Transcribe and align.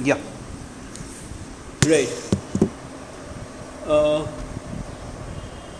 Yeah. 0.00 0.18
Right. 1.86 2.08
Uh, 3.86 4.26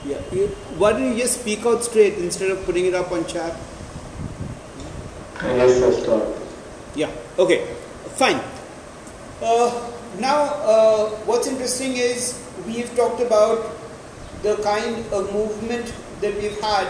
yeah. 0.04 0.20
You, 0.32 0.46
why 0.78 0.92
don't 0.92 1.12
you 1.12 1.18
just 1.18 1.40
speak 1.40 1.66
out 1.66 1.82
straight 1.82 2.14
instead 2.18 2.50
of 2.50 2.64
putting 2.64 2.86
it 2.86 2.94
up 2.94 3.10
on 3.10 3.26
chat? 3.26 3.56
Yes, 5.42 5.78
sir, 5.78 5.92
start. 5.92 6.22
Yeah. 6.94 7.10
Okay. 7.38 7.66
Fine. 8.16 8.40
Uh, 9.42 9.90
now, 10.20 10.44
uh, 10.62 11.08
what's 11.26 11.46
interesting 11.48 11.96
is 11.96 12.38
we've 12.66 12.94
talked 12.94 13.20
about 13.20 13.76
the 14.42 14.56
kind 14.62 15.04
of 15.12 15.32
movement 15.32 15.92
that 16.20 16.34
we've 16.36 16.60
had 16.60 16.86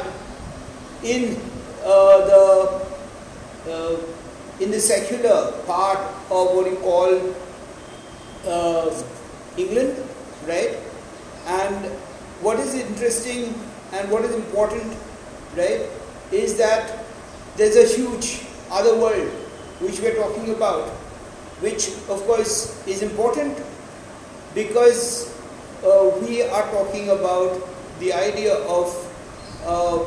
in 1.03 1.37
uh, 1.85 2.19
the 2.29 2.87
uh, 3.71 3.97
in 4.61 4.71
the 4.71 4.81
secular 4.81 5.53
part 5.67 5.99
of 6.31 6.55
what 6.55 6.71
you 6.71 6.77
call 6.77 7.35
uh, 8.47 9.03
England, 9.57 9.97
right? 10.47 10.79
And 11.47 11.87
what 12.41 12.59
is 12.59 12.75
interesting 12.75 13.55
and 13.93 14.11
what 14.11 14.25
is 14.25 14.35
important, 14.35 14.97
right, 15.57 15.89
is 16.31 16.57
that 16.59 17.05
there's 17.57 17.77
a 17.77 17.87
huge 17.97 18.45
other 18.71 18.99
world 18.99 19.29
which 19.81 20.01
we're 20.01 20.17
talking 20.17 20.51
about, 20.51 20.89
which 21.61 21.89
of 22.09 22.23
course 22.27 22.87
is 22.87 23.03
important 23.03 23.59
because 24.55 25.33
uh, 25.85 26.11
we 26.23 26.43
are 26.43 26.71
talking 26.71 27.11
about 27.11 27.61
the 28.01 28.13
idea 28.13 28.55
of 28.55 28.89
uh, 29.67 30.05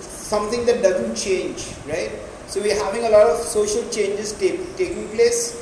something 0.00 0.64
that 0.66 0.82
doesn't 0.82 1.14
change, 1.16 1.66
right? 1.86 2.10
So 2.50 2.60
we're 2.60 2.82
having 2.82 3.04
a 3.04 3.10
lot 3.10 3.28
of 3.28 3.38
social 3.46 3.88
changes 3.90 4.32
taking 4.32 5.08
place, 5.10 5.54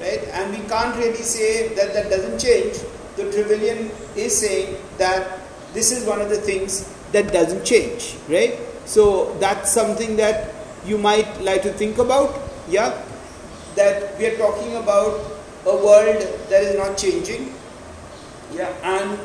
right? 0.00 0.22
And 0.28 0.52
we 0.52 0.62
can't 0.68 0.96
really 0.96 1.24
say 1.26 1.74
that 1.74 1.92
that 1.92 2.08
doesn't 2.08 2.38
change. 2.38 2.76
The 3.16 3.32
Trevelyan 3.32 3.90
is 4.14 4.38
saying 4.38 4.76
that 4.98 5.40
this 5.74 5.90
is 5.90 6.06
one 6.06 6.20
of 6.20 6.28
the 6.28 6.36
things 6.36 6.86
that 7.10 7.32
doesn't 7.32 7.64
change, 7.64 8.14
right? 8.28 8.60
So 8.84 9.36
that's 9.40 9.72
something 9.72 10.14
that 10.18 10.54
you 10.84 10.98
might 10.98 11.26
like 11.40 11.62
to 11.62 11.72
think 11.72 11.98
about, 11.98 12.38
yeah? 12.68 12.94
That 13.74 14.16
we 14.16 14.26
are 14.26 14.36
talking 14.36 14.76
about 14.76 15.18
a 15.66 15.74
world 15.74 16.22
that 16.48 16.62
is 16.62 16.78
not 16.78 16.96
changing, 16.96 17.52
yeah? 18.54 18.70
And 18.84 19.18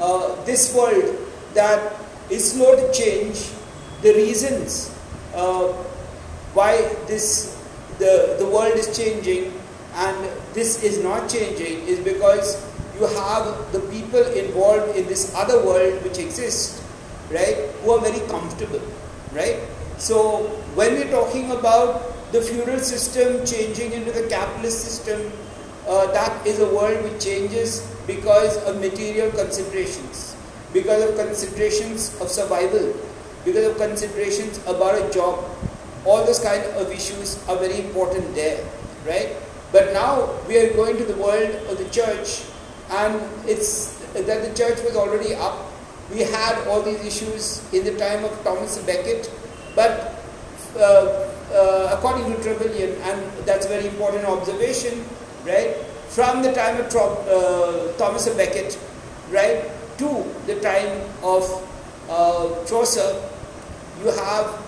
uh, 0.00 0.34
this 0.44 0.74
world 0.74 1.18
that 1.54 1.92
is 2.30 2.50
slow 2.50 2.74
to 2.74 2.92
change, 2.92 3.48
the 4.02 4.12
reasons 4.14 4.92
uh, 5.34 5.72
why 6.58 6.72
this 7.06 7.56
the, 7.98 8.36
the 8.38 8.46
world 8.46 8.74
is 8.74 8.96
changing 8.96 9.52
and 9.94 10.28
this 10.54 10.82
is 10.82 11.02
not 11.02 11.28
changing 11.28 11.86
is 11.86 11.98
because 12.00 12.64
you 12.98 13.06
have 13.06 13.72
the 13.72 13.80
people 13.94 14.22
involved 14.42 14.96
in 14.96 15.06
this 15.06 15.34
other 15.34 15.64
world 15.64 16.02
which 16.02 16.18
exists, 16.18 16.82
right, 17.30 17.56
who 17.82 17.92
are 17.92 18.00
very 18.00 18.26
comfortable, 18.28 18.80
right? 19.32 19.58
So 19.98 20.46
when 20.74 20.94
we're 20.94 21.10
talking 21.10 21.50
about 21.50 22.32
the 22.32 22.40
feudal 22.40 22.78
system 22.78 23.44
changing 23.46 23.92
into 23.92 24.12
the 24.12 24.28
capitalist 24.28 24.80
system, 24.84 25.32
uh, 25.86 26.06
that 26.12 26.46
is 26.46 26.60
a 26.60 26.66
world 26.74 27.02
which 27.04 27.24
changes 27.24 27.80
because 28.06 28.56
of 28.64 28.80
material 28.80 29.30
considerations, 29.30 30.36
because 30.72 31.02
of 31.02 31.16
considerations 31.16 32.20
of 32.20 32.28
survival, 32.28 32.94
because 33.44 33.66
of 33.66 33.76
considerations 33.76 34.58
about 34.66 34.94
a 34.94 35.10
job. 35.12 35.44
All 36.08 36.24
those 36.24 36.38
kind 36.40 36.64
of 36.80 36.90
issues 36.90 37.36
are 37.48 37.56
very 37.56 37.84
important 37.84 38.34
there, 38.34 38.64
right? 39.04 39.36
But 39.72 39.92
now 39.92 40.40
we 40.48 40.56
are 40.56 40.72
going 40.72 40.96
to 40.96 41.04
the 41.04 41.16
world 41.16 41.52
of 41.68 41.76
the 41.76 41.84
church, 41.90 42.48
and 42.88 43.20
it's 43.44 44.00
that 44.16 44.40
the 44.40 44.52
church 44.56 44.80
was 44.80 44.96
already 44.96 45.34
up. 45.34 45.68
We 46.10 46.20
had 46.20 46.56
all 46.66 46.80
these 46.80 47.04
issues 47.04 47.60
in 47.74 47.84
the 47.84 47.92
time 47.98 48.24
of 48.24 48.32
Thomas 48.42 48.78
Becket, 48.88 49.30
but 49.76 50.16
uh, 50.80 51.28
uh, 51.52 51.92
according 51.92 52.32
to 52.32 52.42
Trevelyan, 52.42 52.96
and 53.02 53.20
that's 53.44 53.66
a 53.66 53.68
very 53.68 53.86
important 53.88 54.24
observation, 54.24 55.04
right? 55.44 55.76
From 56.08 56.40
the 56.40 56.52
time 56.52 56.80
of 56.80 56.88
uh, 56.88 57.92
Thomas 57.98 58.26
Becket, 58.30 58.78
right, 59.30 59.68
to 59.98 60.24
the 60.46 60.56
time 60.60 61.04
of 61.22 61.44
uh, 62.08 62.64
Chaucer, 62.64 63.20
you 64.00 64.08
have 64.08 64.67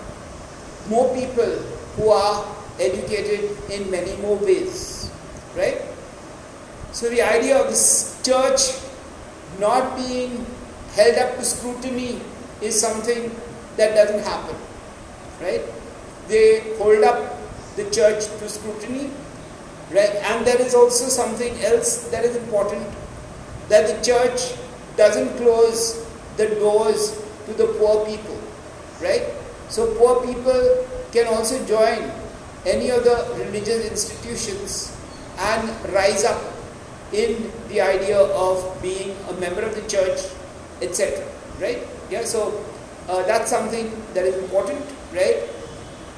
more 0.89 1.13
people 1.15 1.51
who 1.95 2.09
are 2.09 2.45
educated 2.79 3.57
in 3.69 3.89
many 3.91 4.15
more 4.17 4.37
ways, 4.37 5.11
right? 5.55 5.81
So 6.91 7.09
the 7.09 7.21
idea 7.21 7.57
of 7.57 7.69
this 7.69 8.19
church 8.23 8.61
not 9.59 9.95
being 9.95 10.45
held 10.93 11.15
up 11.17 11.37
to 11.37 11.45
scrutiny 11.45 12.21
is 12.61 12.79
something 12.79 13.31
that 13.77 13.95
doesn't 13.95 14.23
happen, 14.23 14.55
right? 15.41 15.61
They 16.27 16.75
hold 16.77 17.03
up 17.03 17.37
the 17.75 17.89
church 17.89 18.25
to 18.25 18.49
scrutiny, 18.49 19.09
right? 19.91 20.15
And 20.31 20.45
there 20.45 20.61
is 20.61 20.73
also 20.75 21.07
something 21.07 21.53
else 21.63 22.09
that 22.09 22.25
is 22.25 22.35
important 22.35 22.85
that 23.69 23.87
the 23.87 24.03
church 24.03 24.57
doesn't 24.97 25.37
close 25.37 26.05
the 26.37 26.47
doors 26.55 27.21
to 27.45 27.53
the 27.53 27.67
poor 27.79 28.05
people, 28.05 28.39
right? 29.01 29.23
So 29.71 29.95
poor 29.95 30.19
people 30.27 30.85
can 31.15 31.27
also 31.31 31.55
join 31.65 32.11
any 32.67 32.91
of 32.91 33.05
the 33.07 33.23
religious 33.39 33.87
institutions 33.89 34.91
and 35.39 35.63
rise 35.95 36.25
up 36.25 36.43
in 37.13 37.51
the 37.69 37.79
idea 37.79 38.19
of 38.19 38.59
being 38.81 39.15
a 39.29 39.33
member 39.39 39.61
of 39.61 39.73
the 39.73 39.87
church, 39.87 40.19
etc. 40.81 41.23
Right? 41.59 41.79
Yeah. 42.09 42.25
So 42.25 42.63
uh, 43.07 43.23
that's 43.23 43.49
something 43.49 43.91
that 44.13 44.25
is 44.25 44.35
important, 44.43 44.83
right? 45.15 45.47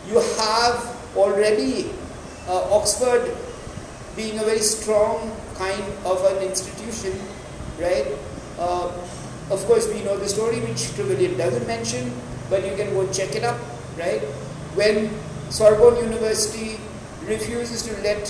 You 0.10 0.18
have 0.42 0.98
already 1.16 1.94
uh, 2.48 2.74
Oxford 2.74 3.38
being 4.16 4.40
a 4.40 4.44
very 4.44 4.66
strong 4.66 5.30
kind 5.62 5.84
of 6.06 6.26
an 6.26 6.42
institution, 6.42 7.14
right? 7.80 8.08
Uh, 8.58 8.90
of 9.50 9.64
course, 9.66 9.88
we 9.94 10.02
know 10.04 10.18
the 10.18 10.28
story 10.28 10.60
which 10.62 10.94
Trevelyan 10.96 11.38
doesn't 11.38 11.68
mention, 11.68 12.12
but 12.54 12.64
you 12.70 12.76
can 12.78 12.94
go 12.94 13.02
check 13.12 13.34
it 13.34 13.44
up, 13.44 13.60
right? 13.98 14.22
When 14.78 15.10
Sorbonne 15.50 15.98
University 16.06 16.78
refuses 17.26 17.82
to 17.88 17.94
let 18.04 18.30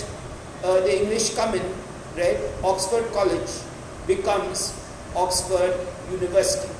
uh, 0.64 0.80
the 0.80 1.02
English 1.02 1.34
come 1.34 1.54
in, 1.54 1.66
right? 2.16 2.40
Oxford 2.62 3.04
College 3.12 3.52
becomes 4.06 4.72
Oxford 5.14 5.76
University, 6.10 6.72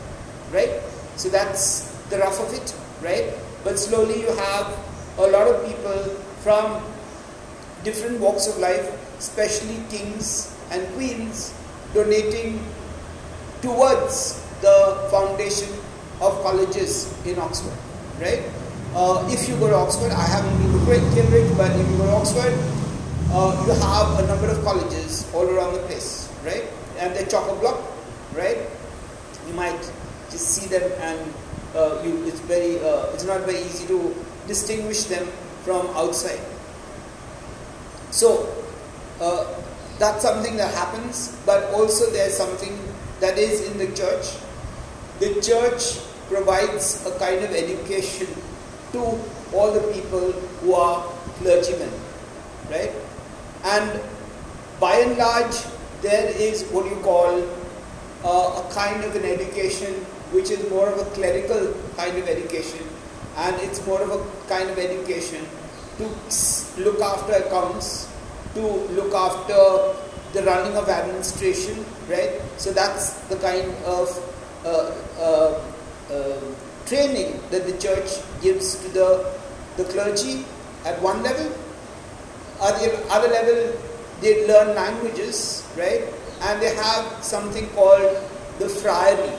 right? 0.53 0.81
So 1.17 1.29
that's 1.29 1.93
the 2.09 2.17
rough 2.17 2.41
of 2.41 2.55
it, 2.55 2.75
right? 3.03 3.35
But 3.63 3.79
slowly 3.79 4.23
you 4.23 4.33
have 4.49 4.79
a 5.19 5.27
lot 5.29 5.47
of 5.47 5.69
people 5.69 6.01
from 6.41 6.83
different 7.83 8.21
walks 8.21 8.47
of 8.47 8.57
life, 8.57 8.89
especially 9.19 9.85
kings 9.91 10.57
and 10.71 10.89
queens, 10.95 11.53
donating 11.93 12.65
towards 13.61 14.41
the 14.63 15.09
foundation 15.11 15.69
of 16.25 16.43
colleges 16.43 17.13
in 17.27 17.39
Oxford, 17.39 17.77
right? 18.21 18.43
Uh, 18.95 19.27
if 19.29 19.49
you 19.49 19.57
go 19.59 19.69
to 19.69 19.75
Oxford, 19.75 20.13
I 20.13 20.23
haven't 20.23 20.57
been 20.63 20.73
to 20.73 21.15
Cambridge, 21.15 21.51
but 21.57 21.71
if 21.73 21.91
you 21.91 21.97
go 21.99 22.07
to 22.07 22.13
Oxford, 22.13 22.55
uh, 23.31 23.51
you 23.67 23.73
have 23.75 24.19
a 24.23 24.27
number 24.27 24.49
of 24.49 24.63
colleges 24.65 25.29
all 25.35 25.45
around 25.51 25.75
the 25.75 25.81
place, 25.91 26.33
right? 26.45 26.65
And 26.99 27.15
they're 27.15 27.27
chock-a-block, 27.27 27.83
right? 28.35 28.59
You 29.49 29.55
might 29.55 29.81
just 30.31 30.47
see 30.55 30.67
them, 30.67 30.91
and 31.01 31.35
uh, 31.75 32.01
you, 32.05 32.25
it's 32.27 32.41
very, 32.41 32.79
uh, 32.81 33.11
it's 33.13 33.25
not 33.25 33.41
very 33.43 33.59
easy 33.59 33.87
to 33.89 34.15
distinguish 34.47 35.05
them 35.05 35.27
from 35.65 35.87
outside. 35.99 36.41
So 38.11 38.47
uh, 39.21 39.45
that's 39.99 40.23
something 40.23 40.57
that 40.57 40.73
happens, 40.73 41.37
but 41.45 41.65
also 41.75 42.11
there's 42.11 42.37
something 42.37 42.79
that 43.21 43.39
is 43.39 43.67
in 43.71 43.79
the 43.79 43.87
church. 43.97 44.39
The 45.19 45.41
church 45.41 45.99
provides 46.29 47.07
a 47.07 47.19
kind 47.19 47.45
of 47.45 47.51
education 47.51 48.29
to 48.93 49.01
all 49.53 49.73
the 49.73 49.81
people 49.93 50.33
who 50.33 50.75
are 50.75 51.05
clergymen, 51.39 51.91
right? 52.71 52.93
And 53.65 54.01
by 54.81 54.97
and 54.97 55.17
large, 55.19 55.57
there 56.03 56.31
is 56.37 56.65
what 56.71 56.87
you 56.87 56.97
call 57.03 57.43
uh, 58.25 58.63
a 58.63 58.73
kind 58.73 59.05
of 59.05 59.15
an 59.17 59.25
education 59.25 59.95
which 60.33 60.51
is 60.51 60.69
more 60.71 60.89
of 60.89 60.99
a 60.99 61.11
clerical 61.11 61.75
kind 61.97 62.17
of 62.19 62.29
education, 62.29 62.85
and 63.37 63.55
it's 63.63 63.85
more 63.87 64.03
of 64.03 64.11
a 64.11 64.49
kind 64.49 64.69
of 64.71 64.79
education 64.79 65.45
to 65.99 66.05
look 66.83 67.01
after 67.01 67.35
accounts, 67.35 68.09
to 68.55 68.61
look 68.99 69.15
after 69.15 69.95
the 70.33 70.43
running 70.45 70.77
of 70.77 70.89
administration, 70.89 71.85
right? 72.09 72.41
So 72.57 72.73
that's 72.73 73.13
the 73.29 73.37
kind 73.37 73.71
of 73.87 74.11
uh, 74.65 74.91
uh, 75.21 75.61
uh, 76.11 76.41
training 76.87 77.41
that 77.51 77.67
the 77.67 77.77
church 77.79 78.21
gives 78.43 78.77
to 78.83 78.89
the, 78.93 79.33
the 79.77 79.85
clergy 79.85 80.45
at 80.85 81.01
one 81.01 81.23
level. 81.23 81.47
At 82.63 82.81
the 82.81 83.07
other 83.11 83.29
level, 83.29 83.81
they 84.21 84.47
learn 84.47 84.75
languages, 84.75 85.67
right? 85.77 86.05
And 86.43 86.61
they 86.63 86.75
have 86.75 87.23
something 87.23 87.69
called 87.71 88.17
the 88.59 88.69
friary. 88.69 89.33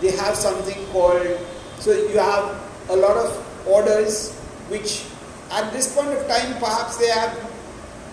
They 0.00 0.12
have 0.12 0.36
something 0.36 0.86
called, 0.92 1.26
so 1.78 1.92
you 1.92 2.18
have 2.18 2.62
a 2.88 2.96
lot 2.96 3.16
of 3.16 3.66
orders 3.66 4.34
which 4.68 5.04
at 5.50 5.72
this 5.72 5.94
point 5.94 6.10
of 6.10 6.26
time 6.28 6.58
perhaps 6.58 6.96
they 6.98 7.08
have, 7.08 7.36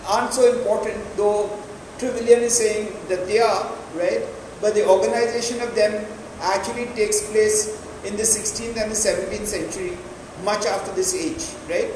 aren't 0.08 0.32
so 0.32 0.58
important, 0.58 0.96
though 1.16 1.50
Trevelyan 1.98 2.40
is 2.40 2.56
saying 2.56 2.96
that 3.08 3.26
they 3.26 3.38
are, 3.38 3.72
right? 3.94 4.22
But 4.60 4.74
the 4.74 4.88
organization 4.88 5.60
of 5.60 5.74
them 5.74 6.06
actually 6.40 6.86
takes 6.94 7.30
place 7.30 7.82
in 8.04 8.16
the 8.16 8.22
16th 8.22 8.76
and 8.80 8.90
the 8.90 8.94
17th 8.94 9.46
century, 9.46 9.96
much 10.44 10.66
after 10.66 10.92
this 10.92 11.14
age, 11.14 11.44
right? 11.68 11.90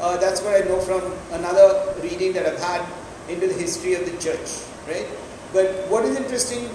Uh, 0.00 0.16
that's 0.18 0.42
what 0.42 0.60
I 0.60 0.66
know 0.66 0.80
from 0.80 1.00
another 1.32 1.94
reading 2.02 2.32
that 2.34 2.46
I've 2.46 2.58
had 2.58 2.84
into 3.28 3.46
the 3.46 3.54
history 3.54 3.94
of 3.94 4.04
the 4.04 4.16
church, 4.18 4.60
right? 4.86 5.06
But 5.52 5.88
what 5.88 6.04
is 6.04 6.16
interesting, 6.16 6.68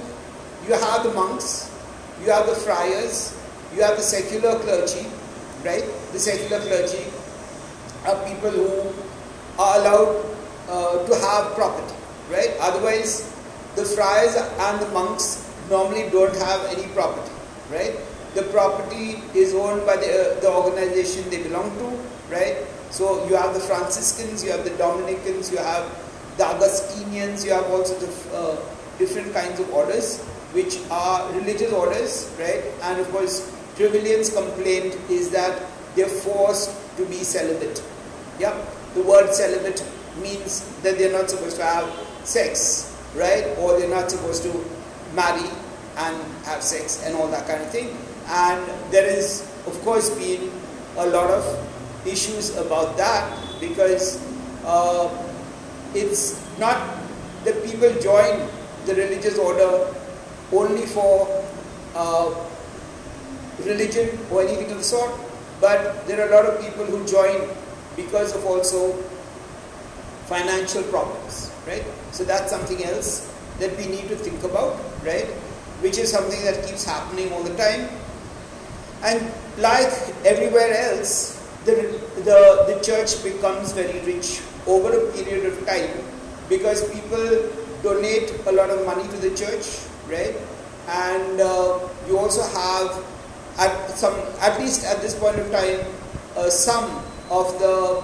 you 0.66 0.74
have 0.74 1.04
the 1.04 1.14
monks, 1.14 1.70
you 2.24 2.32
have 2.32 2.48
the 2.48 2.56
friars, 2.56 3.38
you 3.76 3.84
have 3.84 3.98
the 3.98 4.04
secular 4.04 4.58
clergy, 4.60 5.06
right? 5.64 5.84
The 6.14 6.20
secular 6.20 6.62
clergy 6.62 7.06
are 8.08 8.16
people 8.26 8.52
who 8.52 8.94
are 9.60 9.80
allowed 9.80 10.26
uh, 10.70 11.06
to 11.06 11.16
have 11.16 11.54
property, 11.56 11.96
right? 12.32 12.56
Otherwise, 12.60 13.30
the 13.76 13.86
friars 13.86 14.36
and 14.36 14.82
the 14.82 14.88
monks 14.90 15.49
normally 15.70 16.10
don't 16.10 16.36
have 16.38 16.66
any 16.66 16.88
property, 16.94 17.32
right? 17.72 17.96
The 18.36 18.44
property 18.44 19.22
is 19.34 19.54
owned 19.54 19.86
by 19.86 19.98
the, 19.98 20.38
uh, 20.38 20.40
the 20.40 20.52
organization 20.52 21.30
they 21.30 21.44
belong 21.44 21.76
to, 21.78 22.34
right? 22.34 22.58
So 22.92 23.28
you 23.28 23.36
have 23.36 23.54
the 23.54 23.60
Franciscans, 23.60 24.44
you 24.44 24.52
have 24.52 24.64
the 24.64 24.72
Dominicans, 24.72 25.52
you 25.52 25.58
have 25.58 25.86
the 26.38 26.46
Augustinians, 26.46 27.46
you 27.46 27.52
have 27.52 27.66
all 27.66 27.86
sorts 27.86 28.04
of 28.04 28.34
uh, 28.34 28.56
different 28.98 29.34
kinds 29.34 29.60
of 29.60 29.72
orders, 29.74 30.24
which 30.54 30.80
are 30.90 31.32
religious 31.34 31.72
orders, 31.72 32.36
right? 32.40 32.64
And 32.84 33.00
of 33.00 33.10
course, 33.12 33.56
Trevelyan's 33.76 34.34
complaint 34.34 34.98
is 35.10 35.30
that 35.32 35.62
they're 35.96 36.08
forced 36.08 36.72
to 36.98 37.06
be 37.06 37.24
celibate. 37.24 37.84
Yeah, 38.40 38.54
the 38.96 39.04
word 39.04 39.34
celibate 39.34 39.84
means 40.22 40.66
that 40.82 40.98
they're 40.98 41.12
not 41.12 41.30
supposed 41.30 41.58
to 41.58 41.64
have 41.64 42.08
sex, 42.24 42.96
right? 43.16 43.46
Or 43.60 43.80
they're 43.80 43.90
not 43.90 44.12
supposed 44.12 44.44
to 44.44 44.66
marry 45.14 45.50
and 45.98 46.16
have 46.46 46.64
sex 46.64 47.04
and 47.06 47.16
all 47.16 47.28
that 47.28 47.48
kind 47.48 47.62
of 47.62 47.70
thing. 47.70 47.96
And 48.28 48.64
there 48.92 49.06
is, 49.06 49.42
of 49.66 49.80
course, 49.82 50.10
been 50.16 50.52
a 50.98 51.08
lot 51.08 51.30
of 51.30 51.44
issues 52.06 52.56
about 52.58 52.98
that 52.98 53.26
because 53.60 54.22
uh, 54.66 55.10
it's 55.94 56.40
not 56.60 56.78
that 57.44 57.64
people 57.64 57.90
join 58.02 58.48
the 58.86 58.96
religious 58.96 59.38
order 59.38 59.94
only 60.52 60.86
for 60.86 61.28
uh, 61.96 62.34
religion 63.66 64.18
or 64.32 64.42
anything 64.44 64.72
of 64.72 64.78
the 64.78 64.84
sort, 64.84 65.12
but 65.60 66.08
there 66.08 66.22
are 66.22 66.30
a 66.30 66.36
lot 66.36 66.46
of 66.46 66.62
people 66.62 66.86
who 66.86 67.06
join 67.06 67.50
because 67.96 68.36
of 68.36 68.46
also 68.46 68.94
financial 70.28 70.84
problems, 70.84 71.52
right? 71.68 71.84
So 72.12 72.24
that's 72.24 72.50
something 72.50 72.84
else 72.84 73.28
that 73.60 73.76
we 73.78 73.88
need 73.88 74.08
to 74.10 74.16
think 74.16 74.44
about, 74.44 74.80
right? 75.04 75.28
Which 75.82 75.98
is 75.98 76.12
something 76.12 76.44
that 76.46 76.66
keeps 76.68 76.84
happening 76.86 77.32
all 77.34 77.44
the 77.44 77.56
time. 77.56 77.90
And 79.04 79.32
like 79.58 79.92
everywhere 80.26 80.74
else, 80.74 81.36
the, 81.66 81.74
the, 82.24 82.66
the 82.68 82.80
church 82.84 83.24
becomes 83.24 83.72
very 83.74 84.00
rich 84.06 84.42
over 84.68 84.92
a 84.92 85.12
period 85.12 85.46
of 85.46 85.66
time 85.66 85.90
because 86.50 86.90
people 86.94 87.50
donate 87.84 88.34
a 88.48 88.52
lot 88.52 88.70
of 88.70 88.86
money 88.86 89.08
to 89.08 89.18
the 89.18 89.36
church, 89.36 89.88
right? 90.08 90.36
And 90.88 91.40
uh, 91.40 91.80
you 92.08 92.18
also 92.18 92.44
have, 92.44 93.06
at 93.58 93.92
some, 93.92 94.16
at 94.42 94.60
least 94.60 94.86
at 94.86 95.02
this 95.02 95.18
point 95.18 95.38
of 95.38 95.52
time, 95.52 95.80
uh, 96.36 96.50
some 96.50 97.04
of 97.30 97.58
the 97.60 98.04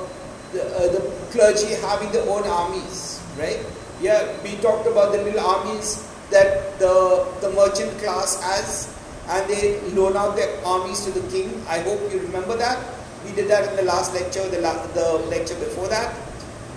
the, 0.55 0.63
uh, 0.63 0.91
the 0.91 1.01
clergy 1.31 1.73
having 1.75 2.11
their 2.11 2.27
own 2.29 2.43
armies, 2.43 3.21
right? 3.37 3.59
Yeah, 4.05 4.21
we 4.43 4.53
talked 4.61 4.85
about 4.85 5.13
the 5.13 5.23
little 5.25 5.41
armies 5.41 6.05
that 6.29 6.77
the 6.77 7.25
the 7.41 7.49
merchant 7.57 7.89
class 7.97 8.37
has, 8.45 8.85
and 9.33 9.49
they 9.49 9.81
loan 9.97 10.13
out 10.13 10.35
their 10.37 10.51
armies 10.61 11.01
to 11.05 11.11
the 11.15 11.25
king. 11.33 11.49
I 11.65 11.79
hope 11.81 11.97
you 12.13 12.21
remember 12.21 12.53
that. 12.61 12.77
We 13.25 13.33
did 13.33 13.49
that 13.49 13.65
in 13.71 13.75
the 13.81 13.87
last 13.89 14.13
lecture, 14.13 14.45
the, 14.53 14.61
la- 14.61 14.85
the 14.93 15.25
lecture 15.33 15.57
before 15.57 15.87
that. 15.89 16.13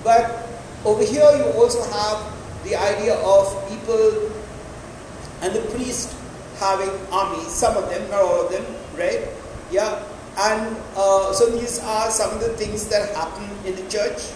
But 0.03 0.49
over 0.89 1.05
here, 1.05 1.29
you 1.37 1.45
also 1.53 1.85
have 1.93 2.25
the 2.65 2.73
idea 2.81 3.21
of 3.21 3.53
people 3.69 4.33
and 5.45 5.53
the 5.53 5.61
priest 5.77 6.17
having 6.57 6.89
armies, 7.13 7.53
some 7.53 7.77
of 7.77 7.93
them, 7.93 8.09
not 8.09 8.25
all 8.25 8.47
of 8.47 8.51
them, 8.51 8.65
right? 8.97 9.29
Yeah, 9.71 10.01
and 10.49 10.81
uh, 10.97 11.37
so 11.37 11.53
these 11.53 11.77
are 11.85 12.09
some 12.11 12.33
of 12.33 12.41
the 12.41 12.57
things 12.57 12.89
that 12.89 13.13
happen 13.15 13.45
in 13.69 13.77
the 13.77 13.85
church. 13.93 14.33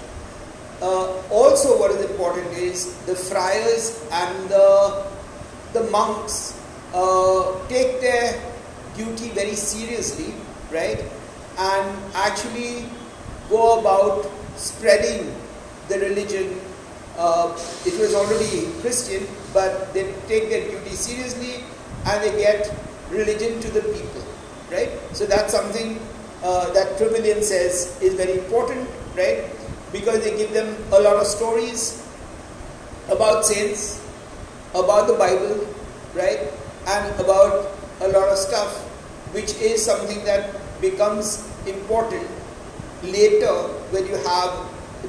Uh, 0.82 1.22
also, 1.30 1.78
what 1.78 1.92
is 1.92 2.10
important 2.10 2.50
is 2.58 2.96
the 3.06 3.14
friars 3.14 4.04
and 4.10 4.48
the, 4.50 5.06
the 5.72 5.84
monks 5.90 6.58
uh, 6.92 7.54
take 7.68 8.00
their 8.00 8.34
duty 8.96 9.28
very 9.28 9.54
seriously, 9.54 10.34
right? 10.72 10.98
And 11.56 11.86
actually 12.14 12.86
go 13.48 13.78
about 13.78 14.28
spreading 14.56 15.32
the 15.88 16.00
religion. 16.00 16.60
Uh, 17.16 17.54
it 17.86 17.94
was 18.00 18.16
already 18.16 18.66
Christian, 18.80 19.24
but 19.54 19.94
they 19.94 20.12
take 20.26 20.48
their 20.50 20.68
duty 20.68 20.96
seriously 20.96 21.62
and 22.06 22.24
they 22.24 22.36
get 22.42 22.74
religion 23.08 23.60
to 23.60 23.70
the 23.70 23.82
people, 23.82 24.24
right? 24.72 24.90
So 25.12 25.26
that's 25.26 25.52
something 25.52 26.00
uh, 26.42 26.72
that 26.72 26.98
Trevelyan 26.98 27.40
says 27.44 28.02
is 28.02 28.14
very 28.14 28.38
important, 28.38 28.88
right? 29.16 29.44
Because 29.92 30.24
they 30.24 30.36
give 30.36 30.52
them 30.52 30.76
a 30.92 31.00
lot 31.00 31.16
of 31.16 31.26
stories 31.26 32.02
about 33.08 33.44
saints, 33.44 34.00
about 34.74 35.06
the 35.06 35.14
Bible, 35.14 35.66
right? 36.14 36.50
And 36.86 37.20
about 37.20 37.72
a 38.00 38.08
lot 38.08 38.28
of 38.28 38.38
stuff, 38.38 38.80
which 39.32 39.54
is 39.60 39.84
something 39.84 40.24
that 40.24 40.56
becomes 40.80 41.48
important 41.66 42.26
later 43.02 43.52
when 43.90 44.06
you 44.06 44.16
have 44.16 44.50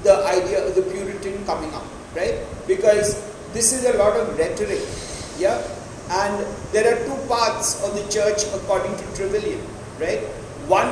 the 0.03 0.25
idea 0.25 0.65
of 0.65 0.75
the 0.75 0.81
Puritan 0.81 1.45
coming 1.45 1.73
up, 1.73 1.85
right? 2.15 2.35
Because 2.67 3.21
this 3.53 3.71
is 3.71 3.85
a 3.85 3.97
lot 3.97 4.17
of 4.17 4.37
rhetoric, 4.37 4.81
yeah? 5.37 5.61
And 6.09 6.45
there 6.71 6.93
are 6.93 6.99
two 7.05 7.27
parts 7.27 7.83
of 7.83 7.95
the 7.95 8.03
church 8.11 8.43
according 8.53 8.95
to 8.97 9.15
Trevelyan, 9.15 9.61
right? 9.99 10.19
One 10.67 10.91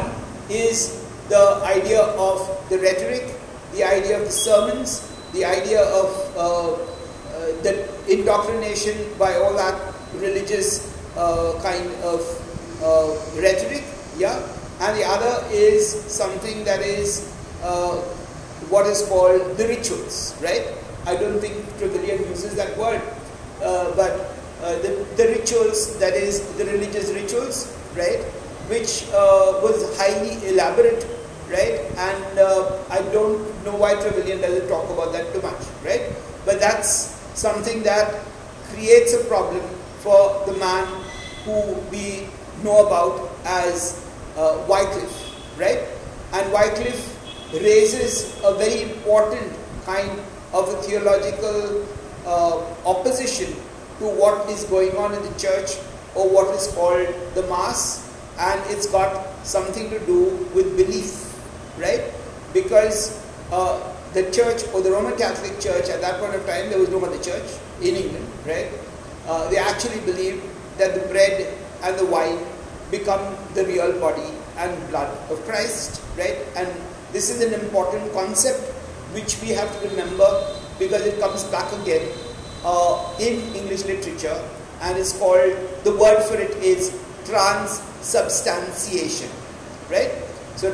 is 0.50 1.04
the 1.30 1.62
idea 1.66 2.02
of 2.02 2.48
the 2.70 2.78
rhetoric, 2.80 3.36
the 3.74 3.84
idea 3.84 4.20
of 4.20 4.26
the 4.26 4.32
sermons, 4.32 5.08
the 5.34 5.46
idea 5.46 5.82
of 5.82 6.10
uh, 6.36 6.74
uh, 6.74 7.62
the 7.64 7.88
indoctrination 8.10 8.96
by 9.18 9.36
all 9.36 9.54
that 9.54 9.80
religious 10.16 10.92
uh, 11.16 11.60
kind 11.64 11.88
of 12.04 12.20
uh, 12.84 13.16
rhetoric, 13.40 13.84
yeah? 14.18 14.36
And 14.82 14.98
the 14.98 15.06
other 15.06 15.48
is 15.52 15.88
something 15.88 16.64
that 16.66 16.82
is 16.82 17.34
uh, 17.64 17.96
what 18.70 18.88
is 18.88 19.08
called 19.08 19.58
the 19.58 19.68
rituals, 19.68 20.36
right? 20.42 20.68
I 21.06 21.16
don't 21.16 21.40
think 21.40 21.66
Trevelyan 21.78 22.28
uses 22.30 22.56
that 22.56 22.78
word, 22.78 23.02
uh, 23.64 23.96
but 23.96 24.34
the, 24.82 25.06
the 25.18 25.28
rituals, 25.40 25.98
that 26.00 26.14
is 26.14 26.42
the 26.58 26.66
religious 26.66 27.12
rituals, 27.12 27.76
right? 27.96 28.22
which 28.70 29.04
was 29.12 29.98
highly 29.98 30.38
elaborate, 30.48 31.06
right? 31.52 31.80
And 31.98 32.40
uh, 32.40 32.80
I 32.90 33.02
don't 33.12 33.40
know 33.66 33.76
why 33.76 33.96
Trevelyan 33.96 34.42
doesn't 34.42 34.68
talk 34.68 34.90
about 34.90 35.12
that 35.14 35.34
too 35.34 35.42
much, 35.42 35.62
right? 35.84 36.12
But 36.46 36.60
that's 36.60 37.20
something 37.38 37.84
that 37.84 38.24
creates 38.74 39.14
a 39.14 39.24
problem 39.26 39.62
for 40.00 40.44
the 40.46 40.54
man 40.58 40.86
who 41.46 41.74
we 41.92 42.28
know 42.64 42.88
about 42.88 43.30
as 43.46 44.06
uh, 44.38 44.64
Wycliffe, 44.68 45.36
right? 45.60 45.84
And 46.34 46.52
Wycliffe 46.52 47.18
raises 47.54 48.40
a 48.44 48.56
very 48.56 48.84
important 48.84 49.54
kind 49.86 50.10
of 50.54 50.70
a 50.70 50.82
theological 50.84 51.86
uh, 52.26 52.58
opposition 52.86 53.54
to 54.00 54.06
what 54.08 54.50
is 54.50 54.64
going 54.66 54.96
on 54.96 55.14
in 55.14 55.22
the 55.22 55.40
church 55.40 55.78
or 56.16 56.30
what 56.30 56.54
is 56.56 56.68
called 56.74 57.08
the 57.36 57.44
mass 57.44 58.08
and 58.40 58.60
it's 58.72 58.88
got 58.88 59.46
something 59.46 59.90
to 59.90 60.00
do 60.06 60.50
with 60.54 60.78
belief, 60.78 61.31
right? 61.78 62.04
Because 62.54 63.24
uh, 63.52 63.80
the 64.14 64.30
church 64.32 64.64
or 64.74 64.82
the 64.82 64.92
Roman 64.92 65.18
Catholic 65.18 65.60
Church 65.60 65.90
at 65.90 66.02
that 66.02 66.20
point 66.20 66.36
of 66.36 66.46
time, 66.46 66.70
there 66.70 66.80
was 66.80 66.90
no 66.90 67.04
other 67.04 67.22
church 67.24 67.50
in 67.82 67.96
England, 67.96 68.28
right? 68.46 68.68
Uh, 69.28 69.50
they 69.50 69.58
actually 69.58 70.00
believed 70.02 70.44
that 70.78 70.96
the 70.96 71.08
bread 71.08 71.54
and 71.84 71.98
the 71.98 72.06
wine 72.06 72.40
become 72.90 73.36
the 73.54 73.66
real 73.66 74.00
body 74.00 74.30
and 74.58 74.90
blood 74.90 75.10
of 75.32 75.42
Christ, 75.46 76.02
right? 76.18 76.38
And 76.56 76.68
this 77.12 77.30
is 77.30 77.42
an 77.42 77.54
important 77.60 78.12
concept 78.14 78.60
which 79.14 79.42
we 79.42 79.50
have 79.50 79.70
to 79.82 79.90
remember 79.90 80.58
because 80.80 81.06
it 81.06 81.20
comes 81.20 81.44
back 81.46 81.72
again 81.82 82.10
uh, 82.64 83.14
in 83.20 83.40
English 83.56 83.86
literature 83.86 84.42
and 84.82 84.98
is 84.98 85.14
called, 85.14 85.54
the 85.84 85.96
word 85.96 86.24
for 86.24 86.36
it 86.36 86.52
is 86.64 86.92
transubstantiation, 87.26 89.30
right? 89.90 90.12
So 90.56 90.72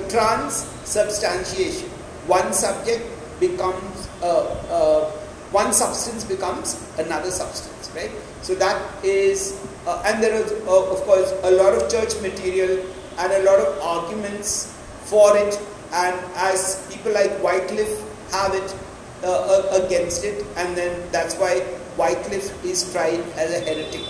transubstantiation, 0.88 1.90
one 2.28 2.54
subject 2.54 3.04
becomes, 3.40 4.08
uh, 4.22 4.44
uh, 4.72 5.10
one 5.52 5.74
substance 5.74 6.24
becomes 6.24 6.82
another 6.98 7.32
substance, 7.32 7.92
right? 7.96 8.12
So 8.42 8.56
that 8.56 8.82
is, 9.04 9.60
uh, 9.86 10.02
and 10.06 10.24
there 10.24 10.34
is 10.34 10.52
uh, 10.68 10.92
of 10.92 11.02
course 11.04 11.34
a 11.44 11.52
lot 11.52 11.74
of 11.74 11.90
church 11.92 12.20
material 12.22 12.86
and 13.20 13.34
a 13.34 13.44
lot 13.44 13.60
of 13.60 13.80
arguments 13.82 14.74
for 15.06 15.38
it 15.38 15.60
and 15.94 16.16
as 16.36 16.86
people 16.92 17.14
like 17.14 17.32
Wycliffe 17.42 18.04
have 18.32 18.54
it 18.54 18.76
uh, 19.24 19.82
against 19.84 20.24
it 20.24 20.46
and 20.58 20.76
then 20.78 21.02
that's 21.12 21.36
why 21.36 21.66
Wycliffe 21.98 22.64
is 22.64 22.92
tried 22.92 23.22
as 23.36 23.52
a 23.54 23.60
heretic, 23.60 24.04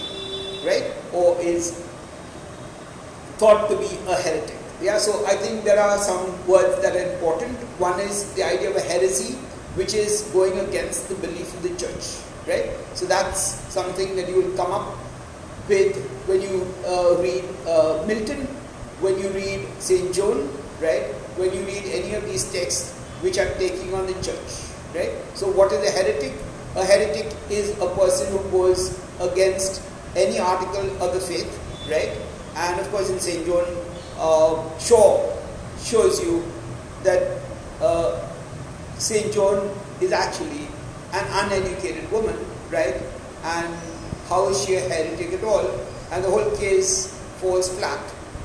right? 0.65 0.91
Or 1.13 1.39
is 1.39 1.84
thought 3.38 3.69
to 3.69 3.77
be 3.77 3.98
a 4.10 4.15
heretic. 4.15 4.56
Yeah, 4.81 5.00
so 5.00 5.25
I 5.25 5.34
think 5.36 5.63
there 5.63 5.79
are 5.79 5.98
some 5.98 6.22
words 6.46 6.81
that 6.84 6.96
are 6.96 7.13
important. 7.13 7.57
One 7.81 8.00
is 8.00 8.31
the 8.34 8.43
idea 8.43 8.69
of 8.69 8.75
a 8.75 8.81
heresy, 8.81 9.34
which 9.74 9.96
is 9.96 10.22
going 10.34 10.60
against 10.60 11.10
the 11.10 11.15
belief 11.15 11.51
of 11.55 11.63
the 11.63 11.74
church, 11.81 12.22
right? 12.46 12.69
So 12.93 13.05
that's 13.07 13.57
something 13.74 14.15
that 14.15 14.29
you 14.29 14.36
will 14.36 14.55
come 14.55 14.72
up 14.72 14.96
with 15.67 15.98
when 16.27 16.41
you 16.41 16.62
uh, 16.86 17.17
read 17.17 17.43
uh, 17.65 18.05
Milton, 18.05 18.46
when 19.01 19.17
you 19.17 19.29
read 19.29 19.65
St. 19.79 20.13
Joan, 20.13 20.48
right? 20.79 21.10
When 21.41 21.53
you 21.53 21.65
read 21.65 21.84
any 21.89 22.13
of 22.13 22.25
these 22.25 22.46
texts 22.51 22.93
which 23.22 23.39
are 23.39 23.50
taking 23.57 23.96
on 23.96 24.05
the 24.05 24.13
church, 24.22 24.62
right? 24.93 25.12
So 25.34 25.50
what 25.50 25.72
is 25.72 25.81
a 25.81 25.91
heretic? 25.91 26.34
A 26.75 26.86
heretic 26.86 27.34
is 27.50 27.72
a 27.81 27.89
person 27.98 28.31
who 28.31 28.46
goes 28.51 28.93
against 29.19 29.81
any 30.15 30.38
article 30.38 30.86
of 31.01 31.13
the 31.13 31.19
faith, 31.19 31.50
right? 31.89 32.13
And 32.55 32.79
of 32.79 32.89
course, 32.91 33.10
in 33.10 33.19
St. 33.19 33.46
Joan, 33.46 33.65
uh, 34.17 34.77
shows 34.79 36.21
you 36.21 36.43
that 37.03 37.41
uh, 37.81 38.27
St. 38.97 39.33
Joan 39.33 39.69
is 40.01 40.12
actually 40.12 40.67
an 41.13 41.25
uneducated 41.45 42.12
woman, 42.12 42.36
right? 42.69 43.01
And 43.43 43.74
how 44.27 44.50
is 44.50 44.65
she 44.65 44.75
a 44.75 44.81
heretic 44.81 45.33
at 45.33 45.43
all? 45.43 45.69
And 46.12 46.24
the 46.24 46.29
whole 46.29 46.55
case 46.57 47.13
falls 47.39 47.69
flat 47.77 48.01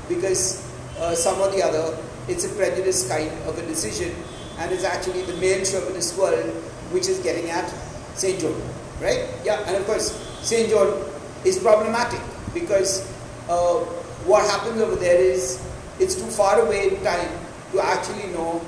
because 0.07 0.61
uh, 0.99 1.15
some 1.15 1.39
or 1.41 1.49
the 1.49 1.63
other, 1.63 1.97
it's 2.27 2.45
a 2.45 2.49
prejudiced 2.49 3.09
kind 3.09 3.31
of 3.47 3.57
a 3.57 3.65
decision, 3.65 4.13
and 4.59 4.71
it's 4.71 4.83
actually 4.83 5.23
the 5.23 5.35
male 5.37 5.65
chauvinist 5.65 6.17
world 6.17 6.45
which 6.91 7.07
is 7.09 7.19
getting 7.19 7.49
at 7.49 7.67
St. 8.15 8.39
Joan, 8.39 8.55
right? 9.01 9.27
Yeah, 9.43 9.63
and 9.67 9.75
of 9.75 9.85
course, 9.85 10.13
St. 10.41 10.69
Joan 10.69 11.03
is 11.43 11.59
problematic 11.59 12.21
because 12.53 13.09
uh, 13.49 13.83
what 14.25 14.45
happens 14.49 14.81
over 14.81 14.95
there 14.95 15.19
is 15.19 15.61
it's 15.99 16.15
too 16.15 16.27
far 16.27 16.59
away 16.61 16.89
in 16.89 17.03
time 17.03 17.29
to 17.71 17.81
actually 17.83 18.27
know 18.33 18.61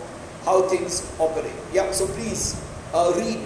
how 0.43 0.61
things 0.63 1.01
operate. 1.19 1.53
Yeah, 1.73 1.91
so 1.91 2.05
please 2.07 2.61
uh, 2.93 3.13
read 3.17 3.39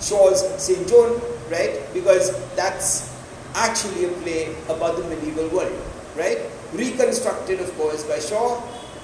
Shaw's 0.00 0.42
St. 0.62 0.86
Joan, 0.88 1.20
right? 1.50 1.80
Because 1.94 2.32
that's 2.56 3.12
actually 3.54 4.04
a 4.06 4.12
play 4.24 4.54
about 4.68 4.96
the 4.96 5.04
medieval 5.08 5.48
world, 5.48 5.72
right? 6.16 6.38
Reconstructed, 6.72 7.60
of 7.60 7.74
course, 7.76 8.04
by 8.04 8.18
Shaw 8.18 8.60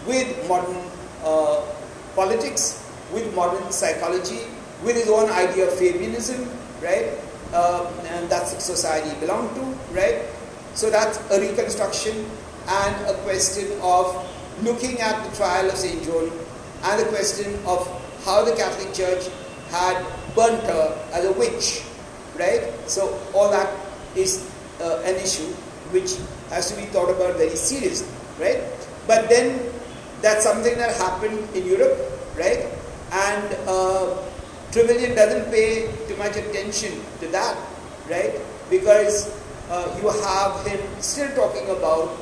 with 0.07 0.29
modern 0.49 0.77
uh, 1.25 1.63
politics, 2.15 2.85
with 3.13 3.33
modern 3.35 3.71
psychology, 3.73 4.41
with 4.85 4.97
his 4.97 5.09
own 5.09 5.31
idea 5.31 5.69
of 5.69 5.75
Fabianism, 5.75 6.49
right? 6.83 7.13
Uh, 7.53 7.91
and 8.09 8.29
that's 8.29 8.53
the 8.55 8.61
society 8.61 9.09
he 9.09 9.17
belonged 9.21 9.55
to, 9.57 9.63
right? 9.95 10.23
So 10.75 10.91
that's 10.91 11.19
a 11.31 11.41
reconstruction 11.41 12.27
and 12.69 12.95
a 13.09 13.15
question 13.25 13.67
of 13.81 14.13
looking 14.63 15.01
at 15.01 15.17
the 15.25 15.37
trial 15.37 15.67
of 15.71 15.77
St. 15.77 16.03
Joan 16.05 16.31
and 16.85 17.01
the 17.01 17.09
question 17.09 17.55
of 17.67 17.87
how 18.25 18.45
the 18.45 18.53
Catholic 18.53 18.93
Church 18.93 19.25
had 19.71 19.97
burnt 20.35 20.63
her 20.65 20.97
as 21.13 21.25
a 21.25 21.33
witch, 21.33 21.83
right? 22.39 22.63
So 22.87 23.19
all 23.35 23.51
that 23.51 23.69
is 24.17 24.51
uh, 24.81 25.03
an 25.05 25.17
issue 25.17 25.49
which 25.93 26.17
has 26.51 26.71
to 26.71 26.77
be 26.77 26.87
thought 26.93 27.11
about 27.11 27.37
very 27.37 27.57
seriously, 27.57 28.09
right? 28.39 28.63
But 29.07 29.29
then 29.29 29.61
that's 30.21 30.45
something 30.45 30.77
that 30.79 30.97
happened 30.97 31.49
in 31.55 31.67
Europe, 31.67 31.97
right? 32.37 32.67
And 33.13 33.57
uh, 33.67 34.17
Trevelyan 34.73 35.15
doesn't 35.17 35.51
pay 35.51 35.89
too 36.07 36.17
much 36.17 36.37
attention 36.37 36.93
to 37.21 37.29
that, 37.29 37.57
right? 38.11 38.35
Because 38.69 39.33
uh, 39.71 39.89
you 40.01 40.09
have 40.25 40.67
him 40.67 40.81
still 41.01 41.35
talking 41.35 41.69
about 41.71 42.13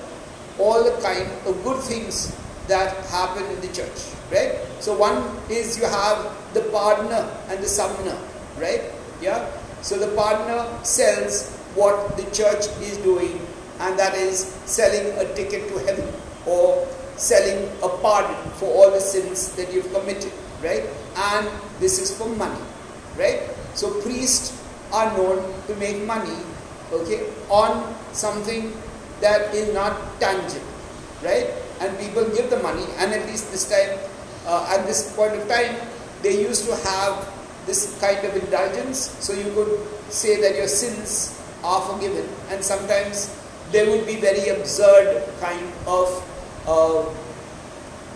all 0.59 0.83
the 0.85 1.01
kind 1.03 1.29
of 1.47 1.63
good 1.65 1.83
things 1.83 2.35
that 2.69 2.97
happen 3.07 3.45
in 3.47 3.61
the 3.61 3.69
church, 3.69 4.13
right? 4.33 4.59
So 4.81 4.97
one 4.97 5.23
is 5.49 5.79
you 5.79 5.85
have 5.85 6.37
the 6.55 6.61
pardoner 6.73 7.29
and 7.49 7.63
the 7.63 7.69
summoner, 7.69 8.19
right? 8.59 8.83
Yeah. 9.21 9.51
So 9.83 9.99
the 9.99 10.09
pardoner 10.17 10.85
sells 10.85 11.55
what 11.75 12.17
the 12.17 12.25
church 12.33 12.67
is 12.81 12.97
doing, 12.99 13.41
and 13.81 13.99
that 13.99 14.15
is 14.15 14.41
selling 14.65 15.17
a 15.19 15.35
ticket 15.35 15.69
to 15.69 15.79
heaven 15.85 16.09
or 16.47 16.87
selling 17.17 17.69
a 17.83 17.89
pardon 17.89 18.37
for 18.53 18.67
all 18.67 18.91
the 18.91 19.01
sins 19.01 19.55
that 19.57 19.73
you've 19.73 19.93
committed, 19.93 20.33
right? 20.63 20.85
And 21.17 21.49
this 21.79 22.01
is 22.01 22.17
for 22.17 22.29
money, 22.29 22.61
right? 23.17 23.43
So 23.75 24.01
priests 24.01 24.63
are 24.93 25.17
known 25.17 25.43
to 25.67 25.75
make 25.77 26.03
money, 26.05 26.37
okay, 26.93 27.29
on 27.49 27.95
something 28.13 28.73
that 29.21 29.55
is 29.55 29.73
not 29.73 30.21
tangible, 30.21 30.67
right? 31.23 31.49
And 31.81 31.99
people 31.99 32.25
give 32.35 32.51
the 32.51 32.59
money, 32.61 32.85
and 32.99 33.13
at 33.13 33.27
least 33.27 33.51
this 33.51 33.69
time, 33.69 33.99
uh, 34.47 34.75
at 34.77 34.87
this 34.87 35.15
point 35.17 35.35
of 35.35 35.49
time, 35.49 35.77
they 36.23 36.41
used 36.41 36.65
to 36.67 36.75
have 36.89 37.33
this 37.67 37.99
kind 38.01 38.25
of 38.25 38.37
indulgence, 38.37 39.11
so 39.21 39.33
you 39.33 39.53
could 39.53 39.81
say 40.09 40.41
that 40.41 40.57
your 40.57 40.69
sins 40.69 41.35
are 41.65 41.81
forgiven, 41.83 42.29
and 42.51 42.63
sometimes 42.63 43.35
there 43.73 43.91
would 43.91 44.07
be 44.07 44.17
very 44.17 44.49
absurd 44.49 45.25
kind 45.41 45.73
of 45.87 46.09
uh, 46.67 47.03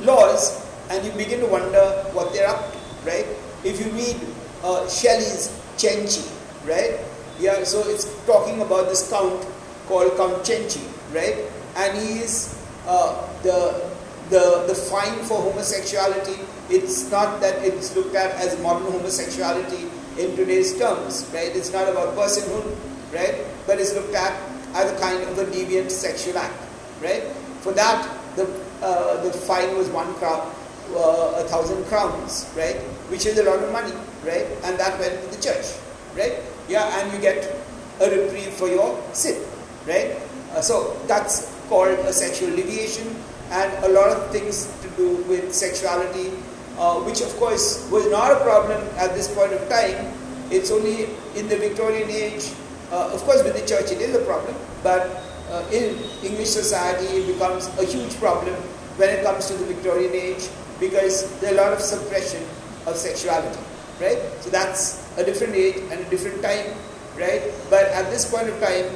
laws, 0.05 0.67
and 0.91 1.05
you 1.05 1.13
begin 1.13 1.41
to 1.41 1.47
wonder 1.47 2.05
what 2.13 2.33
they're 2.33 2.49
up 2.49 2.73
to, 2.73 2.79
right? 3.05 3.27
If 3.65 3.85
you 3.85 3.91
read 3.93 4.17
uh, 4.63 4.89
Shelley's 4.89 5.51
Cenci, 5.77 6.25
right? 6.67 7.01
Yeah, 7.39 7.65
so 7.65 7.81
it's 7.89 8.05
talking 8.27 8.61
about 8.61 8.89
this 8.89 9.11
count 9.11 9.45
called 9.91 10.43
Cenci, 10.45 10.83
right? 11.15 11.51
And 11.77 11.99
he 11.99 12.21
is 12.21 12.57
uh, 12.87 13.27
the, 13.43 13.91
the, 14.31 14.65
the 14.69 14.75
fine 14.75 15.19
for 15.25 15.41
homosexuality. 15.43 16.39
It's 16.69 17.11
not 17.11 17.41
that 17.41 17.65
it's 17.65 17.95
looked 17.97 18.15
at 18.15 18.33
as 18.37 18.61
modern 18.63 18.93
homosexuality 18.93 19.91
in 20.19 20.37
today's 20.37 20.79
terms, 20.79 21.29
right? 21.35 21.55
It's 21.55 21.73
not 21.73 21.89
about 21.89 22.17
personhood, 22.17 22.77
right? 23.13 23.45
But 23.67 23.81
it's 23.81 23.95
looked 23.95 24.15
at 24.15 24.33
as 24.75 24.93
a 24.93 24.99
kind 25.01 25.23
of 25.23 25.39
a 25.39 25.45
deviant 25.47 25.91
sexual 25.91 26.39
act, 26.39 26.55
right? 27.03 27.25
For 27.63 27.73
that, 27.73 28.09
the, 28.37 28.45
uh, 28.83 29.23
the 29.25 29.33
fine 29.33 29.77
was 29.77 29.89
one 29.89 30.15
crown, 30.15 30.55
uh, 30.95 31.43
a 31.43 31.45
thousand 31.49 31.85
crowns, 31.87 32.53
right? 32.57 32.77
Which 33.11 33.27
is 33.27 33.39
a 33.39 33.43
lot 33.43 33.59
of 33.59 33.73
money, 33.73 33.93
right? 34.25 34.47
And 34.65 34.79
that 34.79 34.99
went 35.01 35.21
to 35.23 35.37
the 35.37 35.43
church, 35.43 35.75
right? 36.17 36.39
Yeah, 36.69 36.87
and 37.01 37.13
you 37.13 37.19
get 37.19 37.57
a 38.01 38.09
reprieve 38.11 38.53
for 38.55 38.69
your 38.69 39.03
sin, 39.13 39.43
right? 39.87 40.17
Uh, 40.53 40.61
so 40.61 40.99
that's 41.07 41.55
called 41.69 41.99
a 42.07 42.13
sexual 42.13 42.51
deviation, 42.55 43.07
and 43.51 43.85
a 43.85 43.89
lot 43.89 44.11
of 44.11 44.31
things 44.31 44.67
to 44.83 44.89
do 44.97 45.17
with 45.29 45.55
sexuality, 45.55 46.31
uh, 46.79 46.99
which 47.03 47.21
of 47.21 47.35
course 47.37 47.89
was 47.91 48.09
not 48.11 48.33
a 48.33 48.41
problem 48.45 48.81
at 48.97 49.15
this 49.15 49.33
point 49.35 49.53
of 49.53 49.69
time. 49.69 50.13
It's 50.51 50.71
only 50.71 51.05
in 51.37 51.49
the 51.49 51.57
Victorian 51.57 52.11
age, 52.11 52.51
uh, 52.91 53.11
of 53.15 53.23
course, 53.23 53.43
with 53.45 53.55
the 53.55 53.67
church 53.67 53.93
it 53.93 54.01
is 54.01 54.15
a 54.15 54.25
problem, 54.25 54.55
but 54.83 55.23
uh, 55.51 55.65
in 55.73 55.99
English 56.23 56.51
society 56.51 57.07
it 57.07 57.27
becomes 57.33 57.67
a 57.79 57.85
huge 57.85 58.15
problem 58.19 58.55
when 58.99 59.11
it 59.11 59.25
comes 59.25 59.47
to 59.47 59.55
the 59.55 59.65
Victorian 59.67 60.13
age 60.13 60.49
because 60.79 61.29
there 61.41 61.53
are 61.53 61.59
a 61.59 61.61
lot 61.63 61.73
of 61.73 61.81
suppression 61.81 62.43
of 62.87 62.97
sexuality, 62.97 63.61
right? 64.01 64.19
So 64.41 64.51
that's 64.51 65.07
a 65.19 65.25
different 65.25 65.55
age 65.55 65.77
and 65.91 66.01
a 66.01 66.09
different 66.11 66.43
time, 66.43 66.75
right? 67.19 67.43
But 67.69 67.87
at 67.95 68.11
this 68.11 68.31
point 68.31 68.49
of 68.49 68.59
time, 68.61 68.87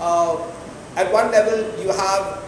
uh, 0.00 0.36
at 0.96 1.12
one 1.12 1.30
level 1.30 1.58
you 1.80 1.88
have 1.88 2.42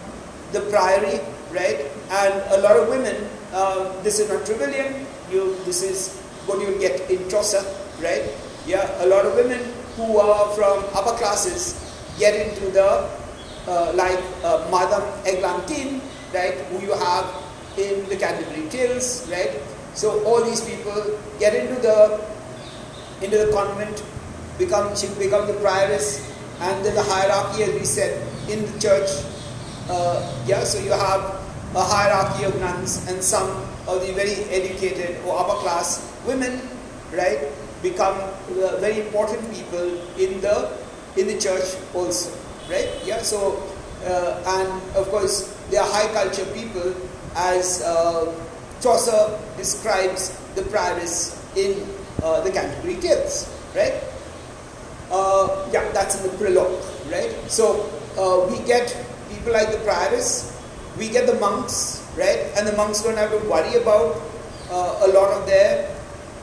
the 0.51 0.61
priory, 0.69 1.19
right? 1.51 1.85
And 2.11 2.33
a 2.51 2.57
lot 2.61 2.77
of 2.77 2.89
women, 2.89 3.15
uh, 3.53 4.01
this 4.03 4.19
is 4.19 4.29
not 4.29 4.45
Trevelyan, 4.45 5.05
you, 5.31 5.55
this 5.65 5.81
is 5.81 6.19
what 6.45 6.59
you 6.61 6.77
get 6.79 7.09
in 7.09 7.29
Chaucer, 7.29 7.63
right? 8.01 8.29
Yeah, 8.65 8.85
a 9.03 9.07
lot 9.07 9.25
of 9.25 9.35
women 9.35 9.59
who 9.95 10.17
are 10.17 10.49
from 10.55 10.83
upper 10.93 11.17
classes 11.17 11.79
get 12.19 12.35
into 12.35 12.71
the, 12.71 13.09
uh, 13.67 13.93
like 13.95 14.19
uh, 14.43 14.67
Madame 14.69 15.03
Eglantine, 15.25 16.01
right, 16.33 16.57
who 16.69 16.85
you 16.85 16.93
have 16.93 17.25
in 17.77 18.07
the 18.09 18.15
Canterbury 18.15 18.69
Tales, 18.69 19.29
right? 19.31 19.51
So 19.93 20.23
all 20.25 20.43
these 20.43 20.61
people 20.61 21.19
get 21.39 21.53
into 21.55 21.79
the 21.81 22.21
into 23.21 23.37
the 23.37 23.51
convent, 23.53 24.03
become 24.57 24.95
she 24.95 25.07
become 25.19 25.47
the 25.47 25.53
prioress, 25.53 26.32
and 26.61 26.85
then 26.85 26.95
the 26.95 27.03
hierarchy, 27.03 27.63
as 27.63 27.73
we 27.73 27.85
said, 27.85 28.21
in 28.49 28.65
the 28.65 28.79
church. 28.79 29.09
Uh, 29.89 30.21
yeah, 30.47 30.63
so 30.63 30.79
you 30.79 30.91
have 30.91 31.21
a 31.75 31.83
hierarchy 31.83 32.45
of 32.45 32.57
nuns, 32.59 33.07
and 33.09 33.21
some 33.21 33.49
of 33.87 34.05
the 34.05 34.13
very 34.13 34.35
educated 34.47 35.17
or 35.25 35.39
upper 35.39 35.59
class 35.59 35.99
women, 36.25 36.61
right, 37.11 37.51
become 37.81 38.15
uh, 38.15 38.77
very 38.79 39.01
important 39.01 39.43
people 39.51 39.99
in 40.17 40.39
the 40.41 40.71
in 41.17 41.27
the 41.27 41.37
church 41.37 41.75
also, 41.93 42.31
right? 42.69 42.89
Yeah, 43.03 43.21
so 43.21 43.61
uh, 44.05 44.39
and 44.61 44.95
of 44.95 45.09
course 45.09 45.51
they 45.69 45.77
are 45.77 45.87
high 45.87 46.11
culture 46.13 46.45
people, 46.53 46.95
as 47.35 47.81
uh, 47.83 48.31
Chaucer 48.81 49.39
describes 49.57 50.37
the 50.55 50.61
prioress 50.63 51.39
in 51.57 51.83
uh, 52.23 52.41
the 52.41 52.51
Canterbury 52.51 52.95
Tales, 52.95 53.51
right? 53.75 53.93
Uh, 55.11 55.69
yeah, 55.71 55.89
that's 55.91 56.15
in 56.19 56.31
the 56.31 56.37
prologue, 56.37 56.81
right? 57.11 57.31
So 57.47 57.89
uh, 58.17 58.47
we 58.51 58.65
get 58.65 58.89
people 59.29 59.53
like 59.53 59.71
the 59.71 59.77
prioress, 59.85 60.53
we 60.97 61.09
get 61.09 61.27
the 61.27 61.39
monks, 61.39 62.05
right? 62.17 62.51
And 62.57 62.67
the 62.67 62.73
monks 62.73 63.03
don't 63.03 63.17
have 63.17 63.31
to 63.31 63.39
worry 63.49 63.75
about 63.75 64.21
uh, 64.69 65.05
a 65.05 65.09
lot 65.13 65.31
of 65.33 65.45
their 65.45 65.89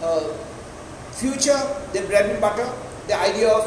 uh, 0.02 0.33
future, 1.12 1.59
their 1.93 2.07
bread 2.07 2.31
and 2.31 2.40
butter. 2.40 2.69
The 3.07 3.17
idea 3.19 3.49
of 3.49 3.64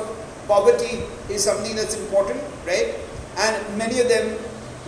poverty 0.48 1.04
is 1.30 1.44
something 1.44 1.76
that's 1.76 1.96
important, 1.96 2.42
right? 2.66 2.96
And 3.38 3.78
many 3.78 4.00
of 4.00 4.08
them 4.08 4.38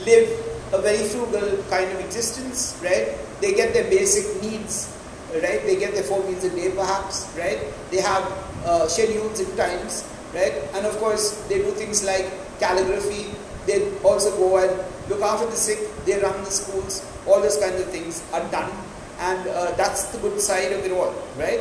live 0.05 0.29
a 0.73 0.81
very 0.81 1.07
frugal 1.07 1.63
kind 1.69 1.91
of 1.91 1.99
existence, 1.99 2.79
right? 2.83 3.15
They 3.41 3.53
get 3.53 3.73
their 3.73 3.89
basic 3.89 4.41
needs, 4.41 4.94
right? 5.41 5.61
They 5.63 5.75
get 5.77 5.93
their 5.93 6.03
four 6.03 6.23
meals 6.23 6.43
a 6.43 6.49
day, 6.49 6.71
perhaps, 6.71 7.33
right? 7.37 7.59
They 7.91 8.01
have 8.01 8.23
uh, 8.65 8.87
schedules 8.87 9.39
and 9.39 9.57
times, 9.57 10.07
right? 10.33 10.53
And 10.73 10.85
of 10.85 10.97
course, 10.97 11.45
they 11.47 11.59
do 11.59 11.71
things 11.71 12.03
like 12.03 12.25
calligraphy. 12.59 13.33
They 13.65 13.91
also 13.99 14.35
go 14.37 14.57
and 14.57 14.71
look 15.09 15.21
after 15.21 15.45
the 15.45 15.55
sick. 15.55 15.79
They 16.05 16.19
run 16.21 16.43
the 16.43 16.51
schools. 16.51 17.05
All 17.25 17.41
those 17.41 17.57
kinds 17.57 17.81
of 17.81 17.87
things 17.89 18.23
are 18.33 18.45
done, 18.51 18.71
and 19.19 19.47
uh, 19.47 19.71
that's 19.75 20.11
the 20.13 20.19
good 20.19 20.39
side 20.39 20.71
of 20.71 20.85
it 20.85 20.91
all, 20.91 21.13
right? 21.37 21.59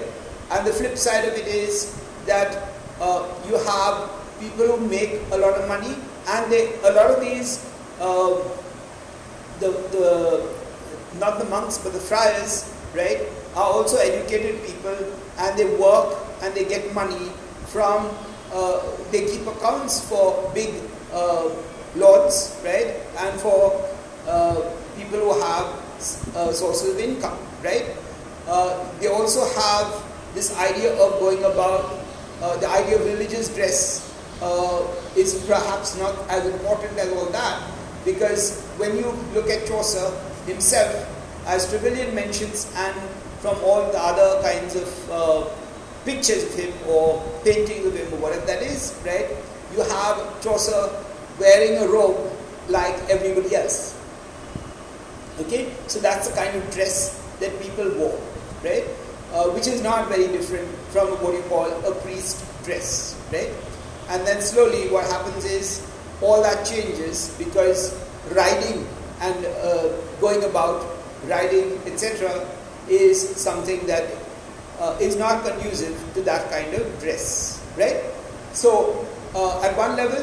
And 0.50 0.66
the 0.66 0.72
flip 0.72 0.98
side 0.98 1.24
of 1.24 1.34
it 1.34 1.46
is 1.46 1.98
that 2.26 2.68
uh, 3.00 3.26
you 3.48 3.56
have 3.56 4.10
people 4.40 4.66
who 4.66 4.88
make 4.88 5.20
a 5.32 5.38
lot 5.38 5.54
of 5.54 5.66
money, 5.68 5.96
and 6.28 6.52
they 6.52 6.74
a 6.84 6.92
lot 6.92 7.10
of 7.10 7.20
these 7.20 7.64
uh, 8.00 8.36
the, 9.60 9.70
the 9.94 10.54
not 11.18 11.38
the 11.38 11.44
monks 11.46 11.78
but 11.78 11.92
the 11.92 12.00
friars, 12.00 12.72
right, 12.94 13.24
are 13.56 13.70
also 13.70 13.96
educated 13.98 14.62
people 14.66 14.96
and 15.38 15.58
they 15.58 15.66
work 15.76 16.18
and 16.42 16.54
they 16.54 16.64
get 16.64 16.92
money 16.94 17.30
from, 17.66 18.10
uh, 18.52 18.82
they 19.10 19.26
keep 19.26 19.46
accounts 19.46 20.06
for 20.08 20.50
big 20.54 20.74
uh, 21.12 21.50
lords, 21.96 22.60
right, 22.64 22.98
and 23.18 23.40
for 23.40 23.74
uh, 24.26 24.60
people 24.96 25.18
who 25.18 25.40
have 25.40 25.66
uh, 26.34 26.52
sources 26.52 26.94
of 26.94 27.00
income, 27.00 27.38
right. 27.62 27.96
Uh, 28.46 28.84
they 29.00 29.08
also 29.08 29.42
have 29.60 30.02
this 30.34 30.56
idea 30.58 30.92
of 31.00 31.18
going 31.20 31.38
about, 31.44 32.00
the 32.60 32.68
idea 32.68 32.96
of 32.96 33.06
religious 33.06 33.54
dress 33.54 34.04
is 35.16 35.42
perhaps 35.46 35.96
not 35.98 36.12
as 36.28 36.44
important 36.46 36.92
as 36.98 37.08
all 37.14 37.26
that 37.30 37.62
because 38.04 38.60
when 38.76 38.96
you 38.96 39.06
look 39.32 39.48
at 39.48 39.66
Chaucer 39.66 40.12
himself, 40.46 40.92
as 41.46 41.68
Trevelyan 41.70 42.14
mentions, 42.14 42.70
and 42.76 42.94
from 43.44 43.60
all 43.62 43.84
the 43.92 44.00
other 44.00 44.40
kinds 44.40 44.74
of 44.74 45.10
uh, 45.12 45.44
pictures 46.06 46.44
of 46.44 46.54
him 46.54 46.72
or 46.88 47.20
paintings 47.44 47.84
of 47.84 47.94
him 47.94 48.10
or 48.14 48.16
whatever 48.16 48.46
that 48.46 48.62
is, 48.62 48.98
right? 49.04 49.28
You 49.76 49.82
have 49.84 50.40
Chaucer 50.42 50.88
wearing 51.38 51.76
a 51.76 51.86
robe 51.86 52.16
like 52.70 52.96
everybody 53.10 53.54
else. 53.54 54.00
Okay, 55.40 55.70
so 55.88 56.00
that's 56.00 56.28
the 56.28 56.34
kind 56.34 56.56
of 56.56 56.64
dress 56.72 57.20
that 57.40 57.52
people 57.60 57.84
wore, 57.98 58.18
right? 58.64 58.84
Uh, 59.34 59.50
which 59.52 59.66
is 59.66 59.82
not 59.82 60.08
very 60.08 60.28
different 60.28 60.66
from 60.88 61.08
what 61.20 61.34
you 61.34 61.42
call 61.50 61.68
a 61.84 61.94
priest 62.00 62.40
dress, 62.64 63.20
right? 63.30 63.52
And 64.08 64.26
then 64.26 64.40
slowly 64.40 64.88
what 64.88 65.04
happens 65.10 65.44
is 65.44 65.86
all 66.22 66.42
that 66.42 66.64
changes 66.64 67.36
because 67.36 67.92
riding 68.32 68.88
and 69.20 69.44
uh, 69.44 69.92
going 70.18 70.42
about 70.44 70.96
riding 71.28 71.72
etc 71.86 72.46
is 72.88 73.18
something 73.36 73.86
that 73.86 74.10
uh, 74.80 74.96
is 75.00 75.16
not 75.16 75.44
conducive 75.44 75.96
to 76.14 76.22
that 76.22 76.50
kind 76.50 76.74
of 76.74 76.84
dress 77.00 77.62
right 77.78 78.02
so 78.52 79.06
uh, 79.34 79.62
at 79.62 79.76
one 79.76 79.96
level 79.96 80.22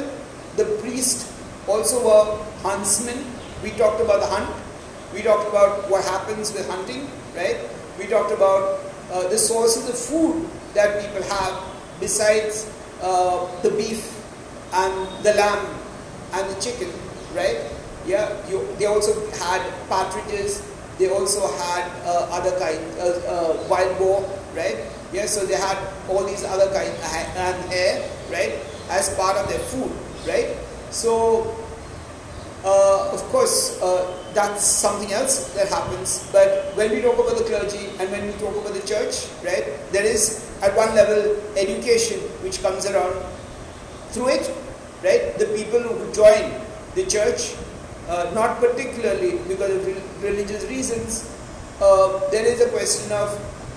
the 0.58 0.66
priest 0.82 1.32
also 1.68 2.04
were 2.04 2.44
huntsmen 2.62 3.26
we 3.64 3.72
talked 3.72 4.02
about 4.02 4.20
the 4.20 4.28
hunt 4.28 4.50
we 5.14 5.22
talked 5.22 5.48
about 5.48 5.90
what 5.90 6.04
happens 6.06 6.54
with 6.54 6.68
hunting 6.70 7.08
right 7.36 7.58
we 8.00 8.08
talked 8.08 8.32
about 8.32 8.80
uh, 9.12 9.28
the 9.28 9.38
sources 9.38 9.88
of 9.90 9.98
food 9.98 10.48
that 10.74 11.02
people 11.04 11.24
have 11.24 11.62
besides 12.00 12.70
uh, 13.02 13.46
the 13.62 13.70
beef 13.72 14.18
and 14.74 15.26
the 15.26 15.34
lamb 15.34 15.66
and 16.34 16.50
the 16.50 16.62
chicken, 16.62 16.90
right? 17.36 17.60
Yeah, 18.06 18.32
you, 18.50 18.68
they 18.80 18.86
also 18.86 19.14
had 19.38 19.62
partridges. 19.90 20.62
They 21.02 21.10
also 21.10 21.50
had 21.66 21.90
uh, 22.06 22.30
other 22.30 22.54
kind, 22.62 22.78
uh, 23.02 23.18
uh, 23.26 23.66
wild 23.66 23.98
boar, 23.98 24.22
right? 24.54 24.78
Yeah, 25.10 25.26
so 25.26 25.50
they 25.50 25.58
had 25.58 25.82
all 26.06 26.22
these 26.24 26.46
other 26.46 26.70
kind 26.70 26.94
and 26.94 27.58
hare, 27.74 28.06
right, 28.30 28.54
as 28.94 29.10
part 29.18 29.36
of 29.42 29.50
their 29.50 29.66
food, 29.74 29.90
right? 30.30 30.54
So, 30.94 31.50
uh, 32.64 33.10
of 33.18 33.22
course, 33.34 33.82
uh, 33.82 34.14
that's 34.38 34.62
something 34.62 35.12
else 35.12 35.50
that 35.58 35.70
happens. 35.74 36.30
But 36.32 36.78
when 36.78 36.92
we 36.92 37.02
talk 37.02 37.18
about 37.18 37.42
the 37.42 37.50
clergy 37.50 37.90
and 37.98 38.06
when 38.14 38.28
we 38.30 38.34
talk 38.38 38.54
about 38.54 38.78
the 38.78 38.86
church, 38.86 39.26
right, 39.42 39.66
there 39.90 40.06
is 40.06 40.46
at 40.62 40.78
one 40.78 40.94
level 40.94 41.34
education 41.58 42.22
which 42.46 42.62
comes 42.62 42.86
around 42.86 43.18
through 44.14 44.30
it 44.30 44.46
right? 45.04 45.38
The 45.38 45.46
people 45.58 45.82
who 45.82 46.14
join 46.14 46.62
the 46.96 47.06
church, 47.06 47.54
uh, 48.08 48.32
not 48.34 48.60
particularly 48.60 49.38
because 49.48 49.72
of 49.72 50.24
religious 50.24 50.66
reasons, 50.66 51.30
uh, 51.82 52.20
there 52.30 52.46
is 52.46 52.62
a 52.62 52.70
question 52.70 53.12
of 53.12 53.30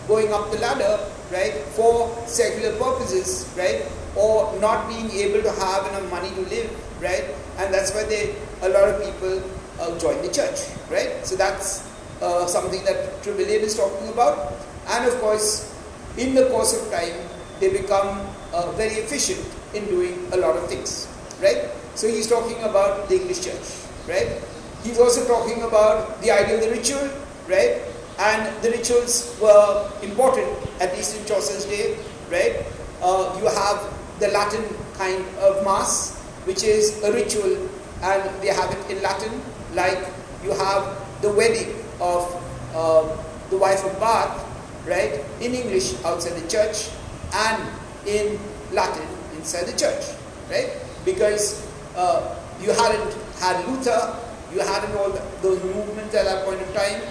going 0.08 0.32
up 0.32 0.50
the 0.50 0.58
ladder, 0.58 0.98
right, 1.32 1.54
for 1.76 2.10
secular 2.26 2.76
purposes, 2.78 3.52
right, 3.56 3.84
or 4.16 4.58
not 4.60 4.88
being 4.88 5.10
able 5.10 5.42
to 5.42 5.50
have 5.52 5.86
enough 5.88 6.10
money 6.10 6.30
to 6.30 6.42
live, 6.48 6.70
right, 7.00 7.24
and 7.58 7.72
that's 7.72 7.94
why 7.94 8.04
they 8.04 8.34
a 8.62 8.68
lot 8.68 8.88
of 8.88 9.02
people 9.04 9.42
uh, 9.80 9.98
join 9.98 10.20
the 10.22 10.32
church, 10.32 10.68
right. 10.90 11.24
So 11.26 11.36
that's 11.36 11.88
uh, 12.20 12.46
something 12.46 12.84
that 12.84 13.22
Trevelyan 13.22 13.62
is 13.62 13.76
talking 13.76 14.08
about, 14.08 14.52
and 14.88 15.06
of 15.06 15.18
course, 15.20 15.72
in 16.16 16.34
the 16.34 16.48
course 16.50 16.74
of 16.78 16.92
time, 16.92 17.14
they 17.60 17.70
become 17.70 18.26
uh, 18.52 18.70
very 18.72 18.94
efficient 18.94 19.40
in 19.74 19.86
doing 19.86 20.28
a 20.32 20.36
lot 20.36 20.56
of 20.56 20.68
things 20.68 21.08
right? 21.40 21.70
So 21.94 22.08
he's 22.08 22.28
talking 22.28 22.58
about 22.62 23.08
the 23.08 23.20
English 23.20 23.44
church, 23.44 23.64
right? 24.08 24.40
He's 24.82 24.98
also 24.98 25.26
talking 25.26 25.62
about 25.62 26.20
the 26.22 26.30
idea 26.30 26.56
of 26.56 26.60
the 26.62 26.70
ritual, 26.70 27.08
right? 27.48 27.82
And 28.18 28.62
the 28.62 28.70
rituals 28.70 29.36
were 29.40 29.90
important, 30.02 30.48
at 30.80 30.94
least 30.94 31.18
in 31.18 31.26
Chaucer's 31.26 31.64
day, 31.64 31.96
right? 32.30 32.64
Uh, 33.02 33.36
you 33.38 33.46
have 33.46 33.92
the 34.20 34.28
Latin 34.28 34.64
kind 34.94 35.24
of 35.38 35.64
mass, 35.64 36.20
which 36.44 36.62
is 36.62 37.02
a 37.02 37.12
ritual, 37.12 37.68
and 38.02 38.22
they 38.42 38.48
have 38.48 38.70
it 38.70 38.90
in 38.90 39.02
Latin, 39.02 39.40
like 39.74 39.98
you 40.44 40.52
have 40.52 41.00
the 41.22 41.32
wedding 41.32 41.74
of 42.00 42.28
uh, 42.74 43.16
the 43.50 43.56
wife 43.56 43.84
of 43.84 43.98
Bath, 43.98 44.38
right, 44.86 45.24
in 45.40 45.54
English 45.54 45.94
outside 46.04 46.38
the 46.40 46.48
church, 46.48 46.90
and 47.32 47.62
in 48.06 48.38
Latin 48.72 49.06
inside 49.36 49.66
the 49.66 49.76
church, 49.76 50.04
right? 50.50 50.84
because 51.04 51.66
uh, 51.96 52.34
you 52.60 52.70
hadn't 52.70 53.12
had 53.40 53.66
Luther, 53.68 54.16
you 54.52 54.60
hadn't 54.60 54.96
all 54.96 55.10
those 55.42 55.62
movements 55.64 56.14
at 56.14 56.24
that 56.24 56.44
point 56.44 56.60
of 56.60 56.72
time. 56.74 57.02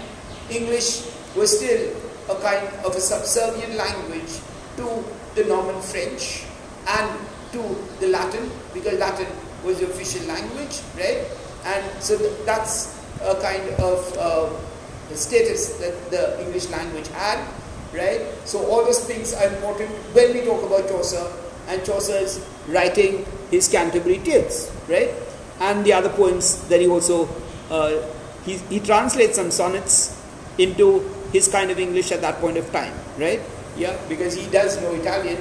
English 0.49 1.09
was 1.35 1.57
still 1.57 1.95
a 2.29 2.35
kind 2.41 2.67
of 2.85 2.95
a 2.95 3.01
subservient 3.01 3.75
language 3.75 4.39
to 4.77 5.03
the 5.35 5.43
Norman 5.45 5.81
French 5.81 6.45
and 6.87 7.19
to 7.51 7.61
the 7.99 8.07
Latin, 8.07 8.49
because 8.73 8.97
Latin 8.99 9.27
was 9.63 9.79
the 9.79 9.85
official 9.85 10.25
language, 10.27 10.81
right? 10.95 11.25
And 11.65 12.03
so 12.03 12.17
that's 12.45 12.99
a 13.21 13.35
kind 13.41 13.63
of 13.79 14.17
uh, 14.17 14.49
status 15.15 15.77
that 15.79 16.11
the 16.11 16.41
English 16.45 16.69
language 16.69 17.07
had, 17.09 17.39
right? 17.93 18.21
So 18.45 18.65
all 18.65 18.83
those 18.83 19.05
things 19.05 19.33
are 19.33 19.47
important 19.47 19.89
when 20.13 20.33
we 20.33 20.41
talk 20.41 20.63
about 20.63 20.89
Chaucer 20.89 21.31
and 21.67 21.85
Chaucer's 21.85 22.45
writing 22.67 23.25
his 23.51 23.69
Canterbury 23.69 24.17
Tales, 24.19 24.71
right? 24.89 25.13
And 25.63 25.85
the 25.85 25.93
other 25.93 26.09
poems 26.09 26.67
that 26.67 26.81
he 26.81 26.87
also 26.87 27.29
uh, 27.71 28.03
he, 28.45 28.57
he 28.69 28.79
translates 28.79 29.37
some 29.37 29.49
sonnets 29.49 30.19
into 30.57 30.99
his 31.31 31.47
kind 31.47 31.71
of 31.71 31.79
English 31.79 32.11
at 32.11 32.21
that 32.21 32.35
point 32.39 32.57
of 32.57 32.69
time, 32.71 32.93
right? 33.17 33.39
Yeah, 33.77 33.97
because 34.07 34.35
he 34.35 34.45
does 34.51 34.79
know 34.81 34.93
Italian 34.93 35.39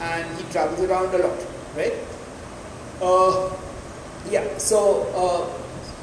and 0.00 0.38
he 0.38 0.44
travels 0.52 0.80
around 0.80 1.14
a 1.14 1.18
lot, 1.18 1.38
right? 1.76 1.92
Uh, 3.02 3.50
yeah, 4.30 4.46
so 4.58 5.04
uh, 5.12 5.44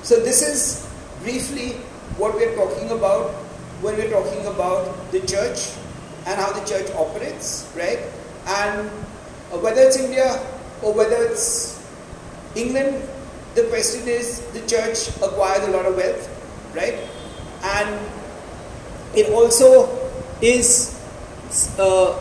so 0.04 0.20
this 0.20 0.42
is 0.42 0.88
briefly 1.24 1.80
what 2.18 2.36
we're 2.36 2.54
talking 2.56 2.92
about 2.92 3.32
when 3.82 3.96
we're 3.96 4.12
talking 4.12 4.46
about 4.46 5.12
the 5.12 5.22
church 5.22 5.74
and 6.28 6.40
how 6.40 6.52
the 6.54 6.64
church 6.66 6.92
operates, 6.94 7.72
right? 7.76 8.00
And 8.46 8.90
uh, 9.52 9.58
whether 9.58 9.82
it's 9.82 9.98
India 9.98 10.38
or 10.84 10.94
whether 10.94 11.18
it's 11.24 11.82
England, 12.56 13.02
the 13.56 13.64
question 13.64 14.08
is 14.08 14.42
the 14.54 14.62
church 14.68 15.10
acquires 15.22 15.68
a 15.68 15.72
lot 15.72 15.86
of 15.86 15.96
wealth, 15.96 16.28
right? 16.76 16.96
And 17.64 18.00
it 19.16 19.30
also 19.30 19.90
is 20.42 20.98
uh, 21.78 22.18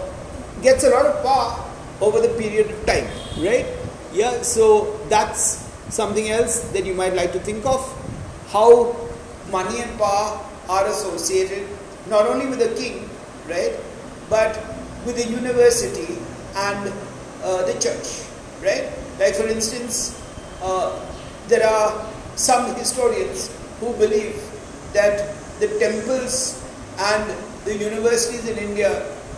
gets 0.63 0.85
a 0.85 0.91
lot 0.91 1.07
of 1.07 1.23
power 1.23 1.65
over 2.01 2.21
the 2.21 2.29
period 2.35 2.71
of 2.71 2.87
time, 2.87 3.07
right? 3.39 3.67
Yeah, 4.13 4.43
so 4.43 4.99
that's 5.09 5.69
something 5.95 6.31
else 6.31 6.61
that 6.73 6.85
you 6.85 6.95
might 6.95 7.15
like 7.15 7.33
to 7.33 7.41
think 7.41 7.65
of. 7.65 7.81
How 8.49 8.97
money 9.51 9.81
and 9.81 9.99
power 9.99 10.45
are 10.69 10.87
associated 10.87 11.67
not 12.09 12.27
only 12.27 12.47
with 12.47 12.59
the 12.59 12.75
king, 12.75 13.09
right, 13.49 13.75
but 14.29 14.57
with 15.07 15.17
the 15.17 15.31
university 15.31 16.19
and 16.57 16.93
uh, 17.43 17.65
the 17.67 17.75
church, 17.79 18.27
right? 18.63 18.91
Like, 19.19 19.35
for 19.35 19.47
instance, 19.47 20.19
uh, 20.63 20.99
there 21.51 21.67
are 21.67 22.07
some 22.37 22.75
historians 22.77 23.51
who 23.81 23.93
believe 23.99 24.39
that 24.95 25.35
the 25.59 25.69
temples 25.79 26.63
and 26.99 27.35
the 27.65 27.77
universities 27.77 28.49
in 28.49 28.57
India 28.57 28.91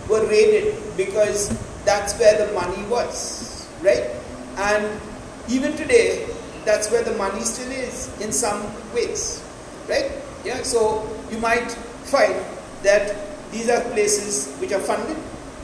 were 0.08 0.24
raided 0.28 0.76
because 0.96 1.48
that's 1.84 2.18
where 2.20 2.46
the 2.46 2.52
money 2.52 2.84
was, 2.86 3.66
right? 3.82 4.10
And 4.56 5.00
even 5.48 5.74
today, 5.76 6.28
that's 6.64 6.90
where 6.90 7.02
the 7.02 7.16
money 7.16 7.40
still 7.40 7.72
is 7.72 8.12
in 8.20 8.30
some 8.30 8.62
ways, 8.94 9.42
right? 9.88 10.12
Yeah, 10.44 10.62
so 10.62 11.08
you 11.30 11.38
might 11.38 11.72
find 12.12 12.34
that 12.82 13.16
these 13.50 13.68
are 13.70 13.80
places 13.90 14.54
which 14.60 14.72
are 14.72 14.80
funded, 14.80 15.16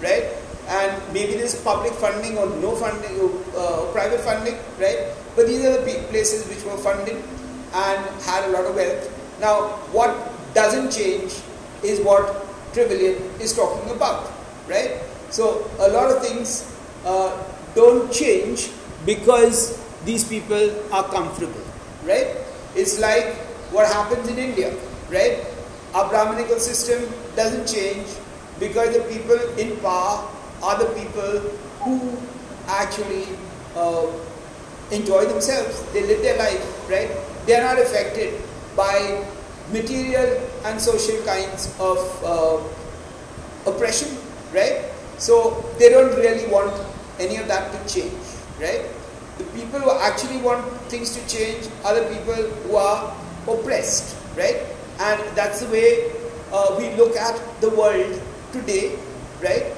right? 0.02 0.24
And 0.68 1.12
maybe 1.12 1.34
there's 1.34 1.60
public 1.62 1.92
funding 1.92 2.38
or 2.38 2.46
no 2.56 2.74
funding 2.74 3.20
or 3.20 3.30
uh, 3.56 3.92
private 3.92 4.20
funding, 4.20 4.56
right? 4.78 5.12
But 5.36 5.46
these 5.46 5.64
are 5.64 5.80
the 5.80 6.04
places 6.10 6.48
which 6.48 6.64
were 6.64 6.76
funded 6.78 7.16
and 7.16 8.22
had 8.22 8.48
a 8.48 8.52
lot 8.52 8.64
of 8.64 8.74
wealth. 8.74 9.08
Now, 9.40 9.68
what 9.92 10.14
doesn't 10.54 10.90
change 10.90 11.34
is 11.82 12.00
what 12.00 12.46
Trevelyan 12.72 13.16
is 13.40 13.54
talking 13.54 13.90
about, 13.90 14.32
right? 14.66 15.00
So, 15.30 15.70
a 15.78 15.88
lot 15.88 16.10
of 16.10 16.22
things 16.22 16.74
uh, 17.04 17.36
don't 17.74 18.12
change 18.12 18.70
because 19.06 19.78
these 20.04 20.26
people 20.26 20.70
are 20.92 21.04
comfortable, 21.04 21.62
right? 22.04 22.36
It's 22.74 22.98
like 22.98 23.34
what 23.70 23.86
happens 23.86 24.28
in 24.28 24.38
India, 24.38 24.74
right? 25.10 25.44
Our 25.94 26.08
Brahminical 26.08 26.58
system 26.58 27.08
doesn't 27.36 27.66
change 27.66 28.06
because 28.58 28.96
the 28.96 29.02
people 29.04 29.38
in 29.58 29.76
power 29.78 30.26
are 30.62 30.78
the 30.78 30.90
people 30.98 31.40
who 31.80 32.18
actually 32.66 33.26
uh, 33.76 34.06
enjoy 34.90 35.26
themselves. 35.26 35.82
They 35.92 36.06
live 36.06 36.22
their 36.22 36.38
life, 36.38 36.62
right? 36.88 37.10
They 37.46 37.54
are 37.54 37.62
not 37.62 37.78
affected 37.78 38.40
by 38.76 39.24
material 39.72 40.40
and 40.64 40.80
social 40.80 41.20
kinds 41.24 41.74
of 41.78 41.98
uh, 42.24 42.58
oppression, 43.70 44.08
right? 44.52 44.90
So 45.18 45.64
they 45.78 45.88
don't 45.90 46.14
really 46.16 46.46
want 46.50 46.72
any 47.18 47.36
of 47.36 47.48
that 47.48 47.72
to 47.72 47.78
change, 47.92 48.14
right? 48.60 48.86
The 49.38 49.44
people 49.54 49.80
who 49.80 49.90
actually 50.00 50.40
want 50.40 50.64
things 50.88 51.14
to 51.16 51.22
change 51.28 51.68
are 51.84 51.94
the 51.94 52.06
people 52.14 52.34
who 52.34 52.76
are 52.76 53.14
oppressed, 53.46 54.16
right? 54.36 54.62
And 55.00 55.20
that's 55.36 55.60
the 55.60 55.68
way 55.68 56.12
uh, 56.52 56.74
we 56.78 56.90
look 56.96 57.16
at 57.16 57.38
the 57.60 57.70
world 57.70 58.20
today, 58.52 58.98
right? 59.42 59.74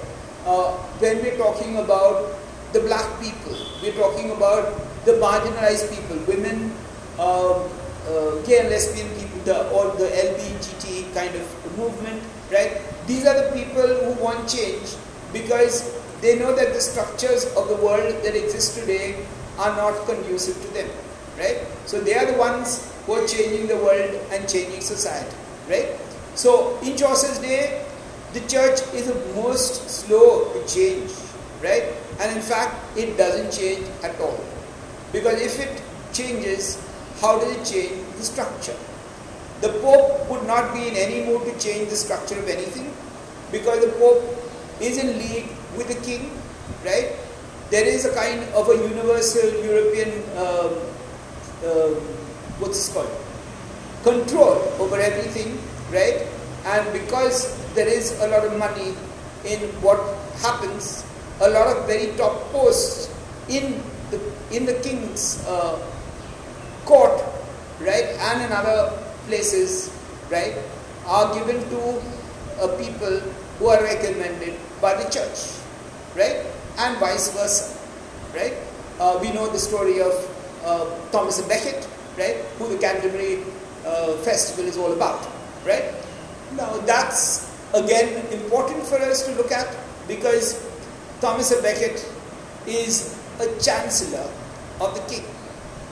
Uh, 0.46 0.72
when 1.00 1.22
we're 1.22 1.36
talking 1.36 1.78
about 1.78 2.36
the 2.72 2.80
black 2.80 3.04
people, 3.20 3.56
we're 3.82 3.96
talking 3.96 4.30
about 4.30 4.89
the 5.04 5.12
marginalized 5.12 5.88
people, 5.94 6.16
women, 6.26 6.72
um, 7.18 7.68
uh, 8.08 8.36
gay 8.46 8.60
and 8.60 8.70
lesbian 8.70 9.08
people, 9.18 9.40
the, 9.44 9.70
or 9.70 9.94
the 9.96 10.06
LGBT 10.06 11.14
kind 11.14 11.34
of 11.34 11.78
movement, 11.78 12.22
right? 12.52 12.80
These 13.06 13.26
are 13.26 13.34
the 13.34 13.50
people 13.52 13.86
who 13.86 14.22
want 14.22 14.48
change 14.48 14.96
because 15.32 15.96
they 16.20 16.38
know 16.38 16.54
that 16.54 16.74
the 16.74 16.80
structures 16.80 17.46
of 17.56 17.68
the 17.68 17.76
world 17.76 18.22
that 18.24 18.36
exist 18.36 18.78
today 18.78 19.24
are 19.58 19.74
not 19.76 20.06
conducive 20.06 20.60
to 20.62 20.68
them, 20.74 20.90
right? 21.38 21.58
So 21.86 22.00
they 22.00 22.14
are 22.14 22.30
the 22.30 22.38
ones 22.38 22.92
who 23.06 23.14
are 23.14 23.26
changing 23.26 23.66
the 23.68 23.76
world 23.76 24.14
and 24.30 24.48
changing 24.48 24.80
society, 24.80 25.36
right? 25.68 25.88
So 26.34 26.78
in 26.82 26.96
Chaucer's 26.96 27.38
day, 27.38 27.84
the 28.32 28.40
church 28.40 28.80
is 28.94 29.06
the 29.06 29.18
most 29.34 29.88
slow 29.90 30.52
to 30.52 30.66
change, 30.68 31.10
right? 31.62 31.84
And 32.20 32.36
in 32.36 32.42
fact, 32.42 32.76
it 32.96 33.16
doesn't 33.16 33.52
change 33.52 33.86
at 34.04 34.18
all. 34.20 34.38
Because 35.12 35.40
if 35.40 35.58
it 35.58 35.82
changes, 36.12 36.78
how 37.20 37.38
does 37.38 37.52
it 37.52 37.64
change 37.64 38.16
the 38.16 38.24
structure? 38.24 38.76
The 39.60 39.68
Pope 39.84 40.28
would 40.30 40.46
not 40.46 40.72
be 40.72 40.88
in 40.88 40.96
any 40.96 41.24
mood 41.26 41.44
to 41.44 41.58
change 41.58 41.90
the 41.90 41.96
structure 41.96 42.38
of 42.38 42.48
anything 42.48 42.92
because 43.52 43.84
the 43.84 43.92
Pope 43.98 44.22
is 44.80 44.96
in 44.96 45.18
league 45.18 45.48
with 45.76 45.88
the 45.88 46.00
king, 46.06 46.30
right? 46.84 47.12
There 47.70 47.84
is 47.84 48.04
a 48.04 48.14
kind 48.14 48.42
of 48.54 48.68
a 48.68 48.76
universal 48.76 49.50
European, 49.64 50.10
um, 50.38 50.72
uh, 51.64 51.92
what's 52.58 52.78
this 52.78 52.92
called? 52.92 53.10
Control 54.02 54.56
over 54.80 54.96
everything, 54.98 55.58
right? 55.92 56.26
And 56.64 56.92
because 56.92 57.52
there 57.74 57.88
is 57.88 58.18
a 58.20 58.28
lot 58.28 58.44
of 58.44 58.56
money 58.58 58.94
in 59.44 59.60
what 59.82 60.00
happens, 60.40 61.04
a 61.40 61.50
lot 61.50 61.76
of 61.76 61.86
very 61.86 62.16
top 62.16 62.50
posts 62.52 63.12
in 63.48 63.82
in 64.50 64.66
the 64.66 64.74
king's 64.82 65.44
uh, 65.46 65.78
court, 66.84 67.22
right, 67.80 68.16
and 68.30 68.42
in 68.42 68.52
other 68.52 68.90
places, 69.26 69.94
right, 70.30 70.54
are 71.06 71.32
given 71.34 71.60
to 71.70 71.80
uh, 72.60 72.68
people 72.76 73.20
who 73.58 73.66
are 73.68 73.82
recommended 73.82 74.54
by 74.80 74.94
the 74.94 75.08
church, 75.10 75.54
right, 76.16 76.44
and 76.78 76.98
vice 76.98 77.32
versa, 77.32 77.78
right. 78.34 78.54
Uh, 78.98 79.18
we 79.22 79.32
know 79.32 79.48
the 79.48 79.58
story 79.58 80.00
of 80.00 80.12
uh, 80.64 80.84
Thomas 81.10 81.40
Becket, 81.42 81.88
right, 82.18 82.36
who 82.58 82.68
the 82.68 82.78
Canterbury 82.78 83.42
uh, 83.86 84.12
Festival 84.18 84.64
is 84.64 84.76
all 84.76 84.92
about, 84.92 85.26
right. 85.64 85.94
Now 86.56 86.78
that's 86.78 87.48
again 87.72 88.26
important 88.32 88.82
for 88.84 88.96
us 88.98 89.24
to 89.26 89.32
look 89.36 89.52
at 89.52 89.68
because 90.08 90.58
Thomas 91.20 91.54
Becket 91.62 92.04
is 92.66 93.16
a 93.38 93.46
chancellor 93.60 94.28
of 94.80 94.94
the 94.94 95.02
king, 95.12 95.24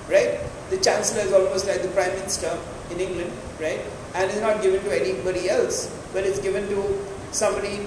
right? 0.09 0.41
The 0.71 0.79
chancellor 0.79 1.23
is 1.23 1.33
almost 1.33 1.67
like 1.67 1.83
the 1.83 1.89
prime 1.89 2.13
minister 2.13 2.51
in 2.91 3.01
England, 3.01 3.33
right? 3.61 3.81
And 4.15 4.31
is 4.31 4.41
not 4.41 4.63
given 4.63 4.83
to 4.83 4.91
anybody 4.93 5.51
else, 5.51 5.95
but 6.13 6.25
it's 6.25 6.41
given 6.41 6.67
to 6.69 7.07
somebody 7.33 7.87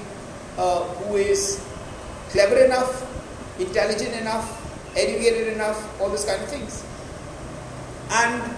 uh, 0.57 0.83
who 0.83 1.17
is 1.17 1.63
clever 2.29 2.57
enough, 2.63 3.07
intelligent 3.59 4.13
enough, 4.21 4.45
educated 4.95 5.53
enough, 5.53 5.79
all 6.01 6.09
those 6.09 6.25
kind 6.25 6.41
of 6.41 6.49
things. 6.49 6.85
And 8.11 8.55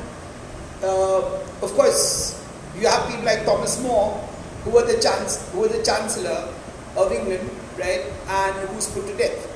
uh, 0.84 1.39
of 1.62 1.71
course, 1.73 2.39
you 2.77 2.88
have 2.88 3.08
people 3.08 3.23
like 3.23 3.45
Thomas 3.45 3.82
More, 3.82 4.17
who 4.63 4.71
were 4.71 4.86
the 4.86 4.99
chance, 5.01 5.49
who 5.51 5.62
were 5.62 5.67
the 5.67 5.84
chancellor 5.84 6.51
of 6.97 7.12
England, 7.12 7.49
right, 7.77 8.03
and 8.27 8.69
who's 8.69 8.89
put 8.91 9.06
to 9.08 9.15
death, 9.17 9.47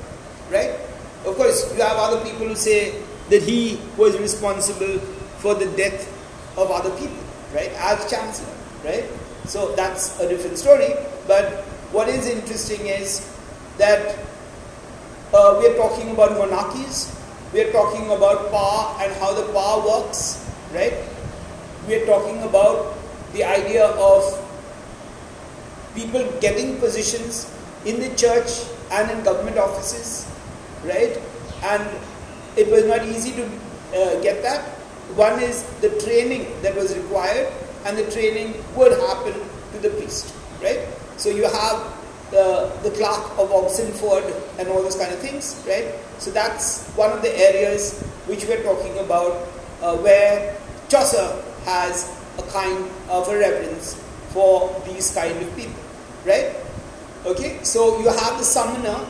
right? 0.50 0.87
Of 1.28 1.36
course, 1.36 1.72
you 1.76 1.82
have 1.82 1.96
other 1.98 2.24
people 2.24 2.48
who 2.48 2.54
say 2.56 3.02
that 3.28 3.42
he 3.42 3.78
was 3.98 4.18
responsible 4.18 4.98
for 5.44 5.54
the 5.54 5.66
death 5.76 6.08
of 6.56 6.70
other 6.70 6.90
people, 6.98 7.22
right, 7.54 7.70
as 7.76 8.10
chancellor, 8.10 8.54
right? 8.84 9.04
So 9.44 9.74
that's 9.76 10.18
a 10.20 10.28
different 10.28 10.56
story. 10.56 10.88
But 11.26 11.64
what 11.92 12.08
is 12.08 12.26
interesting 12.26 12.86
is 12.86 13.28
that 13.76 14.18
uh, 15.34 15.56
we 15.60 15.68
are 15.68 15.76
talking 15.76 16.10
about 16.10 16.32
monarchies, 16.38 17.14
we 17.52 17.60
are 17.60 17.72
talking 17.72 18.06
about 18.10 18.50
power 18.50 18.96
and 19.02 19.12
how 19.20 19.34
the 19.34 19.52
power 19.52 19.84
works, 19.86 20.44
right? 20.72 20.94
We 21.86 21.96
are 21.96 22.06
talking 22.06 22.42
about 22.42 22.96
the 23.32 23.44
idea 23.44 23.84
of 23.86 24.22
people 25.94 26.24
getting 26.40 26.78
positions 26.78 27.52
in 27.84 28.00
the 28.00 28.14
church 28.16 28.64
and 28.90 29.10
in 29.10 29.22
government 29.24 29.58
offices, 29.58 30.26
right? 30.84 31.18
And 31.62 31.86
it 32.56 32.68
was 32.68 32.84
not 32.84 33.04
easy 33.06 33.32
to 33.32 33.44
uh, 33.44 34.20
get 34.20 34.42
that. 34.42 34.62
One 35.16 35.40
is 35.40 35.62
the 35.80 35.88
training 36.00 36.46
that 36.62 36.76
was 36.76 36.96
required, 36.96 37.48
and 37.86 37.96
the 37.96 38.10
training 38.10 38.54
would 38.76 38.92
happen 38.92 39.34
to 39.72 39.78
the 39.78 39.90
priest, 39.90 40.34
right? 40.62 40.86
So 41.16 41.30
you 41.30 41.44
have 41.44 41.98
the, 42.30 42.70
the 42.82 42.90
clerk 42.90 43.24
of 43.38 43.50
Oxenford 43.52 44.24
and 44.58 44.68
all 44.68 44.82
those 44.82 44.96
kind 44.96 45.12
of 45.12 45.18
things, 45.18 45.64
right? 45.66 45.94
So 46.18 46.30
that's 46.30 46.88
one 46.90 47.10
of 47.10 47.22
the 47.22 47.34
areas 47.38 48.02
which 48.26 48.44
we're 48.44 48.62
talking 48.62 48.98
about 48.98 49.48
uh, 49.80 49.96
where 49.96 50.56
Chaucer 50.88 51.42
has 51.64 52.14
a 52.38 52.42
kind 52.50 52.84
of 53.08 53.28
a 53.28 53.38
reverence 53.38 53.94
for 54.30 54.70
these 54.86 55.14
kind 55.14 55.36
of 55.40 55.56
people, 55.56 55.80
right? 56.26 56.54
Okay, 57.24 57.58
so 57.62 57.98
you 58.00 58.08
have 58.08 58.38
the 58.38 58.44
summoner, 58.44 59.06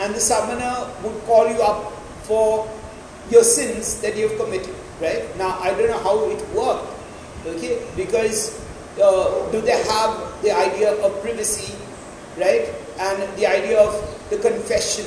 and 0.00 0.14
the 0.14 0.20
summoner 0.20 0.88
would 1.04 1.16
call 1.24 1.46
you 1.48 1.60
up 1.62 1.92
for 2.24 2.68
your 3.30 3.44
sins 3.44 4.00
that 4.00 4.16
you 4.16 4.28
have 4.28 4.38
committed, 4.38 4.74
right? 5.00 5.22
Now, 5.36 5.58
I 5.60 5.70
don't 5.70 5.88
know 5.88 6.02
how 6.02 6.28
it 6.30 6.40
worked, 6.50 6.88
okay, 7.46 7.86
because 7.96 8.58
uh, 9.00 9.50
do 9.52 9.60
they 9.60 9.76
have 9.84 10.42
the 10.42 10.50
idea 10.50 10.92
of 11.04 11.22
privacy 11.22 11.76
right? 12.40 12.72
And 12.98 13.20
the 13.36 13.46
idea 13.46 13.80
of 13.80 13.92
the 14.30 14.38
confession, 14.38 15.06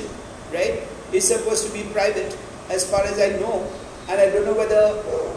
right, 0.54 0.82
is 1.12 1.28
supposed 1.28 1.68
to 1.68 1.74
be 1.74 1.84
private 1.94 2.38
as 2.70 2.90
far 2.90 3.04
as 3.04 3.20
I 3.20 3.40
know. 3.40 3.66
And 4.10 4.20
I 4.20 4.30
don't 4.30 4.46
know 4.46 4.54
whether 4.54 4.94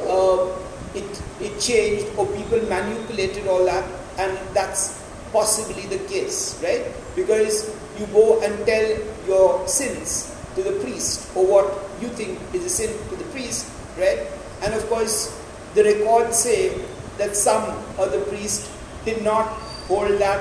uh, 0.09 0.51
it, 0.95 1.07
it 1.41 1.61
changed 1.61 2.07
or 2.17 2.27
people 2.35 2.61
manipulated 2.69 3.47
all 3.47 3.65
that, 3.67 3.85
and 4.19 4.37
that's 4.55 5.03
possibly 5.33 5.87
the 5.87 5.99
case, 6.09 6.59
right? 6.63 6.85
Because 7.15 7.71
you 7.99 8.07
go 8.07 8.41
and 8.43 8.55
tell 8.67 8.87
your 9.27 9.67
sins 9.69 10.35
to 10.55 10.63
the 10.63 10.73
priest 10.81 11.29
or 11.37 11.47
what 11.47 11.67
you 12.01 12.09
think 12.09 12.39
is 12.55 12.65
a 12.65 12.71
sin 12.71 12.91
to 13.11 13.17
the 13.17 13.25
priest, 13.31 13.71
right? 13.99 14.27
And 14.63 14.75
of 14.75 14.87
course, 14.89 15.33
the 15.75 15.85
records 15.85 16.39
say 16.39 16.81
that 17.19 17.37
some 17.37 17.63
of 17.99 18.13
the 18.13 18.21
priests 18.29 18.71
did 19.05 19.23
not 19.23 19.47
hold 19.89 20.19
that 20.19 20.41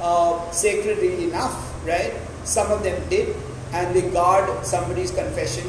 uh, 0.00 0.50
sacredly 0.50 1.24
enough, 1.24 1.56
right? 1.86 2.12
Some 2.44 2.70
of 2.70 2.82
them 2.82 3.00
did, 3.08 3.34
and 3.72 3.94
they 3.94 4.08
guard 4.10 4.64
somebody's 4.64 5.10
confession 5.10 5.64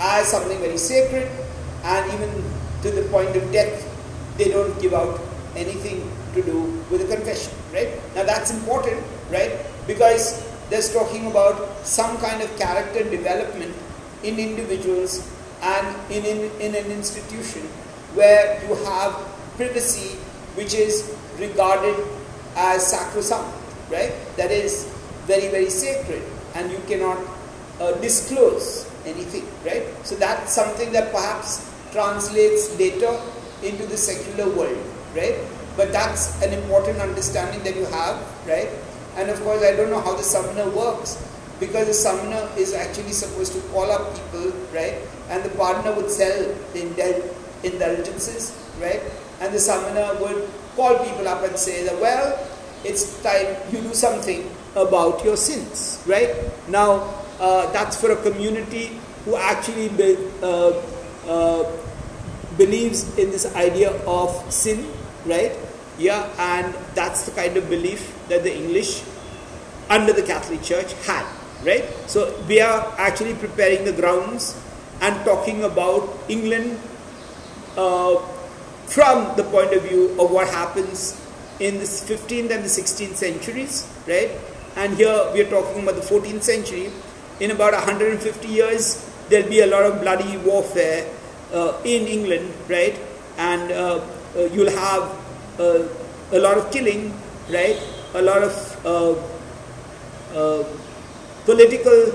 as 0.00 0.28
something 0.28 0.58
very 0.58 0.78
sacred, 0.78 1.28
and 1.84 2.12
even 2.12 2.30
to 2.82 2.90
the 2.90 3.02
point 3.10 3.34
of 3.36 3.50
death, 3.52 3.84
they 4.38 4.48
don't 4.48 4.80
give 4.80 4.94
out 4.94 5.20
anything 5.56 6.10
to 6.34 6.42
do 6.42 6.60
with 6.90 7.06
the 7.06 7.16
confession, 7.16 7.52
right? 7.72 7.90
Now 8.14 8.24
that's 8.24 8.50
important, 8.50 9.02
right? 9.30 9.52
Because 9.86 10.44
that's 10.70 10.92
talking 10.92 11.26
about 11.26 11.86
some 11.86 12.18
kind 12.18 12.42
of 12.42 12.56
character 12.58 13.02
development 13.08 13.74
in 14.22 14.38
individuals 14.38 15.30
and 15.62 16.12
in, 16.12 16.24
in, 16.24 16.50
in 16.60 16.74
an 16.74 16.90
institution 16.90 17.62
where 18.14 18.60
you 18.62 18.74
have 18.84 19.12
privacy 19.56 20.16
which 20.54 20.74
is 20.74 21.14
regarded 21.38 21.96
as 22.56 22.86
sacrosanct, 22.86 23.54
right? 23.90 24.12
That 24.36 24.50
is 24.50 24.84
very, 25.26 25.48
very 25.48 25.70
sacred 25.70 26.22
and 26.54 26.70
you 26.70 26.78
cannot 26.86 27.18
uh, 27.80 27.92
disclose 28.00 28.90
anything, 29.06 29.46
right? 29.64 29.84
So 30.04 30.16
that's 30.16 30.52
something 30.52 30.92
that 30.92 31.12
perhaps 31.12 31.70
translates 31.92 32.76
later 32.78 33.18
into 33.62 33.86
the 33.86 33.96
secular 33.96 34.50
world, 34.54 34.78
right? 35.14 35.36
But 35.76 35.92
that's 35.92 36.42
an 36.42 36.52
important 36.52 36.98
understanding 37.00 37.62
that 37.62 37.76
you 37.76 37.84
have, 37.86 38.18
right? 38.46 38.68
And 39.18 39.30
of 39.30 39.42
course, 39.42 39.62
I 39.64 39.74
don't 39.74 39.90
know 39.90 40.00
how 40.00 40.14
the 40.14 40.22
summoner 40.22 40.70
works 40.70 41.18
because 41.58 41.88
the 41.88 41.94
summoner 41.94 42.48
is 42.56 42.72
actually 42.72 43.10
supposed 43.10 43.52
to 43.52 43.60
call 43.74 43.90
up 43.90 44.14
people, 44.14 44.52
right? 44.72 44.94
And 45.28 45.42
the 45.42 45.48
pardoner 45.50 45.96
would 45.96 46.08
sell 46.08 46.54
the 46.72 46.78
indul- 46.78 47.26
indulgences, 47.64 48.54
right? 48.80 49.02
And 49.40 49.52
the 49.52 49.58
summoner 49.58 50.14
would 50.20 50.48
call 50.76 51.04
people 51.04 51.26
up 51.26 51.42
and 51.42 51.56
say 51.58 51.82
that, 51.84 52.00
well, 52.00 52.38
it's 52.84 53.20
time 53.24 53.56
you 53.72 53.80
do 53.80 53.92
something 53.92 54.48
about 54.76 55.24
your 55.24 55.36
sins, 55.36 56.00
right? 56.06 56.30
Now, 56.68 57.12
uh, 57.40 57.72
that's 57.72 58.00
for 58.00 58.12
a 58.12 58.16
community 58.22 59.00
who 59.24 59.34
actually 59.34 59.88
be, 59.88 60.16
uh, 60.42 60.80
uh, 61.26 61.64
believes 62.56 63.18
in 63.18 63.30
this 63.32 63.52
idea 63.56 63.90
of 64.06 64.30
sin, 64.52 64.86
right? 65.26 65.52
Yeah, 65.98 66.30
and 66.38 66.74
that's 66.94 67.26
the 67.26 67.32
kind 67.32 67.56
of 67.56 67.68
belief 67.68 68.14
that 68.28 68.44
the 68.44 68.54
English 68.54 69.02
under 69.90 70.12
the 70.12 70.22
Catholic 70.22 70.62
Church 70.62 70.92
had, 71.04 71.26
right? 71.66 71.84
So 72.06 72.38
we 72.46 72.60
are 72.60 72.94
actually 72.98 73.34
preparing 73.34 73.84
the 73.84 73.92
grounds 73.92 74.54
and 75.00 75.14
talking 75.24 75.64
about 75.64 76.08
England 76.28 76.78
uh, 77.76 78.16
from 78.86 79.36
the 79.36 79.44
point 79.44 79.72
of 79.72 79.82
view 79.82 80.10
of 80.20 80.30
what 80.30 80.48
happens 80.48 81.18
in 81.58 81.78
the 81.78 81.84
15th 81.84 82.50
and 82.50 82.62
the 82.62 82.70
16th 82.70 83.16
centuries, 83.16 83.88
right? 84.06 84.30
And 84.76 84.94
here 84.94 85.30
we 85.32 85.40
are 85.40 85.50
talking 85.50 85.82
about 85.82 85.96
the 85.96 86.06
14th 86.06 86.42
century. 86.42 86.92
In 87.40 87.50
about 87.50 87.72
150 87.72 88.46
years, 88.46 89.04
there'll 89.28 89.48
be 89.48 89.60
a 89.60 89.66
lot 89.66 89.82
of 89.82 90.00
bloody 90.00 90.36
warfare 90.38 91.10
uh, 91.52 91.80
in 91.84 92.06
England, 92.06 92.52
right? 92.68 92.98
And 93.36 93.72
uh, 93.72 94.00
uh, 94.36 94.42
you'll 94.52 94.70
have 94.70 95.27
uh, 95.58 95.88
a 96.32 96.38
lot 96.38 96.58
of 96.58 96.70
killing, 96.70 97.12
right? 97.50 97.78
A 98.14 98.22
lot 98.22 98.42
of 98.42 98.54
uh, 98.86 99.14
uh, 100.34 100.64
political 101.44 102.12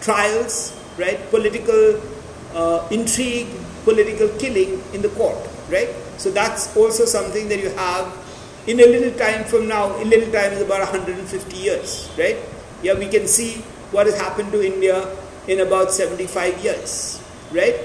trials, 0.00 0.76
right? 0.98 1.18
Political 1.30 2.00
intrigue, 2.90 3.48
political 3.84 4.28
killing 4.38 4.82
in 4.92 5.02
the 5.02 5.08
court, 5.10 5.38
right? 5.70 5.88
So 6.18 6.30
that's 6.30 6.76
also 6.76 7.04
something 7.04 7.48
that 7.48 7.60
you 7.60 7.70
have 7.70 8.12
in 8.66 8.80
a 8.80 8.86
little 8.86 9.16
time 9.18 9.44
from 9.44 9.68
now, 9.68 9.96
a 9.96 10.04
little 10.04 10.30
time 10.32 10.52
is 10.52 10.60
about 10.60 10.80
150 10.80 11.56
years, 11.56 12.10
right? 12.18 12.36
Yeah, 12.82 12.94
we 12.94 13.08
can 13.08 13.26
see 13.26 13.62
what 13.90 14.06
has 14.06 14.18
happened 14.18 14.52
to 14.52 14.64
India 14.64 15.16
in 15.48 15.60
about 15.60 15.92
75 15.92 16.62
years, 16.62 17.22
right? 17.52 17.76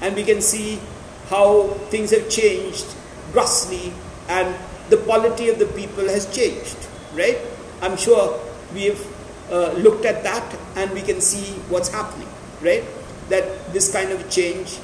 And 0.00 0.14
we 0.14 0.24
can 0.24 0.40
see 0.40 0.80
how 1.28 1.68
things 1.90 2.10
have 2.10 2.28
changed 2.28 2.86
grossly 3.32 3.92
and 4.28 4.54
the 4.90 4.96
polity 4.96 5.48
of 5.48 5.58
the 5.58 5.66
people 5.66 6.06
has 6.08 6.26
changed, 6.34 6.76
right? 7.14 7.38
I'm 7.82 7.96
sure 7.96 8.40
we 8.74 8.84
have 8.86 9.06
uh, 9.50 9.72
looked 9.72 10.04
at 10.04 10.22
that 10.22 10.56
and 10.76 10.90
we 10.92 11.02
can 11.02 11.20
see 11.20 11.52
what's 11.68 11.88
happening, 11.88 12.28
right? 12.60 12.84
That 13.28 13.72
this 13.72 13.92
kind 13.92 14.10
of 14.10 14.28
change 14.30 14.78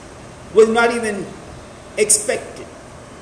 was 0.55 0.69
not 0.69 0.93
even 0.95 1.27
expected, 1.97 2.67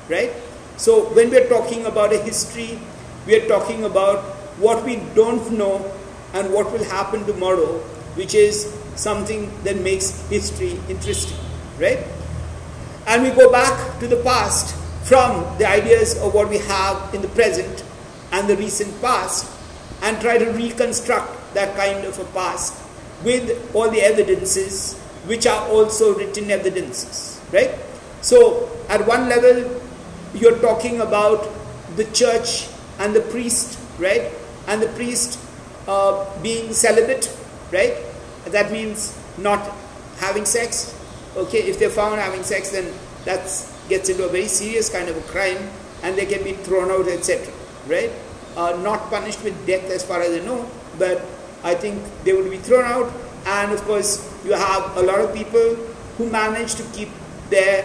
right? 0.09 0.31
So 0.77 1.05
when 1.13 1.29
we're 1.29 1.47
talking 1.47 1.85
about 1.85 2.13
a 2.13 2.17
history, 2.17 2.79
we 3.25 3.35
are 3.39 3.47
talking 3.47 3.85
about 3.85 4.23
what 4.57 4.83
we 4.83 4.97
don't 5.15 5.51
know 5.51 5.91
and 6.33 6.51
what 6.53 6.71
will 6.71 6.83
happen 6.83 7.25
tomorrow, 7.25 7.79
which 8.15 8.33
is 8.35 8.73
something 8.95 9.51
that 9.63 9.77
makes 9.81 10.27
history 10.29 10.79
interesting, 10.89 11.37
right? 11.79 11.99
And 13.07 13.23
we 13.23 13.31
go 13.31 13.51
back 13.51 13.99
to 13.99 14.07
the 14.07 14.17
past 14.17 14.75
from 15.03 15.57
the 15.57 15.67
ideas 15.67 16.17
of 16.21 16.33
what 16.33 16.49
we 16.49 16.57
have 16.59 17.13
in 17.13 17.21
the 17.21 17.27
present 17.29 17.83
and 18.31 18.47
the 18.47 18.55
recent 18.57 18.89
past 19.01 19.49
and 20.01 20.19
try 20.21 20.37
to 20.37 20.45
reconstruct 20.51 21.29
that 21.53 21.75
kind 21.75 22.05
of 22.05 22.17
a 22.19 22.25
past 22.25 22.73
with 23.23 23.75
all 23.75 23.89
the 23.89 24.01
evidences 24.01 24.99
which 25.25 25.45
are 25.47 25.67
also 25.69 26.15
written 26.17 26.51
evidences, 26.51 27.41
right? 27.51 27.71
So 28.21 28.69
at 28.89 29.05
one 29.07 29.29
level, 29.29 29.81
you're 30.33 30.59
talking 30.59 31.01
about 31.01 31.47
the 31.95 32.05
church 32.11 32.67
and 32.99 33.15
the 33.15 33.21
priest, 33.21 33.79
right? 33.99 34.31
And 34.67 34.81
the 34.81 34.87
priest 34.89 35.39
uh, 35.87 36.25
being 36.41 36.73
celibate, 36.73 37.35
right? 37.71 37.95
That 38.45 38.71
means 38.71 39.17
not 39.37 39.71
having 40.17 40.45
sex. 40.45 40.97
Okay, 41.35 41.59
if 41.59 41.79
they're 41.79 41.89
found 41.89 42.19
having 42.19 42.43
sex, 42.43 42.71
then 42.71 42.93
that 43.25 43.47
gets 43.93 44.09
into 44.09 44.25
a 44.25 44.31
very 44.35 44.47
serious 44.47 44.89
kind 44.89 45.07
of 45.07 45.17
a 45.17 45.25
crime 45.33 45.61
and 46.01 46.17
they 46.17 46.25
can 46.25 46.43
be 46.43 46.53
thrown 46.67 46.89
out, 46.89 47.07
etc. 47.07 47.53
Right? 47.87 48.11
Uh, 48.57 48.77
not 48.81 49.09
punished 49.09 49.43
with 49.43 49.55
death 49.67 49.89
as 49.89 50.03
far 50.03 50.21
as 50.21 50.41
I 50.41 50.45
know, 50.45 50.65
but 50.97 51.21
I 51.63 51.75
think 51.75 52.01
they 52.23 52.33
would 52.33 52.49
be 52.49 52.57
thrown 52.57 52.85
out. 52.85 53.11
And 53.45 53.71
of 53.71 53.81
course, 53.83 54.11
you 54.45 54.53
have 54.53 54.97
a 54.97 55.01
lot 55.01 55.19
of 55.19 55.33
people 55.33 55.75
who 56.17 56.29
manage 56.29 56.75
to 56.75 56.83
keep 56.93 57.09
their 57.49 57.83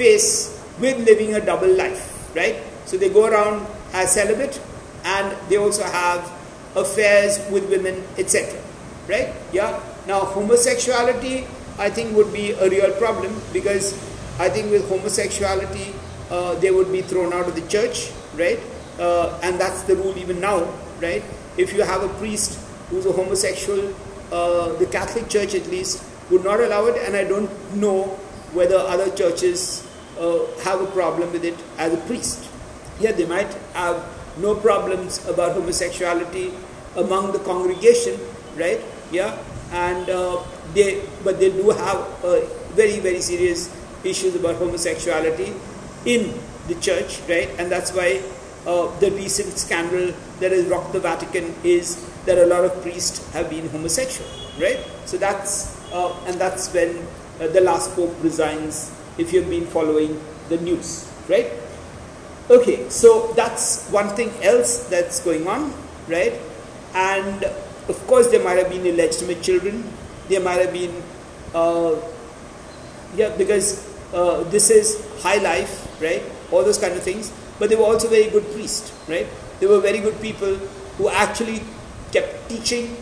face 0.00 0.56
with 0.80 0.98
living 1.06 1.34
a 1.34 1.44
double 1.44 1.72
life, 1.74 2.34
right? 2.34 2.56
So 2.86 2.96
they 2.96 3.08
go 3.08 3.26
around 3.26 3.66
as 3.92 4.12
celibate 4.12 4.60
and 5.04 5.36
they 5.48 5.56
also 5.56 5.84
have 5.84 6.30
affairs 6.74 7.40
with 7.50 7.68
women, 7.68 8.02
etc. 8.16 8.60
Right? 9.08 9.34
Yeah. 9.52 9.80
Now, 10.06 10.20
homosexuality, 10.20 11.46
I 11.78 11.90
think, 11.90 12.16
would 12.16 12.32
be 12.32 12.52
a 12.52 12.68
real 12.68 12.92
problem 12.96 13.34
because 13.52 13.92
I 14.40 14.48
think 14.48 14.70
with 14.70 14.88
homosexuality, 14.88 15.92
uh, 16.30 16.54
they 16.60 16.70
would 16.70 16.90
be 16.90 17.02
thrown 17.02 17.34
out 17.34 17.46
of 17.46 17.54
the 17.54 17.66
church, 17.68 18.10
right? 18.36 18.58
Uh, 18.98 19.38
and 19.42 19.60
that's 19.60 19.82
the 19.82 19.94
rule 19.96 20.16
even 20.16 20.40
now, 20.40 20.64
right? 20.98 21.22
If 21.58 21.74
you 21.74 21.82
have 21.82 22.02
a 22.02 22.08
priest 22.16 22.58
who's 22.88 23.04
a 23.04 23.12
homosexual, 23.12 23.92
uh, 24.32 24.72
the 24.80 24.86
Catholic 24.86 25.28
Church 25.28 25.54
at 25.54 25.66
least 25.66 26.02
would 26.30 26.42
not 26.42 26.58
allow 26.58 26.86
it, 26.86 26.96
and 27.04 27.16
I 27.16 27.24
don't 27.24 27.50
know 27.76 28.04
whether 28.56 28.76
other 28.78 29.14
churches 29.14 29.86
uh, 30.18 30.46
have 30.64 30.80
a 30.80 30.86
problem 30.86 31.32
with 31.32 31.44
it 31.44 31.58
as 31.76 31.92
a 31.92 32.00
priest. 32.08 32.48
Yeah, 32.98 33.12
they 33.12 33.26
might 33.26 33.52
have 33.74 34.02
no 34.38 34.54
problems 34.54 35.20
about 35.28 35.52
homosexuality 35.52 36.50
among 36.96 37.32
the 37.32 37.40
congregation, 37.40 38.18
right? 38.56 38.80
Yeah, 39.12 39.36
and 39.70 40.08
uh, 40.08 40.42
they 40.72 41.02
but 41.24 41.38
they 41.38 41.50
do 41.50 41.68
have 41.76 42.24
uh, 42.24 42.40
very 42.72 43.00
very 43.00 43.20
serious 43.20 43.68
issues 44.04 44.34
about 44.34 44.56
homosexuality 44.56 45.52
in 46.04 46.32
the 46.68 46.74
church, 46.76 47.20
right? 47.28 47.48
And 47.58 47.70
that's 47.70 47.92
why 47.92 48.22
uh, 48.66 48.88
the 49.00 49.10
recent 49.12 49.56
scandal 49.56 50.12
that 50.40 50.52
has 50.52 50.66
rocked 50.66 50.92
the 50.92 51.00
Vatican 51.00 51.54
is 51.64 52.06
that 52.26 52.38
a 52.38 52.46
lot 52.46 52.64
of 52.64 52.82
priests 52.82 53.32
have 53.32 53.50
been 53.50 53.68
homosexual, 53.68 54.28
right? 54.60 54.78
So 55.06 55.16
that's 55.16 55.76
uh, 55.92 56.14
and 56.26 56.40
that's 56.40 56.72
when 56.72 57.06
uh, 57.40 57.48
the 57.48 57.60
last 57.60 57.94
pope 57.94 58.14
resigns. 58.22 58.94
If 59.18 59.32
you've 59.32 59.50
been 59.50 59.66
following 59.66 60.20
the 60.48 60.56
news, 60.58 61.10
right? 61.28 61.52
Okay, 62.48 62.88
so 62.88 63.32
that's 63.34 63.88
one 63.90 64.08
thing 64.16 64.32
else 64.42 64.88
that's 64.88 65.20
going 65.20 65.46
on, 65.46 65.72
right? 66.08 66.34
And 66.94 67.44
of 67.88 67.98
course, 68.06 68.28
there 68.30 68.42
might 68.42 68.58
have 68.58 68.70
been 68.70 68.86
illegitimate 68.86 69.42
children. 69.42 69.84
There 70.28 70.40
might 70.40 70.60
have 70.60 70.72
been, 70.72 71.02
uh, 71.54 71.96
yeah, 73.14 73.34
because 73.36 73.89
uh, 74.12 74.42
this 74.44 74.70
is 74.70 75.04
high 75.22 75.38
life, 75.38 75.86
right? 76.00 76.22
All 76.50 76.64
those 76.64 76.78
kind 76.78 76.94
of 76.94 77.02
things. 77.02 77.32
But 77.58 77.70
they 77.70 77.76
were 77.76 77.84
also 77.84 78.08
very 78.08 78.30
good 78.30 78.50
priests, 78.52 78.92
right? 79.08 79.26
They 79.60 79.66
were 79.66 79.80
very 79.80 79.98
good 79.98 80.20
people 80.20 80.56
who 80.96 81.08
actually 81.08 81.62
kept 82.12 82.48
teaching 82.48 82.96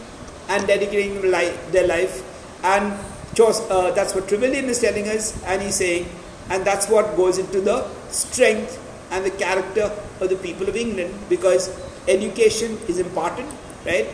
and 0.48 0.66
dedicating 0.66 1.20
their 1.30 1.86
life. 1.86 2.24
And 2.64 2.92
uh, 3.40 3.90
that's 3.92 4.14
what 4.14 4.28
Trevelyan 4.28 4.64
is 4.64 4.80
telling 4.80 5.08
us, 5.08 5.40
and 5.44 5.62
he's 5.62 5.76
saying, 5.76 6.08
and 6.50 6.64
that's 6.64 6.88
what 6.88 7.16
goes 7.16 7.38
into 7.38 7.60
the 7.60 7.86
strength 8.10 8.82
and 9.10 9.24
the 9.24 9.30
character 9.30 9.92
of 10.20 10.28
the 10.28 10.36
people 10.36 10.68
of 10.68 10.76
England 10.76 11.14
because 11.28 11.68
education 12.08 12.78
is 12.88 12.98
important, 12.98 13.48
right? 13.86 14.08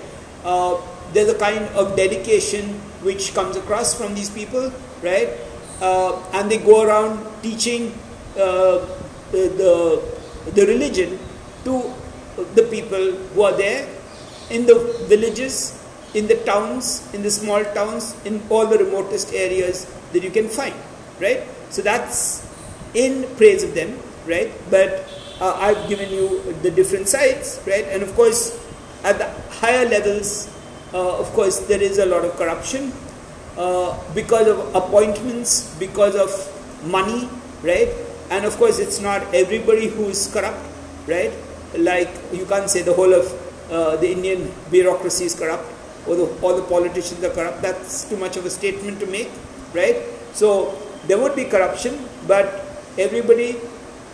Uh, 0.45 0.81
there's 1.13 1.29
a 1.29 1.39
kind 1.39 1.65
of 1.77 1.97
dedication 1.97 2.75
which 3.03 3.35
comes 3.35 3.57
across 3.57 3.95
from 3.95 4.15
these 4.15 4.31
people, 4.31 4.73
right? 5.03 5.29
Uh, 5.81 6.23
and 6.33 6.51
they 6.51 6.59
go 6.59 6.83
around 6.83 7.19
teaching 7.43 7.93
uh, 8.37 8.87
the, 9.33 10.03
the 10.55 10.67
religion 10.67 11.19
to 11.65 11.93
the 12.55 12.63
people 12.65 13.13
who 13.35 13.43
are 13.43 13.57
there 13.57 13.89
in 14.51 14.67
the 14.67 14.75
villages, 15.09 15.81
in 16.15 16.27
the 16.27 16.37
towns, 16.45 17.13
in 17.15 17.23
the 17.23 17.31
small 17.31 17.65
towns, 17.75 18.15
in 18.25 18.43
all 18.51 18.67
the 18.67 18.79
remotest 18.79 19.33
areas 19.33 19.87
that 20.13 20.23
you 20.23 20.31
can 20.31 20.49
find, 20.49 20.75
right? 21.21 21.43
So 21.71 21.83
that's 21.83 22.47
in 22.95 23.27
praise 23.37 23.63
of 23.63 23.75
them, 23.75 23.99
right? 24.27 24.53
But 24.71 25.09
uh, 25.41 25.55
I've 25.59 25.89
given 25.89 26.11
you 26.11 26.53
the 26.63 26.71
different 26.71 27.09
sides, 27.09 27.61
right? 27.67 27.85
And 27.89 28.03
of 28.03 28.15
course, 28.15 28.61
at 29.03 29.19
the 29.19 29.29
higher 29.59 29.89
levels, 29.89 30.51
uh, 30.93 31.19
of 31.19 31.27
course, 31.33 31.61
there 31.67 31.83
is 31.83 31.99
a 31.99 32.07
lot 32.07 32.25
of 32.25 32.37
corruption 32.37 32.93
uh, 33.57 33.99
because 34.15 34.49
of 34.49 34.75
appointments, 34.75 35.75
because 35.79 36.17
of 36.17 36.31
money, 36.87 37.29
right? 37.63 37.89
And 38.31 38.45
of 38.45 38.57
course, 38.57 38.79
it's 38.79 39.01
not 39.01 39.23
everybody 39.35 39.89
who 39.89 40.09
is 40.09 40.27
corrupt, 40.33 40.59
right? 41.07 41.33
Like 41.77 42.11
you 42.33 42.47
can't 42.47 42.69
say 42.71 42.83
the 42.83 42.93
whole 42.93 43.13
of 43.13 43.27
uh, 43.71 43.97
the 43.97 44.11
Indian 44.11 44.53
bureaucracy 44.71 45.25
is 45.25 45.35
corrupt 45.35 45.65
or 46.07 46.17
the, 46.17 46.27
all 46.43 46.57
the 46.57 46.63
politicians 46.63 47.23
are 47.25 47.31
corrupt. 47.31 47.63
That's 47.63 48.09
too 48.09 48.17
much 48.17 48.37
of 48.37 48.45
a 48.47 48.51
statement 48.51 49.01
to 49.01 49.07
make, 49.07 49.31
right? 49.73 49.97
So 50.33 50.79
there 51.07 51.19
would 51.19 51.37
be 51.37 51.45
corruption, 51.45 51.99
but 52.27 52.65
everybody 52.99 53.57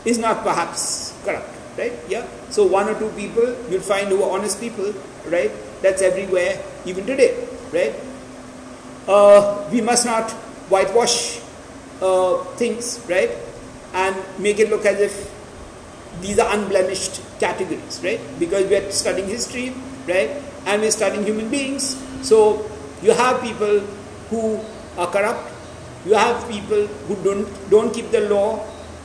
is 0.04 0.18
not 0.18 0.42
perhaps 0.42 1.14
corrupt, 1.24 1.48
right? 1.78 1.92
Yeah. 2.08 2.26
So 2.50 2.66
one 2.66 2.88
or 2.88 2.98
two 2.98 3.10
people 3.10 3.56
you'll 3.70 3.80
find 3.80 4.08
who 4.08 4.22
are 4.22 4.38
honest 4.38 4.60
people, 4.60 4.92
right? 5.26 5.50
That's 5.82 6.02
everywhere, 6.02 6.62
even 6.84 7.06
today, 7.06 7.46
right? 7.72 7.94
Uh, 9.08 9.68
we 9.72 9.80
must 9.80 10.06
not 10.06 10.30
whitewash 10.68 11.40
uh, 12.00 12.44
things, 12.56 13.04
right? 13.08 13.30
And 13.94 14.16
make 14.38 14.58
it 14.58 14.70
look 14.70 14.86
as 14.86 15.00
if 15.00 15.14
these 16.20 16.38
are 16.38 16.52
unblemished 16.54 17.22
categories, 17.40 18.00
right? 18.04 18.20
Because 18.38 18.68
we 18.68 18.76
are 18.76 18.90
studying 18.90 19.28
history, 19.28 19.74
right? 20.06 20.30
And 20.66 20.82
we're 20.82 20.90
studying 20.90 21.24
human 21.24 21.48
beings. 21.50 21.96
So 22.22 22.70
you 23.02 23.12
have 23.12 23.40
people 23.42 23.80
who 24.28 24.60
are 24.98 25.10
corrupt, 25.10 25.50
you 26.04 26.14
have 26.14 26.48
people 26.48 26.86
who 27.08 27.16
don't 27.24 27.48
don't 27.70 27.92
keep 27.92 28.10
the 28.10 28.28
law, 28.28 28.60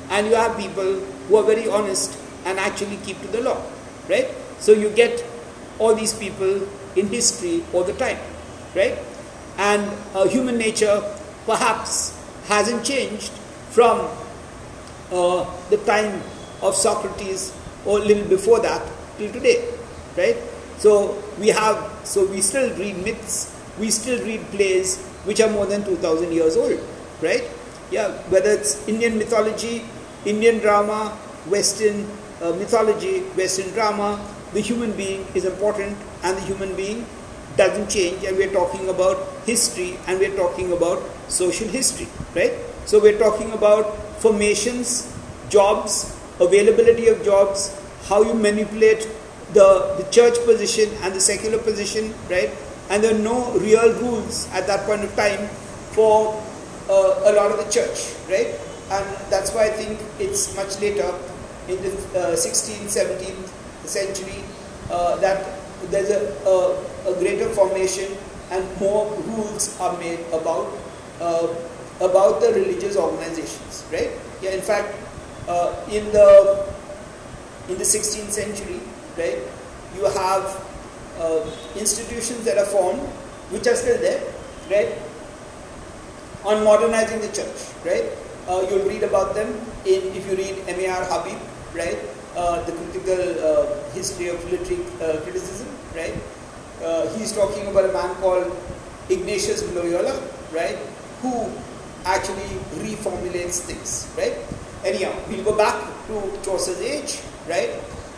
and 0.10 0.28
you 0.28 0.36
have 0.36 0.58
people 0.58 1.00
who 1.28 1.36
are 1.38 1.44
very 1.44 1.68
honest 1.70 2.18
and 2.46 2.60
actually 2.60 2.98
keep 3.04 3.20
to 3.22 3.28
the 3.28 3.42
law, 3.42 3.62
right? 4.10 4.28
So 4.60 4.72
you 4.72 4.90
get 4.90 5.24
all 5.80 5.96
these 5.96 6.14
people 6.14 6.68
in 6.96 7.08
history 7.08 7.64
all 7.74 7.84
the 7.84 7.94
time, 7.94 8.18
right? 8.76 8.98
And 9.58 9.90
uh, 10.14 10.28
human 10.28 10.58
nature 10.58 11.02
perhaps 11.46 12.18
hasn't 12.48 12.84
changed 12.84 13.32
from 13.72 14.10
uh, 15.12 15.46
the 15.70 15.78
time 15.86 16.22
of 16.62 16.76
Socrates 16.76 17.54
or 17.86 18.00
a 18.00 18.02
little 18.02 18.28
before 18.28 18.60
that 18.60 18.82
till 19.18 19.32
today, 19.32 19.72
right? 20.18 20.38
So 20.78 21.22
we 21.40 21.50
have, 21.50 21.78
so 22.04 22.26
we 22.26 22.42
still 22.42 22.76
read 22.78 22.98
myths, 23.04 23.56
we 23.80 23.92
still 23.92 24.24
read 24.26 24.42
plays 24.52 25.04
which 25.26 25.42
are 25.42 25.50
more 25.50 25.66
than 25.66 25.84
2000 25.84 26.32
years 26.32 26.58
old, 26.58 26.80
right? 27.22 27.44
Yeah, 27.92 28.12
whether 28.30 28.52
it's 28.52 28.88
Indian 28.88 29.18
mythology, 29.18 29.86
Indian 30.26 30.60
drama, 30.60 31.10
Western 31.48 32.08
uh, 32.42 32.52
mythology, 32.54 33.22
Western 33.38 33.72
drama, 33.74 34.20
the 34.54 34.62
human 34.62 34.92
being 34.94 35.26
is 35.36 35.46
important 35.46 35.98
and 36.24 36.38
the 36.38 36.42
human 36.42 36.76
being 36.76 37.06
doesn't 37.58 37.90
change 37.90 38.24
and 38.24 38.38
we're 38.38 38.52
talking 38.52 38.90
about 38.90 39.18
history 39.46 39.98
and 40.08 40.20
we're 40.20 40.36
talking 40.36 40.72
about 40.74 41.02
social 41.28 41.68
history, 41.68 42.08
right? 42.36 42.54
So 42.86 43.02
we're 43.02 43.18
talking 43.18 43.52
about 43.54 43.98
formations, 44.22 45.14
jobs, 45.50 46.16
availability 46.40 47.08
of 47.08 47.24
jobs, 47.24 47.82
how 48.08 48.22
you 48.24 48.34
manipulate 48.34 49.08
the, 49.54 49.96
the 49.98 50.08
church 50.12 50.36
position 50.46 50.90
and 51.02 51.14
the 51.14 51.22
secular 51.22 51.58
position, 51.58 52.14
right? 52.30 52.52
And 52.90 53.04
there 53.04 53.16
are 53.16 53.20
no 53.20 53.52
real 53.60 53.94
rules 53.94 54.48
at 54.52 54.68
that 54.68 54.86
point 54.86 55.04
of 55.04 55.16
time 55.16 55.48
for 55.96 56.42
uh, 56.90 57.22
a 57.26 57.32
lot 57.34 57.52
of 57.52 57.58
the 57.58 57.72
church, 57.72 58.14
right? 58.30 58.54
And 58.92 59.06
that's 59.32 59.54
why 59.54 59.66
I 59.66 59.70
think 59.70 60.00
it's 60.20 60.56
much 60.56 60.80
later 60.80 61.10
in 61.68 61.82
the 61.82 61.92
uh, 62.14 62.36
16th, 62.36 62.94
17th 62.94 63.88
century 63.88 64.44
uh, 64.92 65.16
that 65.18 65.55
there's 65.90 66.10
a, 66.10 66.22
a, 66.46 67.12
a, 67.12 67.20
greater 67.20 67.50
formation 67.50 68.12
and 68.52 68.64
more 68.80 69.12
rules 69.28 69.80
are 69.80 69.98
made 70.00 70.20
about 70.32 70.72
uh, 71.20 71.48
about 72.02 72.42
the 72.42 72.52
religious 72.54 72.98
organizations, 72.98 73.86
right? 73.92 74.12
Yeah, 74.42 74.52
in 74.52 74.62
fact, 74.62 74.94
uh, 75.48 75.76
in 75.92 76.06
the 76.12 76.66
in 77.70 77.78
the 77.78 77.84
16th 77.84 78.30
century, 78.30 78.80
right, 79.18 79.40
you 79.96 80.04
have 80.04 80.44
uh, 81.20 81.50
institutions 81.76 82.44
that 82.44 82.58
are 82.58 82.66
formed, 82.66 83.00
which 83.50 83.66
are 83.68 83.76
still 83.76 83.98
there, 84.00 84.22
right, 84.70 84.94
on 86.44 86.64
modernizing 86.64 87.22
the 87.22 87.30
church, 87.30 87.74
right? 87.86 88.06
Uh, 88.48 88.66
you'll 88.70 88.88
read 88.88 89.04
about 89.04 89.34
them 89.34 89.48
in 89.86 90.02
if 90.14 90.30
you 90.30 90.36
read 90.38 90.56
M.A.R. 90.68 91.06
Habib, 91.06 91.40
right? 91.74 91.98
Uh, 92.36 92.62
the 92.66 92.74
critical 92.74 93.16
uh, 93.40 93.90
history 93.92 94.28
of 94.28 94.52
literary 94.52 94.84
uh, 95.00 95.22
criticism, 95.22 95.70
right? 95.96 96.14
He's 97.18 97.32
talking 97.32 97.66
about 97.68 97.90
a 97.90 97.94
man 97.94 98.14
called 98.16 98.52
Ignatius 99.10 99.64
Loyola, 99.74 100.20
right? 100.52 100.76
Who 101.22 101.50
actually 102.04 102.60
reformulates 102.84 103.62
things, 103.62 104.12
right? 104.18 104.36
Anyhow, 104.84 105.16
we'll 105.30 105.46
go 105.46 105.56
back 105.56 105.80
to 106.08 106.40
Chaucer's 106.44 106.82
age, 106.82 107.22
right? 107.48 107.72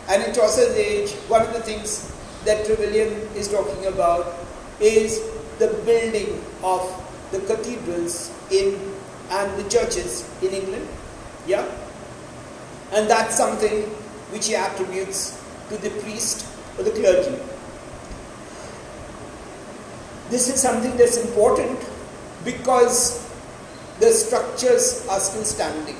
And 0.08 0.24
in 0.24 0.34
Chaucer's 0.34 0.74
age, 0.74 1.12
one 1.30 1.42
of 1.42 1.52
the 1.52 1.60
things 1.60 2.12
that 2.44 2.66
Trevelyan 2.66 3.12
is 3.36 3.46
talking 3.46 3.86
about 3.86 4.34
is 4.80 5.22
the 5.60 5.68
building 5.86 6.42
of 6.64 6.82
the 7.30 7.38
cathedrals 7.46 8.32
in 8.50 8.74
and 9.30 9.62
the 9.62 9.68
churches 9.70 10.28
in 10.42 10.50
England. 10.50 10.88
Yeah? 11.46 11.64
And 12.92 13.08
that's 13.08 13.36
something 13.36 13.84
which 14.30 14.46
he 14.46 14.54
attributes 14.54 15.42
to 15.68 15.76
the 15.78 15.90
priest 16.00 16.46
or 16.78 16.84
the 16.84 16.90
clergy. 16.90 17.36
This 20.30 20.48
is 20.48 20.60
something 20.60 20.96
that's 20.96 21.16
important 21.16 21.78
because 22.44 23.24
the 23.98 24.10
structures 24.12 25.06
are 25.10 25.20
still 25.20 25.44
standing. 25.44 25.96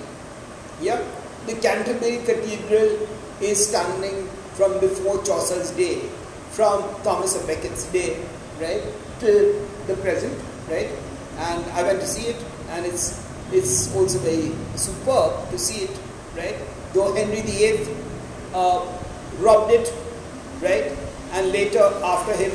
Yeah? 0.80 1.02
The 1.46 1.54
Canterbury 1.54 2.18
Cathedral 2.24 3.08
is 3.40 3.68
standing 3.68 4.28
from 4.54 4.78
before 4.80 5.22
Chaucer's 5.24 5.70
day, 5.72 6.00
from 6.50 6.82
Thomas 7.02 7.36
of 7.36 7.46
Becket's 7.46 7.84
day, 7.92 8.20
right, 8.60 8.82
till 9.20 9.66
the 9.86 9.94
present, 9.96 10.36
right? 10.68 10.90
And 11.38 11.64
I 11.72 11.82
went 11.82 12.00
to 12.00 12.06
see 12.06 12.26
it, 12.26 12.44
and 12.70 12.84
it's 12.84 13.24
it's 13.52 13.94
also 13.94 14.18
very 14.18 14.52
superb 14.76 15.48
to 15.50 15.58
see 15.58 15.84
it, 15.84 16.00
right? 16.36 16.56
Though 16.92 17.14
Henry 17.14 17.40
VIII 17.40 17.86
uh, 18.54 18.86
robbed 19.40 19.72
it, 19.72 19.92
right? 20.60 20.96
and 21.32 21.52
later 21.52 21.82
after 22.02 22.34
him, 22.34 22.52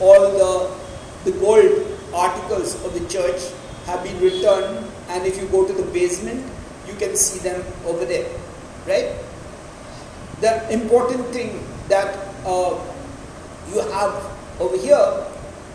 all 0.00 0.20
the, 0.40 1.30
the 1.30 1.38
gold 1.38 1.86
articles 2.14 2.74
of 2.84 2.94
the 2.94 3.06
church 3.08 3.40
have 3.86 4.02
been 4.02 4.18
returned 4.20 4.86
and 5.08 5.26
if 5.26 5.40
you 5.40 5.46
go 5.48 5.66
to 5.66 5.72
the 5.72 5.82
basement, 5.92 6.44
you 6.86 6.94
can 6.94 7.14
see 7.16 7.38
them 7.40 7.62
over 7.84 8.04
there, 8.04 8.28
right? 8.86 9.14
The 10.40 10.72
important 10.72 11.26
thing 11.28 11.64
that 11.88 12.16
uh, 12.46 12.78
you 13.72 13.80
have 13.92 14.36
over 14.60 14.76
here 14.76 15.26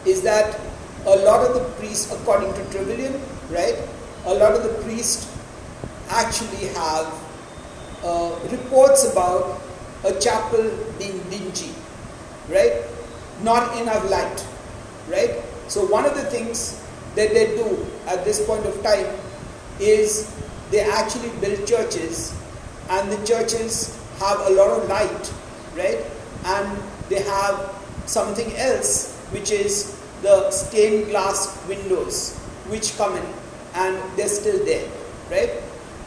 is 0.06 0.22
that 0.24 0.60
a 1.06 1.16
lot 1.18 1.46
of 1.46 1.54
the 1.54 1.70
priests, 1.78 2.12
according 2.14 2.54
to 2.54 2.72
Trevelyan, 2.72 3.22
right, 3.50 3.78
a 4.26 4.34
lot 4.34 4.54
of 4.54 4.64
the 4.64 4.82
priests 4.84 5.30
actually 6.10 6.68
have 6.70 7.23
uh, 8.04 8.38
reports 8.52 9.12
about 9.12 9.62
a 10.04 10.20
chapel 10.20 10.70
being 11.00 11.18
dingy, 11.30 11.74
right? 12.50 12.84
Not 13.42 13.80
enough 13.82 14.10
light, 14.10 14.46
right? 15.10 15.42
So 15.68 15.86
one 15.86 16.06
of 16.06 16.16
the 16.16 16.24
things 16.24 16.84
that 17.16 17.34
they 17.34 17.56
do 17.56 17.86
at 18.08 18.26
this 18.26 18.46
point 18.46 18.66
of 18.66 18.82
time 18.84 19.08
is 19.80 20.36
they 20.72 20.82
actually 20.82 21.30
build 21.40 21.66
churches 21.68 22.36
and 22.90 23.12
the 23.12 23.26
churches 23.26 23.98
have 24.20 24.40
a 24.48 24.50
lot 24.52 24.70
of 24.70 24.90
light, 24.90 25.34
right? 25.76 26.04
And 26.46 26.78
they 27.10 27.22
have 27.22 27.74
something 28.06 28.54
else 28.58 29.16
which 29.32 29.52
is 29.52 30.00
the 30.22 30.52
stained 30.52 31.10
glass 31.10 31.66
windows 31.68 32.38
which 32.68 32.98
come 32.98 33.16
in 33.16 33.26
and 33.76 34.18
they're 34.18 34.28
still 34.28 34.64
there, 34.66 34.90
right? 35.32 35.62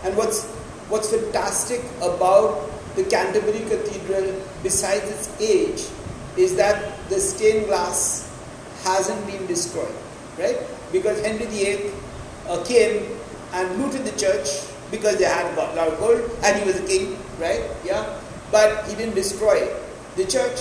And 0.05 0.17
what's 0.17 0.45
what's 0.89 1.11
fantastic 1.11 1.81
about 1.99 2.71
the 2.97 3.05
Canterbury 3.05 3.61
Cathedral, 3.69 4.41
besides 4.63 5.05
its 5.11 5.41
age, 5.41 5.85
is 6.37 6.57
that 6.57 6.97
the 7.09 7.19
stained 7.21 7.67
glass 7.67 8.31
hasn't 8.85 9.27
been 9.27 9.47
destroyed, 9.47 9.95
right? 10.39 10.57
Because 10.93 11.21
Henry 11.25 11.47
VIII 11.47 11.91
uh, 12.49 12.63
came 12.65 13.17
and 13.53 13.83
looted 13.83 14.05
the 14.05 14.17
church 14.19 14.49
because 14.91 15.17
they 15.19 15.25
had 15.25 15.47
a 15.53 15.57
lot 15.75 15.89
of 15.89 15.99
gold 15.99 16.31
and 16.43 16.59
he 16.59 16.65
was 16.65 16.79
a 16.81 16.87
king, 16.87 17.17
right? 17.41 17.63
Yeah. 17.85 18.21
But 18.53 18.87
he 18.87 18.95
didn't 18.95 19.15
destroy 19.15 19.69
the 20.17 20.25
church. 20.25 20.61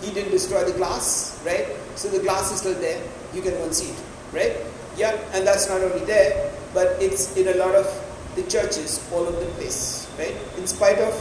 He 0.00 0.12
didn't 0.12 0.30
destroy 0.30 0.64
the 0.64 0.76
glass, 0.76 1.40
right? 1.44 1.66
So 1.96 2.08
the 2.08 2.20
glass 2.20 2.52
is 2.52 2.58
still 2.60 2.74
there. 2.74 3.02
You 3.34 3.42
can 3.42 3.52
go 3.52 3.64
and 3.64 3.74
see 3.74 3.90
it, 3.90 4.02
right? 4.32 4.56
Yeah. 4.96 5.18
And 5.32 5.46
that's 5.46 5.68
not 5.68 5.80
only 5.80 6.04
there, 6.04 6.52
but 6.72 7.02
it's 7.02 7.36
in 7.36 7.48
a 7.48 7.54
lot 7.54 7.74
of 7.74 7.86
the 8.34 8.42
churches 8.44 9.00
all 9.12 9.20
over 9.20 9.40
the 9.40 9.50
place, 9.52 10.08
right? 10.18 10.34
In 10.58 10.66
spite 10.66 10.98
of 10.98 11.14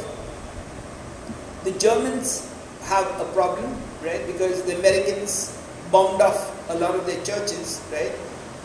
the 1.64 1.72
Germans 1.72 2.50
have 2.84 3.06
a 3.22 3.26
problem, 3.34 3.76
right? 4.04 4.26
Because 4.28 4.64
the 4.64 4.78
Americans 4.80 5.58
bombed 5.92 6.22
off 6.22 6.52
a 6.70 6.76
lot 6.76 6.96
of 6.96 7.06
their 7.06 7.24
churches, 7.24 7.82
right? 7.92 8.12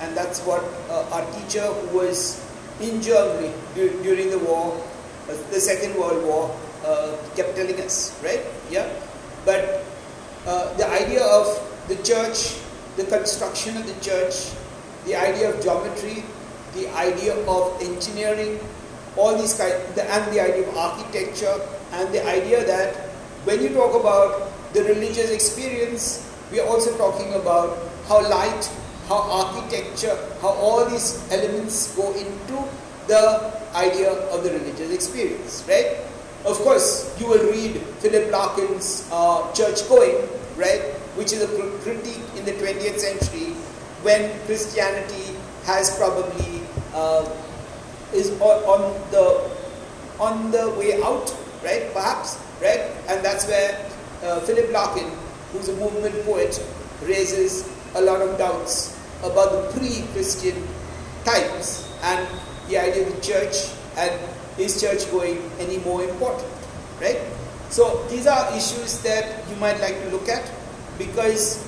And 0.01 0.17
that's 0.17 0.41
what 0.41 0.63
uh, 0.91 1.09
our 1.13 1.25
teacher 1.33 1.63
who 1.63 1.99
was 1.99 2.45
in 2.81 3.03
Germany 3.03 3.53
du- 3.75 4.03
during 4.03 4.31
the 4.31 4.39
war, 4.39 4.75
uh, 5.29 5.35
the 5.51 5.61
Second 5.61 5.99
World 5.99 6.25
War, 6.25 6.57
uh, 6.85 7.17
kept 7.37 7.57
telling 7.57 7.81
us, 7.81 8.19
right? 8.23 8.41
Yeah. 8.71 8.89
But 9.45 9.85
uh, 10.47 10.73
the 10.75 10.89
idea 10.89 11.23
of 11.25 11.47
the 11.89 11.97
church, 12.03 12.57
the 12.97 13.05
construction 13.05 13.77
of 13.77 13.87
the 13.87 13.99
church, 14.05 14.53
the 15.05 15.15
idea 15.15 15.55
of 15.55 15.63
geometry, 15.63 16.25
the 16.79 16.89
idea 16.95 17.35
of 17.47 17.83
engineering, 17.83 18.59
all 19.17 19.37
these 19.37 19.59
kind, 19.59 19.75
and 19.99 20.23
the 20.33 20.41
idea 20.41 20.69
of 20.69 20.77
architecture, 20.77 21.61
and 21.93 22.15
the 22.15 22.25
idea 22.27 22.65
that 22.67 22.95
when 23.45 23.61
you 23.63 23.71
talk 23.71 23.99
about 23.99 24.53
the 24.73 24.85
religious 24.85 25.31
experience, 25.31 26.25
we 26.53 26.61
are 26.61 26.67
also 26.67 26.97
talking 26.97 27.35
about 27.35 27.77
how 28.07 28.23
light 28.29 28.71
how 29.09 29.25
architecture, 29.25 30.17
how 30.43 30.49
all 30.49 30.85
these 30.85 31.25
elements 31.33 31.97
go 31.97 32.13
into 32.13 32.61
the 33.09 33.51
idea 33.75 34.13
of 34.13 34.45
the 34.45 34.51
religious 34.53 34.93
experience, 34.93 35.65
right? 35.67 35.97
Of 36.45 36.59
course, 36.59 37.17
you 37.19 37.27
will 37.27 37.51
read 37.51 37.81
Philip 38.05 38.31
Larkin's 38.31 39.09
uh, 39.11 39.51
Church 39.55 39.89
Going, 39.89 40.29
right, 40.57 40.93
which 41.17 41.33
is 41.33 41.43
a 41.43 41.49
critique 41.81 42.23
in 42.37 42.45
the 42.45 42.53
20th 42.53 43.01
century 43.01 43.57
when 44.05 44.31
Christianity 44.45 45.35
has 45.65 45.97
probably 45.97 46.58
uh, 46.99 47.23
is 48.13 48.31
on, 48.41 48.57
on 48.67 48.83
the 49.15 49.25
on 50.19 50.51
the 50.51 50.71
way 50.75 51.01
out, 51.03 51.31
right? 51.63 51.93
Perhaps, 51.95 52.43
right? 52.61 52.91
And 53.07 53.25
that's 53.25 53.47
where 53.47 53.79
uh, 54.25 54.41
Philip 54.41 54.73
Larkin, 54.73 55.09
who's 55.53 55.69
a 55.69 55.77
movement 55.77 56.15
poet, 56.25 56.59
raises 57.03 57.71
a 57.95 58.01
lot 58.03 58.21
of 58.21 58.37
doubts 58.37 58.99
about 59.23 59.53
the 59.53 59.79
pre-Christian 59.79 60.67
times 61.25 61.87
and 62.03 62.27
the 62.69 62.79
idea 62.79 63.07
of 63.07 63.15
the 63.15 63.21
church 63.21 63.71
and 63.97 64.13
is 64.59 64.81
church 64.81 65.09
going 65.11 65.39
any 65.59 65.79
more 65.79 66.03
important, 66.03 66.51
right? 67.01 67.19
So 67.71 68.05
these 68.11 68.27
are 68.27 68.51
issues 68.57 69.01
that 69.03 69.49
you 69.49 69.57
might 69.57 69.81
like 69.81 70.03
to 70.03 70.09
look 70.11 70.29
at 70.29 70.51
because 70.99 71.63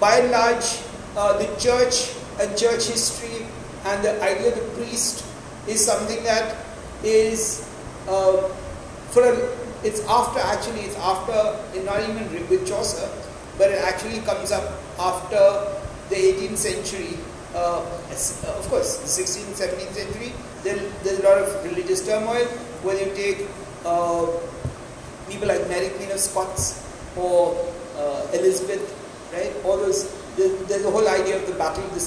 by 0.00 0.16
and 0.18 0.30
large 0.30 0.80
uh, 1.16 1.36
the 1.38 1.48
church 1.60 2.12
and 2.40 2.56
church 2.56 2.88
history 2.88 3.45
and 3.90 4.04
the 4.04 4.14
idea 4.22 4.48
of 4.52 4.56
the 4.58 4.68
priest 4.76 5.24
is 5.66 5.84
something 5.84 6.22
that 6.24 6.56
is 7.02 7.68
uh, 8.08 8.48
for 9.10 9.22
a, 9.22 9.34
it's 9.84 10.02
after 10.08 10.40
actually 10.40 10.80
it's 10.80 10.96
after 10.96 11.38
not 11.84 12.00
even 12.02 12.48
with 12.48 12.66
Chaucer 12.66 13.08
but 13.58 13.70
it 13.70 13.82
actually 13.82 14.20
comes 14.20 14.52
up 14.52 14.64
after 14.98 15.42
the 16.08 16.16
18th 16.16 16.56
century, 16.56 17.18
uh, 17.54 17.80
uh, 17.80 18.58
of 18.58 18.66
course, 18.68 18.98
the 18.98 19.10
16th, 19.10 19.58
17th 19.58 19.94
century, 19.94 20.32
there, 20.62 20.76
there's 21.02 21.20
a 21.20 21.22
lot 21.22 21.38
of 21.38 21.64
religious 21.64 22.06
turmoil. 22.06 22.44
When 22.82 22.98
you 22.98 23.12
take 23.14 23.48
uh, 23.84 24.26
people 25.28 25.48
like 25.48 25.66
Mary 25.68 25.88
Queen 25.90 26.10
of 26.10 26.20
Scots 26.20 26.84
or 27.16 27.56
uh, 27.96 28.26
Elizabeth, 28.34 28.84
right? 29.32 29.52
All 29.64 29.76
those, 29.78 30.12
there's 30.36 30.82
the 30.82 30.90
whole 30.90 31.08
idea 31.08 31.36
of 31.36 31.46
the 31.46 31.54
battle 31.54 31.84
of 31.84 31.94
the 31.94 32.00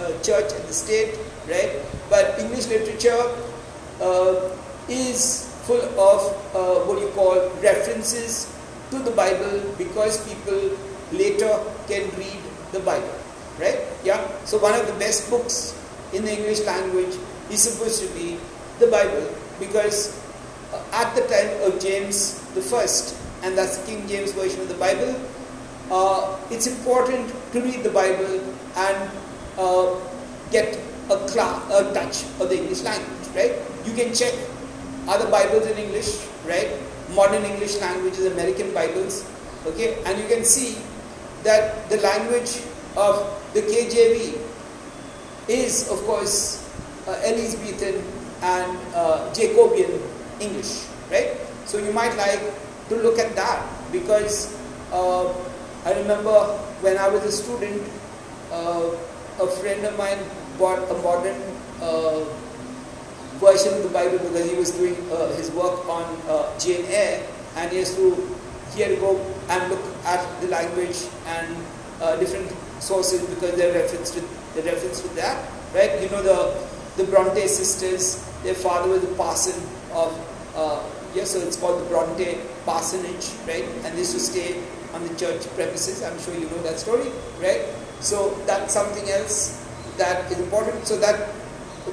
uh, 0.00 0.22
church 0.22 0.52
and 0.52 0.64
the 0.68 0.72
state, 0.72 1.14
right? 1.48 1.80
But 2.08 2.38
English 2.40 2.66
literature 2.68 3.20
uh, 4.00 4.50
is 4.88 5.52
full 5.64 5.82
of 5.98 6.20
what 6.86 7.00
you 7.00 7.08
call 7.14 7.36
references 7.60 8.52
to 8.90 8.98
the 9.00 9.10
Bible 9.10 9.60
because 9.76 10.22
people 10.28 10.76
later 11.12 11.60
can 11.88 12.08
read 12.16 12.40
the 12.72 12.80
Bible, 12.80 13.14
right? 13.58 13.78
Yeah. 14.04 14.22
So 14.44 14.58
one 14.58 14.78
of 14.78 14.86
the 14.86 14.94
best 14.94 15.28
books 15.30 15.74
in 16.12 16.24
the 16.24 16.32
English 16.32 16.60
language 16.64 17.14
is 17.50 17.62
supposed 17.62 18.02
to 18.02 18.08
be 18.14 18.38
the 18.78 18.86
Bible 18.86 19.28
because 19.58 20.14
uh, 20.72 20.82
at 20.92 21.14
the 21.14 21.22
time 21.26 21.50
of 21.66 21.80
James 21.80 22.40
the 22.54 22.62
First, 22.62 23.16
and 23.42 23.56
that's 23.56 23.78
the 23.78 23.86
King 23.86 24.08
James 24.08 24.32
version 24.32 24.60
of 24.60 24.68
the 24.68 24.78
Bible, 24.80 25.14
uh, 25.90 26.36
it's 26.50 26.66
important 26.66 27.30
to 27.52 27.60
read 27.60 27.82
the 27.82 27.90
Bible 27.90 28.40
and 28.76 29.10
uh, 29.58 29.94
get 30.50 30.78
a, 31.10 31.28
cl- 31.28 31.62
a 31.70 31.92
touch 31.94 32.24
of 32.40 32.48
the 32.48 32.56
English 32.58 32.82
language, 32.82 33.28
right? 33.34 33.54
You 33.84 33.94
can 33.94 34.14
check 34.14 34.34
other 35.08 35.30
Bibles 35.30 35.66
in 35.66 35.78
English, 35.78 36.26
right? 36.44 36.70
Modern 37.14 37.44
English 37.44 37.80
languages, 37.80 38.26
American 38.26 38.74
Bibles, 38.74 39.24
okay, 39.66 40.02
and 40.04 40.18
you 40.18 40.26
can 40.26 40.44
see 40.44 40.76
that 41.44 41.88
the 41.88 41.98
language 41.98 42.62
of 42.96 43.22
the 43.54 43.62
KJV 43.62 44.38
is, 45.48 45.88
of 45.90 46.02
course, 46.04 46.66
uh, 47.06 47.14
Elizabethan 47.22 48.02
and 48.42 48.78
uh, 48.94 49.32
Jacobean 49.32 50.02
English, 50.40 50.86
right? 51.10 51.38
So 51.66 51.78
you 51.78 51.92
might 51.92 52.16
like 52.16 52.42
to 52.88 52.96
look 52.96 53.18
at 53.18 53.34
that 53.36 53.62
because 53.92 54.58
uh, 54.92 55.32
I 55.86 55.92
remember 56.00 56.34
when 56.82 56.98
I 56.98 57.08
was 57.08 57.22
a 57.22 57.30
student, 57.30 57.80
uh, 58.50 58.90
a 59.38 59.46
friend 59.46 59.86
of 59.86 59.96
mine 59.96 60.18
bought 60.58 60.82
a 60.90 60.94
modern 60.98 61.40
uh, 61.80 62.24
version 63.38 63.72
of 63.74 63.84
the 63.84 63.90
Bible 63.90 64.18
because 64.18 64.50
he 64.50 64.56
was 64.56 64.72
doing 64.72 64.96
uh, 65.12 65.30
his 65.36 65.52
work 65.52 65.86
on 65.88 66.58
Jane 66.58 66.86
Eyre 66.86 67.22
and 67.54 67.70
he 67.70 67.78
has 67.78 67.94
to 67.94 68.10
he 68.74 68.82
had 68.82 68.90
to 68.90 68.96
go 68.96 69.14
and 69.48 69.70
look 69.70 69.84
at 70.04 70.26
the 70.40 70.48
language 70.48 71.06
and 71.26 71.56
uh, 72.02 72.16
different 72.16 72.50
sources 72.82 73.22
because 73.34 73.54
they're 73.54 73.72
reference 73.72 74.10
to 74.10 74.20
the 74.56 74.62
reference 74.62 75.00
to 75.02 75.08
that, 75.14 75.38
right? 75.72 76.02
You 76.02 76.10
know 76.10 76.22
the 76.22 76.66
the 76.96 77.04
Bronte 77.08 77.46
sisters. 77.46 78.26
Their 78.42 78.54
father 78.54 78.90
was 78.90 79.04
a 79.04 79.14
parson 79.14 79.54
of 79.94 80.10
uh, 80.56 80.82
yes, 81.14 81.30
so 81.30 81.38
it's 81.38 81.56
called 81.56 81.80
the 81.80 81.88
Bronte 81.88 82.40
parsonage, 82.64 83.30
right? 83.46 83.62
And 83.84 83.94
they 83.94 84.00
used 84.02 84.14
to 84.14 84.20
stay 84.20 84.60
on 84.96 85.06
the 85.06 85.14
church 85.14 85.44
premises. 85.54 86.02
I'm 86.02 86.18
sure 86.18 86.34
you 86.34 86.48
know 86.48 86.62
that 86.64 86.78
story, 86.78 87.12
right? 87.40 87.62
So 88.00 88.34
that's 88.46 88.72
something 88.72 89.08
else 89.10 89.60
that 89.98 90.30
is 90.32 90.40
important. 90.40 90.86
So 90.86 90.96
that 90.98 91.28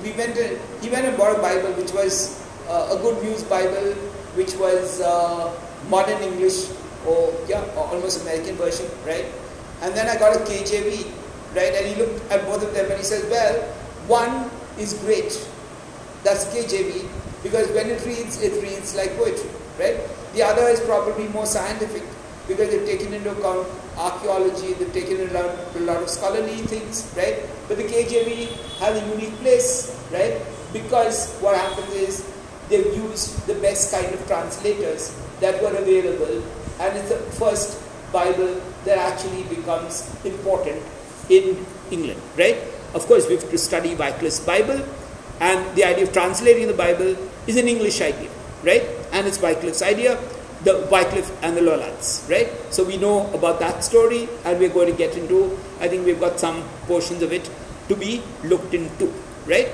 we 0.02 0.12
went 0.14 0.40
he 0.82 0.90
went 0.90 1.06
and 1.06 1.18
bought 1.18 1.38
a 1.38 1.42
Bible 1.42 1.72
which 1.74 1.92
was 1.92 2.40
uh, 2.68 2.96
a 2.96 2.98
good 3.04 3.22
news 3.24 3.44
Bible, 3.44 3.94
which 4.40 4.56
was 4.56 5.02
uh, 5.02 5.52
modern 5.90 6.22
English 6.24 6.72
or 7.06 7.36
yeah, 7.48 7.64
almost 7.76 8.22
American 8.24 8.56
version, 8.56 8.88
right? 9.06 9.28
And 9.82 9.94
then 9.94 10.08
I 10.08 10.16
got 10.18 10.36
a 10.36 10.40
KJV, 10.40 11.12
right? 11.56 11.76
And 11.76 11.86
he 11.86 11.96
looked 11.96 12.24
at 12.32 12.46
both 12.48 12.64
of 12.64 12.74
them 12.74 12.90
and 12.90 12.98
he 12.98 13.04
says, 13.04 13.28
well, 13.30 13.62
one 14.08 14.50
is 14.80 14.96
great. 15.04 15.36
That's 16.24 16.48
KJV 16.56 17.04
because 17.44 17.68
when 17.76 17.92
it 17.92 18.00
reads, 18.06 18.42
it 18.42 18.64
reads 18.64 18.96
like 18.96 19.12
poetry, 19.18 19.50
right? 19.78 20.00
The 20.34 20.44
other 20.44 20.72
is 20.72 20.80
probably 20.80 21.28
more 21.28 21.46
scientific 21.46 22.04
because 22.48 22.70
they've 22.70 22.86
taken 22.86 23.14
into 23.14 23.32
account 23.32 23.68
archaeology, 23.98 24.74
they've 24.74 24.94
taken 24.94 25.20
into 25.22 25.40
account 25.40 25.76
a 25.76 25.80
lot 25.80 26.02
of 26.04 26.10
scholarly 26.10 26.58
things, 26.68 27.14
right? 27.16 27.44
But 27.68 27.78
the 27.78 27.84
KJV 27.84 28.80
has 28.80 29.02
a 29.02 29.06
unique 29.16 29.36
place, 29.38 29.96
right? 30.12 30.42
Because 30.74 31.34
what 31.40 31.56
happens 31.56 31.94
is 31.94 32.34
they've 32.70 32.94
used 32.96 33.46
the 33.48 33.56
best 33.56 33.94
kind 33.94 34.14
of 34.14 34.26
translators 34.28 35.16
that 35.40 35.62
were 35.62 35.76
available, 35.76 36.44
and 36.80 36.98
it's 36.98 37.10
the 37.10 37.20
first 37.40 37.80
Bible 38.12 38.62
that 38.86 38.98
actually 38.98 39.44
becomes 39.44 40.10
important 40.26 40.82
in 41.30 41.66
England, 41.92 42.22
right? 42.38 42.58
Of 42.94 43.08
course, 43.08 43.28
we 43.28 43.36
have 43.36 43.50
to 43.50 43.58
study 43.58 43.96
Wycliffe's 43.96 44.40
Bible, 44.42 44.84
and 45.40 45.76
the 45.76 45.84
idea 45.84 46.04
of 46.04 46.14
translating 46.14 46.68
the 46.68 46.74
Bible 46.74 47.16
is 47.48 47.58
an 47.58 47.68
English 47.68 48.02
idea, 48.02 48.30
right? 48.64 48.84
And 49.12 49.28
it's 49.28 49.38
Wycliffe's 49.38 49.82
idea 49.82 50.20
the 50.64 50.88
Wycliffe 50.90 51.32
and 51.44 51.58
the 51.58 51.62
Lollards, 51.62 52.26
right? 52.30 52.48
So 52.72 52.84
we 52.84 52.98
know 52.98 53.32
about 53.34 53.60
that 53.60 53.84
story 53.84 54.30
and 54.46 54.60
we're 54.60 54.70
going 54.70 54.90
to 54.90 54.98
get 54.98 55.18
into, 55.18 55.58
I 55.80 55.88
think 55.88 56.06
we've 56.06 56.20
got 56.20 56.40
some 56.40 56.64
portions 56.88 57.22
of 57.22 57.34
it 57.34 57.50
to 57.90 57.96
be 57.96 58.24
looked 58.44 58.74
into, 58.74 59.14
right? 59.46 59.70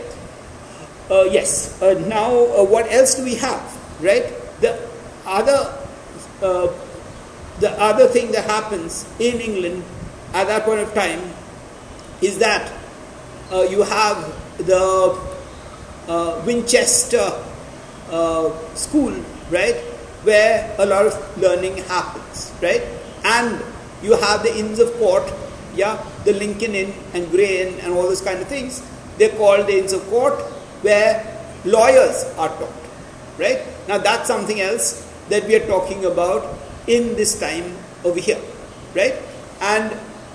Uh, 1.10 1.24
yes, 1.30 1.80
uh, 1.82 1.94
now 2.08 2.34
uh, 2.34 2.64
what 2.64 2.92
else 2.92 3.16
do 3.16 3.24
we 3.24 3.36
have, 3.36 3.62
right? 4.02 4.34
The 4.62 4.80
other, 5.26 5.78
uh, 6.42 6.68
the 7.60 7.72
other 7.80 8.08
thing 8.08 8.32
that 8.32 8.46
happens 8.46 9.06
in 9.20 9.40
England 9.40 9.84
at 10.34 10.48
that 10.48 10.64
point 10.64 10.80
of 10.80 10.94
time 10.94 11.22
is 12.22 12.40
that 12.40 12.72
uh, 13.52 13.62
you 13.62 13.84
have 13.84 14.18
the 14.58 15.20
uh, 16.08 16.44
Winchester 16.46 17.46
school, 18.76 19.14
right? 19.52 19.78
Where 20.24 20.76
a 20.78 20.86
lot 20.86 21.06
of 21.06 21.38
learning 21.38 21.78
happens, 21.78 22.52
right? 22.62 22.84
And 23.24 23.64
you 24.02 24.16
have 24.16 24.44
the 24.44 24.58
Inns 24.58 24.80
of 24.80 24.94
Court, 24.94 25.24
yeah, 25.76 26.04
the 26.26 26.34
Lincoln 26.34 26.76
Inn 26.76 26.94
and 27.14 27.30
Grey 27.32 27.62
Inn 27.68 27.80
and 27.80 27.94
all 27.94 28.04
those 28.04 28.22
kind 28.22 28.40
of 28.42 28.48
things. 28.48 28.82
They're 29.18 29.36
called 29.36 29.68
the 29.68 29.78
Inns 29.78 29.94
of 29.94 30.04
Court 30.10 30.40
where 30.82 31.24
lawyers 31.66 32.24
are 32.38 32.50
taught, 32.50 32.74
right? 33.38 33.60
Now 33.88 33.98
that's 33.98 34.28
something 34.28 34.62
else 34.62 35.06
that 35.30 35.46
we 35.46 35.56
are 35.56 35.66
talking 35.68 36.06
about 36.06 36.58
in 36.88 37.16
this 37.16 37.40
time 37.40 37.76
over 38.04 38.20
here, 38.20 38.42
right? 38.96 39.16
And 39.62 39.92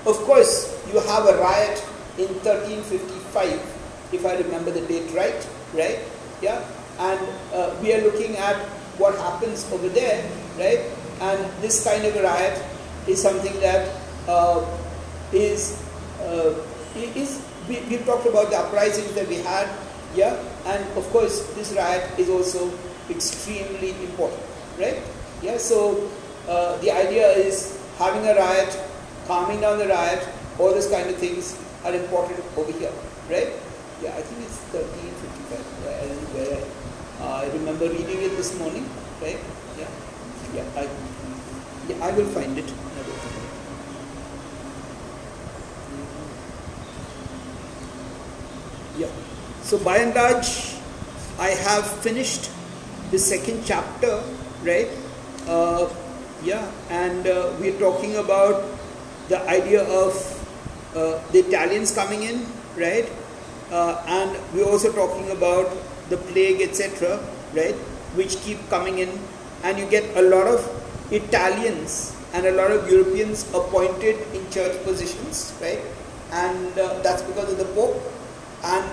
of 0.07 0.16
course, 0.28 0.70
you 0.93 1.01
have 1.01 1.26
a 1.26 1.37
riot 1.39 1.82
in 2.18 2.28
1355, 2.45 4.12
if 4.12 4.24
I 4.24 4.37
remember 4.37 4.70
the 4.70 4.82
date 4.82 5.11
right, 5.12 5.49
right? 5.72 5.99
Yeah, 6.43 6.62
and 6.99 7.20
uh, 7.53 7.74
we 7.82 7.93
are 7.95 8.03
looking 8.03 8.37
at 8.37 8.57
what 8.99 9.16
happens 9.18 9.70
over 9.72 9.88
there, 9.88 10.22
right? 10.59 10.80
And 11.20 11.38
this 11.62 11.84
kind 11.84 12.05
of 12.05 12.16
a 12.16 12.22
riot 12.22 12.62
is 13.07 13.20
something 13.20 13.55
that 13.61 13.88
uh, 14.28 14.64
is 15.32 15.82
uh, 16.20 16.55
is 16.95 17.42
we, 17.68 17.80
we 17.90 17.99
talked 18.05 18.26
about 18.26 18.51
the 18.51 18.57
uprisings 18.57 19.12
that 19.14 19.28
we 19.28 19.36
had, 19.36 19.68
yeah, 20.14 20.36
and 20.66 20.82
of 20.97 21.05
course 21.11 21.42
this 21.55 21.72
riot 21.72 22.18
is 22.18 22.28
also 22.28 22.70
extremely 23.11 23.90
important, 24.05 24.42
right? 24.78 25.03
Yeah, 25.42 25.59
so 25.59 26.11
uh, 26.49 26.76
the 26.78 26.90
idea 26.90 27.28
is 27.32 27.80
having 27.99 28.26
a 28.26 28.34
riot, 28.34 28.78
calming 29.26 29.61
down 29.61 29.78
the 29.78 29.88
riot, 29.88 30.26
all 30.59 30.70
those 30.70 30.88
kind 30.88 31.09
of 31.09 31.16
things 31.16 31.59
are 31.84 31.95
important 31.95 32.40
over 32.57 32.72
here, 32.72 32.92
right? 33.28 33.53
Yeah, 34.03 34.14
I 34.16 34.22
think 34.22 34.45
it's 34.45 34.59
1355. 34.72 35.64
I 35.88 36.07
don't 36.09 36.16
know 36.16 36.32
where 36.36 36.61
uh, 37.20 37.24
I 37.35 37.47
remember 37.47 37.89
reading 37.89 38.22
it 38.22 38.37
this 38.37 38.57
morning, 38.59 38.89
right? 39.20 39.39
Yeah, 39.76 39.89
yeah, 40.55 40.64
I, 40.76 40.89
yeah, 41.89 42.05
I 42.07 42.12
will 42.12 42.26
find 42.26 42.57
it. 42.57 42.72
Yeah. 48.97 49.11
So 49.62 49.78
by 49.78 49.97
and 49.99 50.14
large, 50.14 50.76
I 51.39 51.49
have 51.66 51.91
finished 52.07 52.51
the 53.11 53.18
second 53.18 53.64
chapter, 53.66 54.22
right? 54.62 54.89
Uh, 55.49 55.91
yeah, 56.45 56.70
and 56.89 57.26
uh, 57.26 57.53
we're 57.59 57.78
talking 57.80 58.16
about 58.16 58.62
the 59.28 59.43
idea 59.49 59.82
of 59.82 60.14
uh, 60.95 61.18
the 61.32 61.41
Italians 61.41 61.93
coming 61.93 62.22
in, 62.22 62.47
right? 62.76 63.11
Uh, 63.72 64.01
and 64.07 64.39
we're 64.55 64.70
also 64.70 64.93
talking 64.93 65.30
about 65.32 65.72
the 66.09 66.17
plague, 66.17 66.61
etc., 66.61 67.19
right, 67.55 67.75
which 68.15 68.37
keep 68.43 68.59
coming 68.69 68.99
in, 68.99 69.11
and 69.63 69.79
you 69.79 69.87
get 69.87 70.05
a 70.17 70.23
lot 70.23 70.47
of 70.47 70.61
Italians 71.11 72.15
and 72.33 72.47
a 72.47 72.53
lot 72.53 72.71
of 72.71 72.91
Europeans 72.91 73.47
appointed 73.55 74.19
in 74.35 74.43
church 74.51 74.83
positions, 74.85 75.55
right, 75.61 75.81
and 76.33 76.79
uh, 76.79 76.99
that's 77.01 77.23
because 77.23 77.53
of 77.53 77.59
the 77.59 77.71
Pope 77.77 78.01
and 78.65 78.85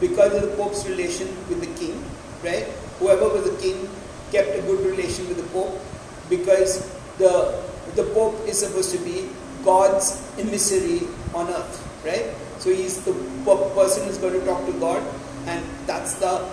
because 0.00 0.34
of 0.34 0.42
the 0.42 0.56
Pope's 0.56 0.86
relation 0.86 1.28
with 1.48 1.60
the 1.60 1.72
King, 1.78 2.04
right. 2.44 2.64
Whoever 2.98 3.28
was 3.28 3.50
the 3.50 3.56
King 3.60 3.88
kept 4.30 4.56
a 4.58 4.62
good 4.62 4.84
relation 4.84 5.26
with 5.28 5.38
the 5.38 5.48
Pope 5.48 5.80
because 6.28 6.86
the 7.18 7.62
the 7.96 8.04
Pope 8.12 8.36
is 8.46 8.58
supposed 8.58 8.92
to 8.92 8.98
be 8.98 9.28
God's 9.64 10.20
emissary 10.38 11.08
on 11.34 11.48
earth, 11.48 11.80
right? 12.04 12.32
So 12.60 12.68
he's 12.70 13.02
the 13.04 13.12
person 13.74 14.04
who's 14.06 14.18
going 14.18 14.38
to 14.38 14.44
talk 14.44 14.64
to 14.66 14.72
God, 14.72 15.02
and 15.46 15.64
that's 15.86 16.14
the 16.14 16.44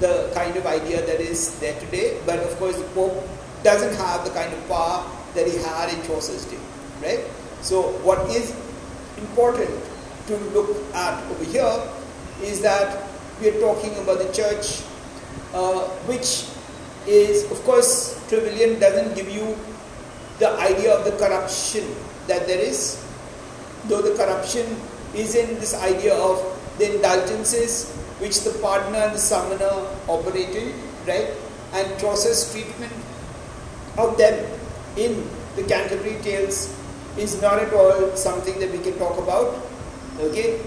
the 0.00 0.30
kind 0.34 0.56
of 0.56 0.66
idea 0.66 1.04
that 1.06 1.20
is 1.20 1.58
there 1.60 1.78
today. 1.80 2.20
But 2.26 2.40
of 2.40 2.56
course, 2.58 2.76
the 2.76 2.88
Pope 2.94 3.22
doesn't 3.62 3.94
have 3.96 4.24
the 4.24 4.30
kind 4.30 4.52
of 4.52 4.68
power 4.68 5.04
that 5.34 5.46
he 5.46 5.56
had 5.58 5.92
in 5.92 6.02
Chaucer's 6.06 6.44
day, 6.46 6.58
right? 7.02 7.24
So, 7.62 7.96
what 8.04 8.28
is 8.30 8.54
important 9.18 9.70
to 10.26 10.36
look 10.52 10.70
at 10.94 11.22
over 11.30 11.44
here 11.44 11.88
is 12.42 12.60
that 12.62 13.08
we 13.40 13.48
are 13.48 13.60
talking 13.60 13.96
about 13.98 14.18
the 14.18 14.30
church, 14.32 14.82
uh, 15.52 15.88
which 16.06 16.46
is, 17.06 17.50
of 17.50 17.62
course, 17.64 18.20
Trevelyan 18.28 18.80
doesn't 18.80 19.14
give 19.14 19.28
you 19.28 19.56
the 20.38 20.50
idea 20.58 20.94
of 20.94 21.04
the 21.04 21.12
corruption 21.12 21.84
that 22.26 22.46
there 22.46 22.58
is, 22.58 23.00
though 23.86 24.02
the 24.02 24.14
corruption 24.16 24.66
is 25.14 25.34
in 25.34 25.54
this 25.60 25.74
idea 25.74 26.14
of 26.14 26.42
the 26.78 26.96
indulgences 26.96 27.94
which 28.18 28.40
the 28.44 28.50
pardoner 28.50 29.06
and 29.06 29.14
the 29.14 29.18
summoner 29.18 29.88
operated, 30.08 30.74
right? 31.06 31.30
And 31.72 32.00
Chaucer's 32.00 32.52
treatment 32.52 32.92
of 33.98 34.16
them 34.16 34.46
in 34.96 35.28
the 35.56 35.64
Canterbury 35.64 36.20
Tales 36.22 36.74
is 37.16 37.40
not 37.40 37.58
at 37.58 37.72
all 37.72 38.16
something 38.16 38.58
that 38.60 38.70
we 38.70 38.78
can 38.78 38.98
talk 38.98 39.18
about. 39.18 39.60
Okay? 40.18 40.60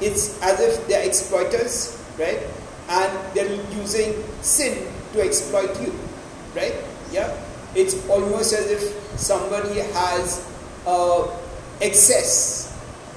It's 0.00 0.40
as 0.42 0.60
if 0.60 0.86
they're 0.88 1.06
exploiters, 1.06 1.98
right? 2.18 2.40
And 2.88 3.34
they're 3.34 3.54
using 3.72 4.22
sin 4.42 4.86
to 5.12 5.22
exploit 5.22 5.80
you, 5.80 5.92
right? 6.54 6.74
Yeah? 7.10 7.36
It's 7.74 8.08
almost 8.08 8.52
as 8.52 8.70
if 8.70 9.18
somebody 9.18 9.80
has 9.80 10.46
uh, 10.86 11.28
excess 11.80 12.68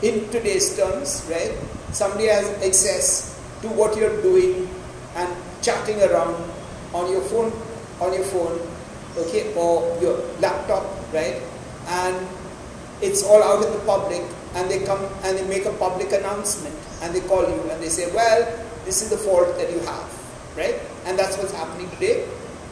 in 0.01 0.29
today's 0.29 0.75
terms, 0.77 1.25
right? 1.29 1.53
Somebody 1.91 2.25
has 2.27 2.45
excess 2.61 3.34
to 3.65 3.73
what 3.73 3.97
you're 3.97 4.21
doing 4.21 4.69
and 5.15 5.29
chatting 5.61 5.97
around 6.01 6.37
on 6.93 7.11
your 7.11 7.21
phone, 7.21 7.51
on 7.99 8.13
your 8.13 8.23
phone, 8.23 8.61
okay, 9.17 9.53
or 9.57 9.97
your 10.01 10.21
laptop, 10.39 10.85
right? 11.11 11.41
And 11.87 12.15
it's 13.01 13.23
all 13.25 13.41
out 13.41 13.65
in 13.65 13.73
the 13.73 13.83
public, 13.85 14.21
and 14.53 14.69
they 14.69 14.85
come 14.85 15.01
and 15.23 15.37
they 15.37 15.45
make 15.47 15.65
a 15.65 15.73
public 15.73 16.13
announcement, 16.13 16.75
and 17.01 17.13
they 17.13 17.21
call 17.21 17.41
you 17.41 17.59
and 17.69 17.81
they 17.81 17.89
say, 17.89 18.13
well, 18.13 18.45
this 18.85 19.01
is 19.01 19.09
the 19.09 19.17
fault 19.17 19.57
that 19.57 19.71
you 19.71 19.79
have, 19.79 20.07
right? 20.55 20.77
And 21.05 21.17
that's 21.17 21.37
what's 21.37 21.53
happening 21.53 21.89
today, 21.97 22.27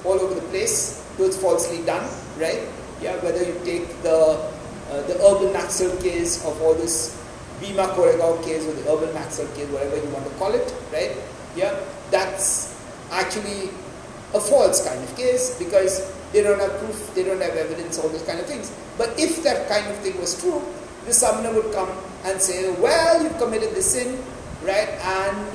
all 0.05 0.19
over 0.19 0.35
the 0.35 0.45
place. 0.53 1.01
Though 1.17 1.25
it's 1.25 1.37
falsely 1.37 1.85
done, 1.85 2.09
right? 2.37 2.65
Yeah, 3.01 3.17
whether 3.21 3.43
you 3.43 3.53
take 3.65 3.85
the 4.01 4.49
uh, 4.89 5.01
the 5.07 5.13
urban 5.25 5.53
Naxal 5.53 5.93
case 6.01 6.43
of 6.45 6.59
all 6.61 6.73
this 6.73 7.17
Bhima 7.63 7.87
Koregaon 7.95 8.43
case 8.43 8.67
or 8.67 8.73
the 8.75 8.83
urban 8.91 9.15
Naxal 9.15 9.47
case, 9.55 9.67
whatever 9.71 9.95
you 9.95 10.09
want 10.11 10.27
to 10.27 10.33
call 10.35 10.51
it, 10.53 10.67
right? 10.91 11.15
Yeah, 11.55 11.79
that's 12.11 12.75
actually 13.11 13.71
a 14.35 14.39
false 14.39 14.85
kind 14.85 15.01
of 15.01 15.15
case 15.15 15.57
because 15.57 16.11
they 16.33 16.43
don't 16.43 16.59
have 16.59 16.75
proof, 16.79 17.13
they 17.15 17.23
don't 17.23 17.41
have 17.41 17.55
evidence, 17.55 17.97
all 17.99 18.09
those 18.09 18.23
kind 18.23 18.39
of 18.39 18.45
things. 18.45 18.75
But 18.97 19.15
if 19.17 19.43
that 19.43 19.69
kind 19.69 19.87
of 19.87 19.95
thing 19.99 20.19
was 20.19 20.39
true, 20.39 20.61
the 21.05 21.13
summoner 21.13 21.53
would 21.53 21.71
come 21.73 21.89
and 22.25 22.41
say, 22.41 22.69
well, 22.81 23.23
you've 23.23 23.37
committed 23.37 23.71
this 23.71 23.93
sin, 23.93 24.19
right? 24.63 24.89
And 24.99 25.47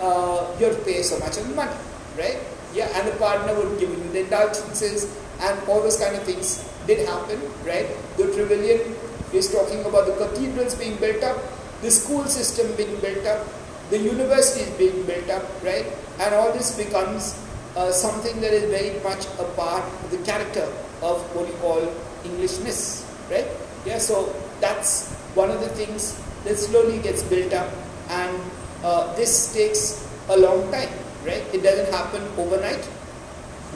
uh, 0.00 0.50
you 0.58 0.66
have 0.66 0.78
to 0.78 0.84
pay 0.84 1.02
so 1.02 1.18
much 1.20 1.36
of 1.38 1.54
money, 1.54 1.76
right? 2.18 2.38
Yeah, 2.74 2.88
and 2.98 3.06
the 3.06 3.12
pardoner 3.12 3.54
would 3.54 3.78
give 3.78 3.90
you 3.90 4.02
the 4.10 4.20
indulgences 4.24 5.14
and 5.40 5.58
all 5.68 5.82
those 5.82 5.98
kind 5.98 6.16
of 6.16 6.22
things 6.24 6.66
did 6.86 7.06
happen, 7.06 7.38
right? 7.64 7.86
The 8.16 8.32
Trevelyan 8.34 8.96
is 9.34 9.50
talking 9.52 9.80
about 9.84 10.06
the 10.06 10.14
cathedrals 10.14 10.74
being 10.74 10.96
built 10.96 11.22
up, 11.22 11.38
the 11.80 11.90
school 11.90 12.24
system 12.24 12.74
being 12.76 12.98
built 13.00 13.26
up, 13.26 13.46
the 13.90 13.98
universities 13.98 14.70
being 14.78 15.04
built 15.04 15.28
up, 15.30 15.42
right? 15.62 15.86
And 16.20 16.34
all 16.34 16.52
this 16.52 16.76
becomes 16.76 17.38
uh, 17.76 17.90
something 17.90 18.40
that 18.40 18.52
is 18.52 18.70
very 18.70 18.98
much 19.02 19.26
a 19.38 19.44
part 19.56 19.84
of 19.84 20.10
the 20.10 20.18
character 20.18 20.64
of 21.02 21.20
what 21.34 21.48
you 21.48 21.54
call 21.54 21.80
Englishness, 22.24 23.04
right? 23.30 23.46
Yeah, 23.84 23.98
so 23.98 24.34
that's 24.60 25.12
one 25.34 25.50
of 25.50 25.60
the 25.60 25.68
things 25.70 26.20
that 26.44 26.56
slowly 26.56 26.98
gets 27.00 27.22
built 27.22 27.52
up, 27.52 27.70
and 28.10 28.40
uh, 28.84 29.14
this 29.16 29.52
takes 29.52 30.06
a 30.28 30.36
long 30.36 30.70
time, 30.70 30.90
right? 31.24 31.42
It 31.52 31.62
doesn't 31.62 31.92
happen 31.92 32.22
overnight, 32.38 32.88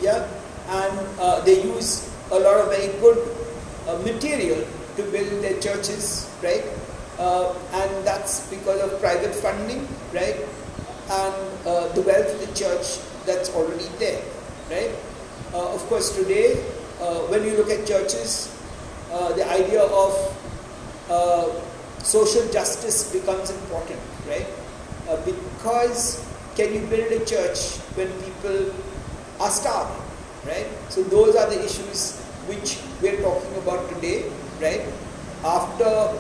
yeah, 0.01 0.29
and 0.69 1.09
uh, 1.19 1.41
they 1.41 1.63
use 1.63 2.09
a 2.31 2.39
lot 2.39 2.61
of 2.61 2.69
very 2.69 2.89
good 3.01 3.19
uh, 3.89 3.99
material 3.99 4.65
to 4.97 5.03
build 5.11 5.43
their 5.43 5.59
churches, 5.61 6.31
right? 6.43 6.65
Uh, 7.19 7.55
and 7.73 8.07
that's 8.07 8.49
because 8.49 8.81
of 8.81 9.01
private 9.01 9.35
funding, 9.35 9.87
right? 10.13 10.37
And 11.11 11.35
uh, 11.67 11.89
the 11.95 12.03
wealth 12.03 12.29
of 12.29 12.41
the 12.41 12.53
church 12.55 12.99
that's 13.25 13.51
already 13.55 13.89
there, 13.99 14.23
right? 14.71 14.91
Uh, 15.55 15.73
of 15.75 15.81
course, 15.89 16.15
today, 16.17 16.63
uh, 17.01 17.21
when 17.33 17.45
you 17.45 17.57
look 17.57 17.71
at 17.71 17.87
churches, 17.87 18.53
uh, 19.13 19.33
the 19.33 19.49
idea 19.49 19.83
of 19.83 20.13
uh, 21.09 21.49
social 22.03 22.47
justice 22.53 23.13
becomes 23.13 23.51
important, 23.51 24.01
right? 24.29 24.47
because 25.25 26.27
can 26.57 26.75
you 26.75 26.81
build 26.89 27.13
a 27.13 27.25
church 27.25 27.79
when 27.95 28.11
people 28.23 28.75
are 29.39 29.51
starving, 29.51 30.03
right? 30.45 30.67
So 30.89 31.05
those 31.05 31.37
are 31.37 31.49
the 31.49 31.65
issues 31.65 32.19
which 32.49 32.79
we're 33.01 33.21
talking 33.23 33.55
about 33.59 33.89
today, 33.95 34.25
right? 34.61 34.83
After 35.45 36.17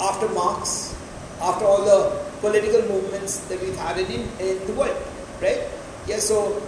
after 0.00 0.28
Marx, 0.28 0.94
after 1.40 1.64
all 1.64 1.84
the 1.84 2.26
political 2.40 2.82
movements 2.82 3.40
that 3.48 3.60
we've 3.60 3.76
had 3.76 3.98
in, 3.98 4.28
in 4.38 4.66
the 4.66 4.72
world, 4.74 4.96
right? 5.40 5.60
Yeah, 6.06 6.18
so 6.18 6.62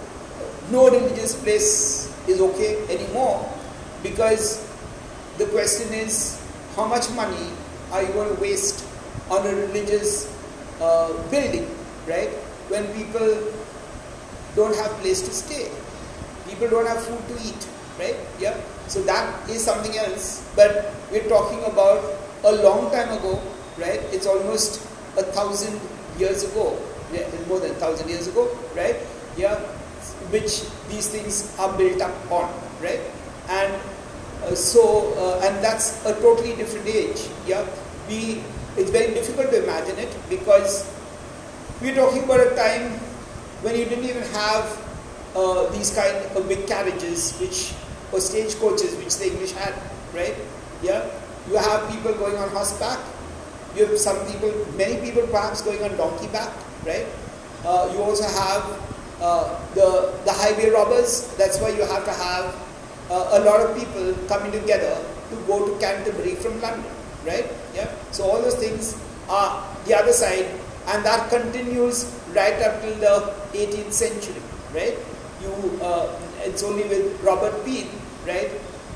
no 0.71 0.89
religious 0.89 1.35
place 1.41 2.09
is 2.27 2.41
okay 2.41 2.83
anymore 2.89 3.47
because 4.03 4.65
the 5.37 5.45
question 5.47 5.93
is 5.93 6.41
how 6.75 6.85
much 6.85 7.09
money 7.11 7.49
are 7.91 8.03
you 8.03 8.09
going 8.13 8.35
to 8.35 8.41
waste 8.41 8.85
on 9.29 9.45
a 9.45 9.55
religious 9.55 10.27
uh, 10.81 11.13
building, 11.29 11.69
right? 12.07 12.29
When 12.69 12.85
people 12.93 13.53
don't 14.55 14.75
have 14.75 14.91
place 15.01 15.21
to 15.21 15.31
stay, 15.33 15.71
people 16.47 16.69
don't 16.69 16.87
have 16.87 17.01
food 17.03 17.21
to 17.29 17.47
eat, 17.47 17.67
right? 17.99 18.15
Yeah. 18.39 18.57
So 18.89 19.03
that 19.03 19.47
is 19.49 19.63
something 19.63 19.95
else. 19.97 20.43
But 20.55 20.91
we're 21.11 21.29
talking 21.29 21.63
about 21.65 22.03
a 22.43 22.51
long 22.63 22.91
time 22.91 23.13
ago, 23.13 23.39
right? 23.77 24.01
It's 24.11 24.25
almost 24.25 24.81
a 25.17 25.23
thousand 25.23 25.79
years 26.17 26.43
ago, 26.43 26.77
yeah, 27.13 27.29
more 27.47 27.59
than 27.59 27.71
a 27.71 27.79
thousand 27.79 28.09
years 28.09 28.27
ago, 28.27 28.49
right? 28.75 28.97
Yeah, 29.37 29.55
which 30.33 30.65
these 30.89 31.07
things 31.07 31.55
are 31.59 31.71
built 31.77 32.01
up 32.01 32.31
on, 32.31 32.49
right? 32.81 32.99
And 33.49 33.73
uh, 34.43 34.55
so, 34.55 35.13
uh, 35.17 35.45
and 35.45 35.63
that's 35.63 36.03
a 36.05 36.13
totally 36.19 36.55
different 36.55 36.87
age. 36.87 37.29
Yeah, 37.45 37.65
we 38.07 38.41
it's 38.77 38.89
very 38.91 39.13
difficult 39.13 39.51
to 39.51 39.63
imagine 39.63 39.97
it 39.99 40.09
because 40.29 40.89
we're 41.81 41.95
talking 41.95 42.23
about 42.23 42.39
a 42.39 42.55
time 42.55 42.97
when 43.61 43.75
you 43.75 43.85
didn't 43.85 44.05
even 44.05 44.23
have 44.33 44.65
uh, 45.35 45.69
these 45.69 45.93
kind 45.93 46.15
of 46.35 46.47
big 46.47 46.65
carriages, 46.65 47.37
which 47.39 47.73
or 48.11 48.19
stage 48.19 48.55
coaches, 48.55 48.95
which 48.95 49.17
the 49.17 49.31
English 49.31 49.51
had, 49.51 49.73
right? 50.13 50.35
Yeah, 50.81 51.09
you 51.49 51.57
have 51.57 51.89
people 51.89 52.13
going 52.13 52.37
on 52.37 52.49
horseback. 52.49 52.99
You 53.75 53.85
have 53.85 53.97
some 53.97 54.17
people, 54.25 54.51
many 54.75 54.99
people 55.01 55.27
perhaps 55.27 55.61
going 55.61 55.83
on 55.83 55.95
donkey 55.97 56.27
back, 56.27 56.49
right? 56.85 57.05
Uh, 57.65 57.89
you 57.93 58.01
also 58.01 58.23
have 58.23 58.63
uh, 59.21 59.59
the, 59.75 60.13
the 60.25 60.31
highway 60.31 60.69
robbers. 60.69 61.35
That's 61.37 61.59
why 61.59 61.69
you 61.69 61.81
have 61.85 62.05
to 62.05 62.11
have 62.11 62.55
uh, 63.11 63.39
a 63.39 63.39
lot 63.43 63.61
of 63.61 63.77
people 63.77 64.13
coming 64.27 64.51
together 64.51 64.97
to 65.29 65.35
go 65.47 65.65
to 65.65 65.79
Canterbury 65.79 66.35
from 66.35 66.59
London, 66.61 66.89
right? 67.25 67.45
Yeah. 67.75 67.93
So 68.11 68.23
all 68.23 68.41
those 68.41 68.55
things 68.55 68.97
are 69.29 69.63
the 69.85 69.95
other 69.95 70.13
side, 70.13 70.45
and 70.87 71.05
that 71.05 71.29
continues 71.29 72.11
right 72.33 72.61
up 72.61 72.81
till 72.81 72.95
the 72.95 73.33
18th 73.53 73.93
century, 73.93 74.41
right? 74.73 74.97
You, 75.41 75.79
uh, 75.81 76.09
it's 76.49 76.63
only 76.63 76.83
with 76.83 77.21
Robert 77.21 77.63
Peel, 77.63 77.87
right, 78.25 78.51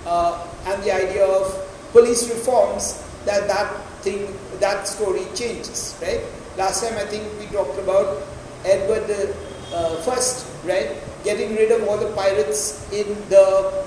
uh, 0.06 0.48
and 0.66 0.84
the 0.84 0.92
idea 0.92 1.26
of 1.26 1.48
police 1.92 2.28
reforms 2.30 3.00
that 3.26 3.48
that 3.48 3.70
thing, 4.02 4.28
that 4.60 4.88
story 4.88 5.26
changes, 5.36 5.98
right? 6.02 6.22
Last 6.58 6.84
time 6.84 6.98
I 6.98 7.06
think 7.06 7.24
we 7.40 7.46
talked 7.48 7.80
about 7.80 8.24
Edward 8.66 9.08
the 9.08 9.36
uh, 9.74 10.02
First, 10.02 10.46
right, 10.66 10.98
getting 11.24 11.56
rid 11.56 11.72
of 11.72 11.88
all 11.88 11.98
the 11.98 12.12
pirates 12.14 12.92
in 12.92 13.08
the 13.30 13.86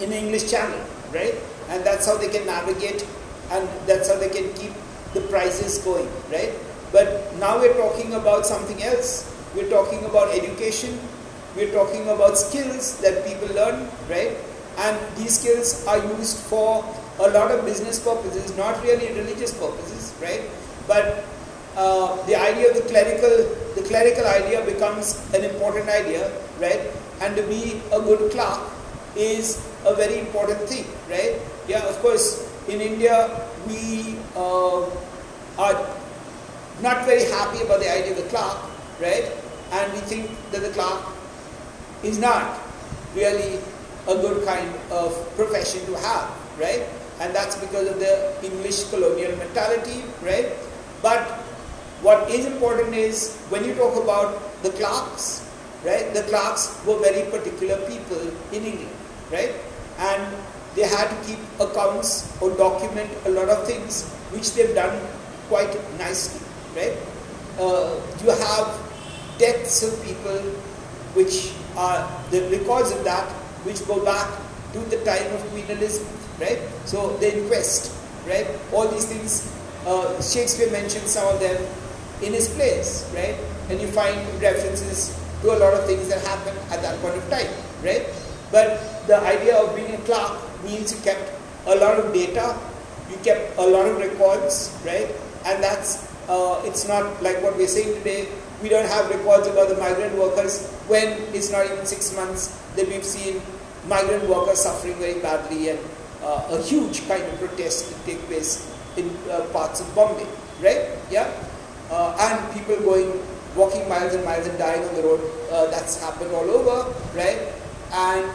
in 0.00 0.10
the 0.10 0.16
English 0.16 0.50
Channel, 0.50 0.80
right, 1.12 1.34
and 1.68 1.84
that's 1.84 2.06
how 2.06 2.16
they 2.16 2.28
can 2.28 2.46
navigate, 2.46 3.06
and 3.50 3.68
that's 3.86 4.08
how 4.08 4.16
they 4.16 4.28
can 4.28 4.52
keep 4.54 4.72
the 5.14 5.20
prices 5.32 5.78
going, 5.78 6.08
right? 6.30 6.52
But 6.92 7.34
now 7.38 7.58
we're 7.58 7.76
talking 7.76 8.14
about 8.14 8.46
something 8.46 8.82
else. 8.82 9.26
We're 9.54 9.70
talking 9.70 10.04
about 10.04 10.34
education. 10.34 10.98
We're 11.56 11.72
talking 11.72 12.08
about 12.08 12.38
skills 12.38 12.98
that 13.00 13.26
people 13.26 13.48
learn, 13.54 13.88
right? 14.08 14.36
And 14.78 14.96
these 15.16 15.38
skills 15.38 15.84
are 15.86 15.98
used 16.18 16.38
for 16.46 16.84
a 17.18 17.28
lot 17.30 17.50
of 17.50 17.64
business 17.64 17.98
purposes, 17.98 18.56
not 18.56 18.82
really 18.82 19.08
religious 19.12 19.52
purposes, 19.52 20.14
right? 20.22 20.42
But 20.86 21.24
uh, 21.76 22.24
the 22.26 22.36
idea 22.36 22.70
of 22.70 22.76
the 22.76 22.88
clerical, 22.88 23.30
the 23.74 23.82
clerical 23.82 24.26
idea 24.26 24.64
becomes 24.64 25.18
an 25.34 25.44
important 25.44 25.88
idea, 25.88 26.30
right? 26.60 26.80
And 27.20 27.36
to 27.36 27.42
be 27.42 27.82
a 27.92 28.00
good 28.00 28.30
clerk 28.30 28.60
is 29.16 29.60
a 29.84 29.94
very 29.94 30.20
important 30.20 30.60
thing, 30.68 30.86
right? 31.08 31.40
Yeah, 31.66 31.82
of 31.86 31.96
course, 32.00 32.48
in 32.68 32.80
India 32.80 33.28
we 33.66 34.16
uh, 34.36 34.84
are 35.58 35.86
not 36.80 37.04
very 37.04 37.24
happy 37.24 37.62
about 37.62 37.80
the 37.80 37.90
idea 37.90 38.12
of 38.12 38.22
the 38.22 38.28
clerk, 38.30 38.58
right? 39.00 39.30
And 39.72 39.92
we 39.92 39.98
think 40.00 40.30
that 40.52 40.62
the 40.62 40.70
clerk 40.70 41.02
is 42.02 42.18
not 42.18 42.58
really 43.14 43.58
a 44.08 44.14
good 44.14 44.46
kind 44.46 44.74
of 44.90 45.12
profession 45.36 45.84
to 45.86 45.96
have, 45.98 46.30
right? 46.58 46.86
and 47.20 47.34
that's 47.34 47.56
because 47.60 47.86
of 47.86 48.00
the 48.00 48.34
English 48.42 48.88
colonial 48.88 49.36
mentality, 49.36 50.02
right? 50.22 50.48
But 51.02 51.20
what 52.00 52.30
is 52.30 52.46
important 52.46 52.94
is 52.94 53.36
when 53.50 53.64
you 53.64 53.74
talk 53.74 53.94
about 54.02 54.40
the 54.62 54.70
clerks, 54.70 55.46
right? 55.84 56.12
The 56.14 56.22
clerks 56.22 56.80
were 56.86 56.98
very 56.98 57.30
particular 57.30 57.76
people 57.86 58.20
in 58.52 58.64
England, 58.64 58.96
right? 59.30 59.52
And 59.98 60.34
they 60.74 60.88
had 60.88 61.12
to 61.12 61.16
keep 61.28 61.38
accounts 61.60 62.24
or 62.40 62.56
document 62.56 63.10
a 63.26 63.30
lot 63.30 63.50
of 63.50 63.66
things, 63.66 64.08
which 64.32 64.54
they've 64.54 64.74
done 64.74 64.96
quite 65.48 65.76
nicely, 65.98 66.40
right? 66.74 66.96
Uh, 67.60 68.00
you 68.24 68.30
have 68.30 68.80
deaths 69.36 69.82
of 69.82 69.92
people, 70.02 70.40
which 71.14 71.52
are 71.76 72.08
the 72.30 72.42
records 72.50 72.90
of 72.92 73.04
that, 73.04 73.28
which 73.64 73.86
go 73.86 74.04
back 74.04 74.28
to 74.72 74.78
the 74.90 75.02
time 75.04 75.26
of 75.34 75.40
Queen 75.50 75.66
Elizabeth 75.68 76.20
right? 76.40 76.58
So 76.86 77.16
the 77.18 77.38
inquest, 77.38 77.92
right? 78.26 78.48
All 78.72 78.88
these 78.88 79.04
things, 79.06 79.52
uh, 79.86 80.20
Shakespeare 80.22 80.72
mentions 80.72 81.12
some 81.12 81.28
of 81.28 81.38
them 81.38 81.60
in 82.22 82.32
his 82.32 82.48
plays, 82.48 83.06
right? 83.14 83.36
And 83.68 83.80
you 83.80 83.86
find 83.88 84.16
references 84.42 85.14
to 85.42 85.52
a 85.52 85.58
lot 85.60 85.74
of 85.74 85.86
things 85.86 86.08
that 86.08 86.24
happened 86.26 86.58
at 86.72 86.82
that 86.82 86.98
point 87.00 87.14
of 87.14 87.24
time, 87.30 87.48
right? 87.84 88.08
But 88.50 89.06
the 89.06 89.20
idea 89.20 89.56
of 89.56 89.76
being 89.76 89.94
a 89.94 89.98
clerk 90.08 90.40
means 90.64 90.92
you 90.92 91.00
kept 91.02 91.30
a 91.66 91.76
lot 91.76 92.00
of 92.00 92.12
data, 92.12 92.58
you 93.10 93.16
kept 93.22 93.56
a 93.58 93.62
lot 93.62 93.86
of 93.86 93.98
records, 93.98 94.74
right? 94.84 95.08
And 95.46 95.62
that's, 95.62 96.08
uh, 96.28 96.60
it's 96.64 96.88
not 96.88 97.22
like 97.22 97.42
what 97.42 97.56
we're 97.56 97.68
saying 97.68 97.94
today, 97.94 98.28
we 98.62 98.68
don't 98.68 98.86
have 98.86 99.08
records 99.08 99.46
about 99.46 99.68
the 99.68 99.76
migrant 99.76 100.16
workers 100.16 100.68
when 100.86 101.08
it's 101.34 101.50
not 101.50 101.64
even 101.66 101.84
six 101.86 102.14
months 102.14 102.48
that 102.76 102.86
we've 102.88 103.04
seen 103.04 103.40
migrant 103.86 104.28
workers 104.28 104.60
suffering 104.60 104.94
very 104.96 105.20
badly 105.20 105.70
and 105.70 105.78
uh, 106.22 106.46
a 106.50 106.62
huge 106.62 107.06
kind 107.08 107.22
of 107.24 107.38
protest 107.38 107.88
to 107.88 107.94
take 108.04 108.20
place 108.26 108.68
in 108.96 109.08
uh, 109.30 109.40
parts 109.52 109.80
of 109.80 109.94
Bombay, 109.94 110.26
right? 110.60 110.98
Yeah, 111.10 111.32
uh, 111.90 112.16
and 112.20 112.54
people 112.54 112.76
going, 112.84 113.12
walking 113.56 113.88
miles 113.88 114.14
and 114.14 114.24
miles 114.24 114.46
and 114.46 114.58
dying 114.58 114.86
on 114.86 114.94
the 114.94 115.02
road. 115.02 115.20
Uh, 115.50 115.66
that's 115.70 116.00
happened 116.00 116.30
all 116.32 116.48
over, 116.50 116.92
right? 117.16 117.52
And 117.92 118.28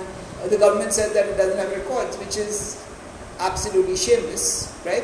the 0.49 0.57
government 0.57 0.93
said 0.93 1.13
that 1.13 1.27
it 1.27 1.37
doesn't 1.37 1.57
have 1.57 1.71
records, 1.71 2.17
which 2.17 2.37
is 2.37 2.83
absolutely 3.39 3.95
shameless, 3.95 4.73
right? 4.85 5.03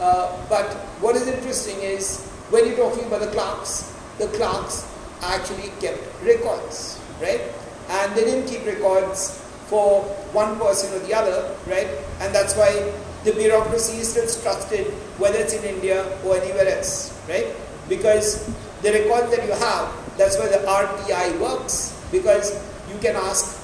Uh, 0.00 0.36
but 0.48 0.72
what 1.00 1.16
is 1.16 1.26
interesting 1.26 1.78
is 1.80 2.24
when 2.50 2.66
you're 2.66 2.76
talking 2.76 3.04
about 3.04 3.20
the 3.20 3.28
clerks, 3.28 3.91
the 4.18 4.26
clerks 4.28 4.88
actually 5.22 5.70
kept 5.80 6.00
records, 6.22 7.00
right? 7.20 7.40
And 7.88 8.14
they 8.14 8.24
didn't 8.24 8.48
keep 8.48 8.64
records 8.66 9.38
for 9.66 10.02
one 10.32 10.58
person 10.58 10.92
or 10.94 10.98
the 11.06 11.14
other, 11.14 11.54
right? 11.66 11.88
And 12.20 12.34
that's 12.34 12.56
why 12.56 12.92
the 13.24 13.32
bureaucracy 13.32 13.98
is 13.98 14.10
still 14.10 14.28
trusted, 14.42 14.86
whether 15.18 15.38
it's 15.38 15.54
in 15.54 15.64
India 15.64 16.04
or 16.24 16.36
anywhere 16.36 16.68
else, 16.68 17.16
right? 17.28 17.46
Because 17.88 18.46
the 18.82 18.92
record 18.92 19.30
that 19.30 19.46
you 19.46 19.52
have, 19.52 19.88
that's 20.18 20.38
why 20.38 20.48
the 20.48 20.60
RTI 20.66 21.38
works, 21.40 21.96
because 22.10 22.52
you 22.90 22.98
can 22.98 23.16
ask, 23.16 23.60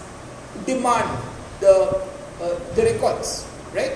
demand 0.65 1.09
the, 1.61 2.01
uh, 2.41 2.59
the 2.75 2.83
records, 2.83 3.47
right? 3.75 3.93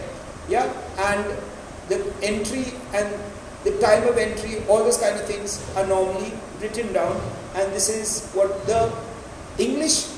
Yeah, 0.48 0.70
and 0.98 1.24
the 1.88 2.12
entry 2.22 2.74
and 2.92 3.08
the 3.64 3.78
time 3.78 4.06
of 4.08 4.18
entry, 4.18 4.62
all 4.68 4.78
those 4.78 4.98
kind 4.98 5.14
of 5.14 5.24
things 5.24 5.62
are 5.76 5.86
normally 5.86 6.32
written 6.60 6.92
down, 6.92 7.20
and 7.54 7.72
this 7.72 7.88
is 7.88 8.30
what 8.32 8.66
the 8.66 8.92
English 9.58 10.08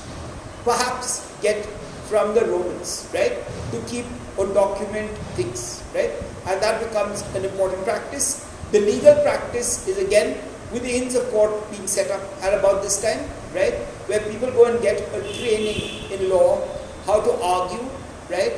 perhaps 0.63 1.31
get 1.41 1.65
from 2.09 2.33
the 2.33 2.45
Romans, 2.45 3.09
right? 3.13 3.37
To 3.71 3.81
keep 3.87 4.05
or 4.37 4.47
document 4.47 5.09
things, 5.35 5.83
right? 5.93 6.11
And 6.47 6.61
that 6.61 6.81
becomes 6.83 7.21
an 7.35 7.45
important 7.45 7.83
practice. 7.83 8.45
The 8.71 8.79
legal 8.79 9.15
practice 9.23 9.87
is 9.87 9.97
again 9.97 10.37
with 10.71 10.83
the 10.83 10.91
Inns 10.91 11.15
of 11.15 11.29
Court 11.29 11.53
being 11.71 11.87
set 11.87 12.11
up 12.11 12.21
at 12.41 12.53
about 12.53 12.81
this 12.81 13.01
time, 13.01 13.29
right? 13.53 13.73
Where 14.09 14.19
people 14.19 14.51
go 14.51 14.65
and 14.65 14.81
get 14.81 15.01
a 15.13 15.21
training 15.21 16.11
in 16.11 16.29
law, 16.29 16.67
how 17.05 17.21
to 17.21 17.31
argue, 17.41 17.87
right? 18.29 18.53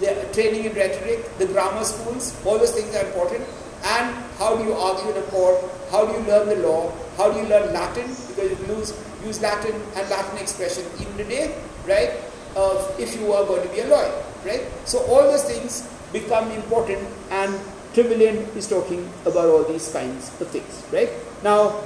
The 0.00 0.28
training 0.32 0.64
in 0.64 0.74
rhetoric, 0.74 1.38
the 1.38 1.46
grammar 1.46 1.84
schools, 1.84 2.36
all 2.44 2.58
those 2.58 2.72
things 2.72 2.94
are 2.96 3.06
important. 3.06 3.46
And 3.84 4.21
how 4.42 4.56
do 4.56 4.64
you 4.64 4.74
argue 4.74 5.10
in 5.12 5.16
a 5.22 5.26
court? 5.30 5.56
How 5.90 6.04
do 6.04 6.12
you 6.18 6.26
learn 6.26 6.48
the 6.48 6.56
law? 6.66 6.90
How 7.16 7.30
do 7.30 7.38
you 7.38 7.46
learn 7.46 7.72
Latin? 7.72 8.08
Because 8.28 8.50
you 8.50 8.66
lose, 8.66 8.90
use 9.24 9.40
Latin 9.40 9.74
and 9.94 10.10
Latin 10.10 10.38
expression 10.38 10.84
even 10.98 11.16
today, 11.16 11.54
right? 11.86 12.10
Uh, 12.56 12.74
if 12.98 13.14
you 13.20 13.32
are 13.32 13.46
going 13.46 13.62
to 13.62 13.72
be 13.72 13.80
a 13.80 13.86
lawyer, 13.86 14.12
right? 14.44 14.66
So 14.84 14.98
all 15.06 15.22
those 15.22 15.44
things 15.44 15.88
become 16.12 16.50
important 16.50 17.06
and 17.30 17.54
Trevelyan 17.94 18.36
is 18.56 18.68
talking 18.68 19.08
about 19.24 19.46
all 19.46 19.64
these 19.64 19.92
kinds 19.92 20.28
of 20.40 20.48
things, 20.48 20.82
right? 20.92 21.10
Now, 21.44 21.80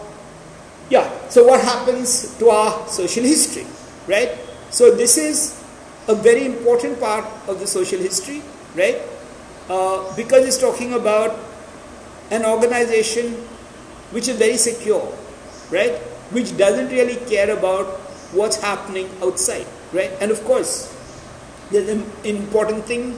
yeah, 0.89 1.07
so 1.29 1.45
what 1.45 1.61
happens 1.61 2.39
to 2.39 2.49
our 2.49 2.89
social 2.89 3.25
history, 3.25 3.67
right? 4.09 4.33
So 4.71 4.95
this 4.95 5.19
is 5.19 5.63
a 6.09 6.15
very 6.15 6.47
important 6.47 7.01
part 7.01 7.27
of 7.49 7.61
the 7.61 7.67
social 7.67 7.99
history, 7.99 8.43
right? 8.75 9.03
Uh, 9.69 10.15
because 10.17 10.47
it's 10.47 10.59
talking 10.59 10.95
about 10.95 11.45
an 12.31 12.45
organization 12.45 13.35
which 14.11 14.29
is 14.29 14.37
very 14.37 14.57
secure, 14.57 15.12
right? 15.70 15.95
Which 16.31 16.57
doesn't 16.57 16.89
really 16.89 17.16
care 17.27 17.51
about 17.57 17.87
what's 18.33 18.61
happening 18.61 19.09
outside, 19.22 19.66
right? 19.93 20.11
And 20.20 20.31
of 20.31 20.43
course, 20.45 20.93
there's 21.70 21.89
an 21.89 22.05
important 22.24 22.85
thing 22.85 23.12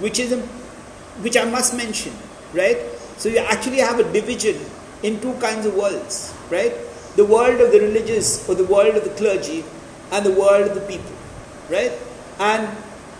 which 0.00 0.18
is 0.18 0.32
which 1.20 1.36
I 1.36 1.44
must 1.44 1.76
mention, 1.76 2.12
right? 2.52 2.78
So 3.18 3.28
you 3.28 3.38
actually 3.38 3.78
have 3.78 3.98
a 4.00 4.12
division 4.12 4.56
in 5.02 5.20
two 5.20 5.34
kinds 5.34 5.66
of 5.66 5.74
worlds, 5.74 6.34
right? 6.50 6.72
The 7.16 7.24
world 7.24 7.60
of 7.60 7.72
the 7.72 7.80
religious 7.80 8.48
or 8.48 8.54
the 8.54 8.64
world 8.64 8.96
of 8.96 9.04
the 9.04 9.10
clergy 9.10 9.64
and 10.10 10.24
the 10.24 10.32
world 10.32 10.68
of 10.68 10.74
the 10.74 10.80
people, 10.82 11.12
right? 11.68 11.92
And 12.38 12.68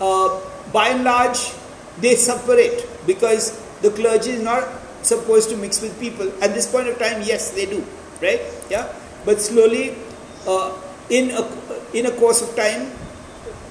uh, 0.01 0.41
by 0.71 0.89
and 0.89 1.03
large, 1.03 1.53
they 1.99 2.15
separate 2.15 2.87
because 3.05 3.59
the 3.81 3.91
clergy 3.91 4.31
is 4.31 4.41
not 4.41 4.67
supposed 5.03 5.49
to 5.49 5.57
mix 5.57 5.81
with 5.81 5.99
people. 5.99 6.31
At 6.41 6.53
this 6.53 6.69
point 6.71 6.87
of 6.87 6.97
time, 6.97 7.21
yes, 7.23 7.51
they 7.51 7.65
do, 7.65 7.85
right? 8.21 8.41
Yeah, 8.69 8.91
but 9.25 9.41
slowly, 9.41 9.95
uh, 10.47 10.75
in 11.09 11.31
a 11.31 11.43
in 11.93 12.05
a 12.07 12.11
course 12.11 12.41
of 12.41 12.55
time, 12.55 12.91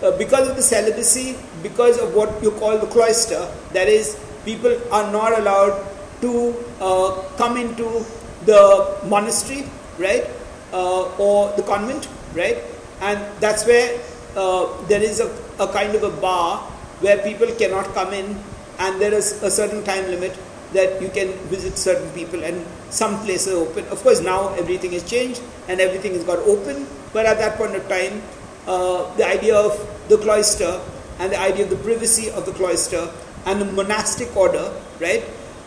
uh, 0.03 0.17
because 0.19 0.49
of 0.49 0.57
the 0.57 0.63
celibacy, 0.63 1.37
because 1.63 1.99
of 1.99 2.15
what 2.15 2.43
you 2.43 2.51
call 2.53 2.79
the 2.79 2.87
cloister, 2.87 3.49
that 3.73 3.89
is, 3.89 4.19
people 4.45 4.77
are 4.93 5.11
not 5.13 5.39
allowed 5.39 5.89
to 6.21 6.55
uh, 6.81 7.23
come 7.37 7.57
into 7.57 8.05
the 8.47 8.99
monastery, 9.07 9.65
right, 9.99 10.27
uh, 10.73 11.05
or 11.19 11.53
the 11.57 11.63
convent, 11.63 12.09
right, 12.35 12.59
and 13.01 13.19
that's 13.41 13.67
where 13.67 13.99
uh, 14.37 14.67
there 14.87 15.03
is 15.03 15.21
a, 15.21 15.29
a 15.59 15.67
kind 15.73 15.95
of 15.95 16.03
a 16.03 16.11
bar 16.21 16.59
where 17.01 17.19
people 17.19 17.49
cannot 17.59 17.87
come 17.95 18.13
in, 18.13 18.39
and 18.79 19.01
there 19.01 19.15
is 19.15 19.43
a 19.43 19.51
certain 19.51 19.83
time 19.85 20.05
limit 20.11 20.37
that 20.73 21.01
you 21.01 21.09
can 21.09 21.33
visit 21.49 21.79
certain 21.79 22.09
people 22.11 22.43
and 22.45 22.65
some 22.91 23.19
places 23.25 23.55
open. 23.55 23.85
Of 23.89 24.03
course, 24.03 24.21
now 24.21 24.55
everything 24.55 24.93
has 24.93 25.09
changed 25.09 25.43
and 25.69 25.81
everything 25.81 26.15
has 26.15 26.25
got 26.25 26.39
open, 26.41 26.87
but 27.13 27.27
at 27.27 27.39
that 27.39 27.57
point 27.57 27.77
of 27.77 27.89
time, 27.89 28.23
uh, 28.67 29.15
the 29.17 29.27
idea 29.27 29.57
of 29.57 29.77
the 30.09 30.19
cloister 30.19 30.81
and 31.19 31.33
the 31.33 31.39
idea 31.39 31.65
of 31.65 31.71
the 31.71 31.77
privacy 31.77 32.31
of 32.31 32.47
the 32.47 32.53
cloister 32.53 33.11
and 33.47 33.61
the 33.61 33.67
monastic 33.67 34.35
order, 34.37 34.73
right, 35.01 35.25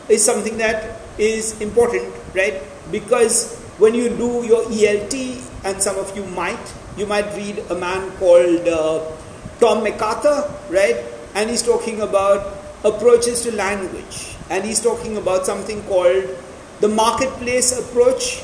is 0.09 0.23
something 0.23 0.57
that 0.57 1.01
is 1.17 1.59
important, 1.61 2.13
right? 2.33 2.61
Because 2.91 3.59
when 3.77 3.93
you 3.93 4.09
do 4.09 4.45
your 4.45 4.63
ELT, 4.65 5.41
and 5.65 5.81
some 5.81 5.97
of 5.97 6.15
you 6.15 6.23
might, 6.37 6.73
you 6.95 7.05
might 7.05 7.25
read 7.35 7.57
a 7.69 7.75
man 7.75 8.11
called 8.17 8.67
uh, 8.67 9.01
Tom 9.59 9.83
McArthur, 9.83 10.45
right? 10.69 11.03
And 11.33 11.49
he's 11.49 11.63
talking 11.63 12.01
about 12.01 12.55
approaches 12.83 13.41
to 13.41 13.51
language 13.51 14.34
and 14.49 14.63
he's 14.63 14.81
talking 14.81 15.17
about 15.17 15.45
something 15.45 15.81
called 15.83 16.23
the 16.81 16.87
marketplace 16.87 17.77
approach 17.77 18.43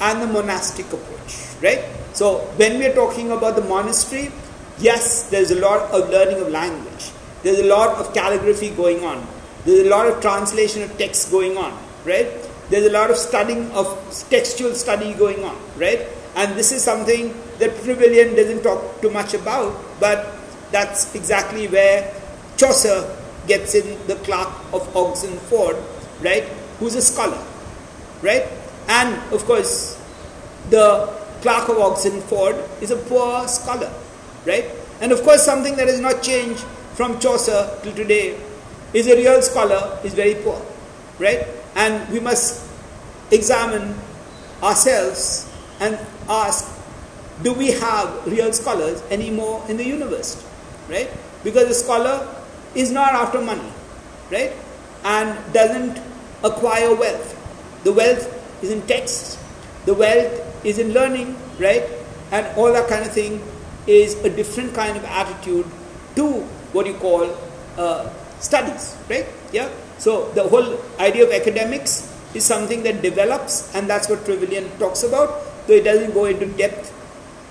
and 0.00 0.22
the 0.22 0.26
monastic 0.26 0.86
approach, 0.86 1.36
right? 1.62 1.84
So 2.12 2.38
when 2.56 2.78
we're 2.78 2.94
talking 2.94 3.30
about 3.30 3.56
the 3.56 3.62
monastery, 3.62 4.32
yes, 4.78 5.28
there's 5.30 5.50
a 5.50 5.60
lot 5.60 5.90
of 5.90 6.10
learning 6.10 6.40
of 6.40 6.48
language. 6.48 7.10
There's 7.42 7.60
a 7.60 7.66
lot 7.66 7.96
of 7.98 8.12
calligraphy 8.14 8.70
going 8.70 9.04
on. 9.04 9.26
There's 9.64 9.86
a 9.86 9.90
lot 9.90 10.06
of 10.06 10.20
translation 10.20 10.82
of 10.82 10.96
text 10.98 11.30
going 11.30 11.56
on, 11.56 11.78
right? 12.04 12.28
There's 12.70 12.86
a 12.86 12.90
lot 12.90 13.10
of 13.10 13.16
studying 13.16 13.70
of 13.72 13.86
textual 14.30 14.74
study 14.74 15.14
going 15.14 15.44
on, 15.44 15.56
right? 15.76 16.06
And 16.34 16.56
this 16.56 16.72
is 16.72 16.82
something 16.82 17.34
that 17.58 17.82
Trevelyan 17.84 18.34
doesn't 18.34 18.62
talk 18.62 19.00
too 19.00 19.10
much 19.10 19.34
about, 19.34 19.76
but 20.00 20.34
that's 20.70 21.14
exactly 21.14 21.68
where 21.68 22.12
Chaucer 22.56 23.15
gets 23.46 23.74
in 23.74 23.98
the 24.06 24.16
clerk 24.16 24.48
of 24.72 24.96
Oxenford, 24.96 25.76
right, 26.22 26.44
who's 26.78 26.94
a 26.94 27.02
scholar, 27.02 27.42
right? 28.22 28.44
And 28.88 29.14
of 29.32 29.44
course, 29.44 30.02
the 30.70 31.12
clerk 31.42 31.68
of 31.68 31.78
Oxenford 31.78 32.56
is 32.80 32.90
a 32.90 32.96
poor 32.96 33.46
scholar, 33.48 33.92
right? 34.44 34.64
And 35.00 35.12
of 35.12 35.22
course, 35.22 35.44
something 35.44 35.76
that 35.76 35.88
has 35.88 36.00
not 36.00 36.22
changed 36.22 36.60
from 36.94 37.18
Chaucer 37.18 37.78
till 37.82 37.94
today 37.94 38.38
is 38.92 39.06
a 39.06 39.16
real 39.16 39.42
scholar 39.42 39.98
is 40.04 40.14
very 40.14 40.34
poor, 40.36 40.60
right? 41.18 41.46
And 41.74 42.08
we 42.10 42.20
must 42.20 42.64
examine 43.30 43.94
ourselves 44.62 45.52
and 45.80 45.98
ask, 46.28 46.72
do 47.42 47.52
we 47.52 47.72
have 47.72 48.26
real 48.26 48.52
scholars 48.52 49.02
anymore 49.10 49.62
in 49.68 49.76
the 49.76 49.84
universe, 49.84 50.42
right? 50.88 51.10
Because 51.44 51.68
a 51.68 51.74
scholar 51.74 52.26
is 52.76 52.92
not 52.92 53.12
after 53.14 53.40
money, 53.40 53.72
right? 54.30 54.52
And 55.04 55.36
doesn't 55.52 56.00
acquire 56.44 56.94
wealth. 56.94 57.32
The 57.84 57.92
wealth 57.92 58.26
is 58.62 58.70
in 58.70 58.82
text, 58.86 59.38
the 59.86 59.94
wealth 59.94 60.64
is 60.64 60.78
in 60.78 60.92
learning, 60.92 61.36
right? 61.58 61.84
And 62.32 62.46
all 62.56 62.72
that 62.72 62.88
kind 62.88 63.04
of 63.04 63.12
thing 63.12 63.42
is 63.86 64.14
a 64.24 64.30
different 64.30 64.74
kind 64.74 64.96
of 64.96 65.04
attitude 65.04 65.66
to 66.16 66.42
what 66.72 66.86
you 66.86 66.94
call 66.94 67.30
uh, 67.78 68.10
studies, 68.40 68.96
right? 69.08 69.26
Yeah. 69.52 69.70
So 69.98 70.30
the 70.32 70.42
whole 70.42 70.78
idea 70.98 71.24
of 71.24 71.32
academics 71.32 72.12
is 72.34 72.44
something 72.44 72.82
that 72.82 73.00
develops, 73.02 73.74
and 73.74 73.88
that's 73.88 74.08
what 74.08 74.24
Trevelyan 74.24 74.68
talks 74.78 75.02
about. 75.02 75.42
Though 75.66 75.74
it 75.74 75.84
doesn't 75.84 76.12
go 76.12 76.26
into 76.26 76.46
depth 76.46 76.92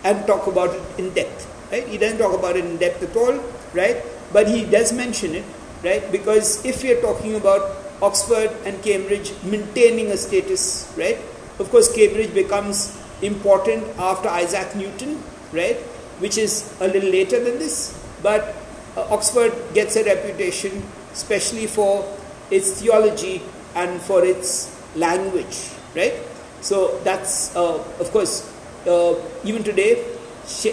and 0.04 0.26
talk 0.28 0.48
about 0.48 0.76
it 0.76 0.84
in 1.00 1.14
depth, 1.14 1.48
right? 1.72 1.88
He 1.88 1.98
doesn't 1.98 2.20
talk 2.20 2.38
about 2.38 2.56
it 2.56 2.66
in 2.66 2.78
depth 2.78 3.02
at 3.02 3.16
all, 3.16 3.40
right? 3.74 4.04
But 4.36 4.50
he 4.52 4.66
does 4.66 4.92
mention 4.92 5.34
it, 5.34 5.46
right? 5.82 6.12
Because 6.12 6.66
if 6.66 6.84
we 6.84 6.92
are 6.92 7.00
talking 7.00 7.36
about 7.36 7.72
Oxford 8.02 8.52
and 8.66 8.84
Cambridge 8.84 9.32
maintaining 9.44 10.12
a 10.12 10.18
status, 10.18 10.94
right? 10.98 11.18
Of 11.58 11.72
course, 11.72 11.88
Cambridge 11.96 12.34
becomes 12.34 13.00
important 13.22 13.88
after 13.98 14.28
Isaac 14.28 14.76
Newton, 14.76 15.24
right? 15.54 15.78
Which 16.20 16.38
is 16.38 16.76
a 16.82 16.88
little 16.88 17.10
later 17.10 17.42
than 17.42 17.60
this, 17.60 17.96
but 18.22 18.54
uh, 18.98 19.08
Oxford 19.10 19.54
gets 19.74 19.96
a 19.96 20.04
reputation, 20.04 20.84
especially 21.14 21.68
for 21.68 22.04
its 22.52 22.82
theology 22.82 23.42
and 23.74 24.02
for 24.02 24.26
its 24.26 24.68
language, 24.98 25.72
right? 25.96 26.16
So 26.60 27.00
that's, 27.06 27.56
uh, 27.56 27.80
of 28.04 28.12
course, 28.12 28.52
uh, 28.86 29.16
even 29.46 29.64
today, 29.64 30.04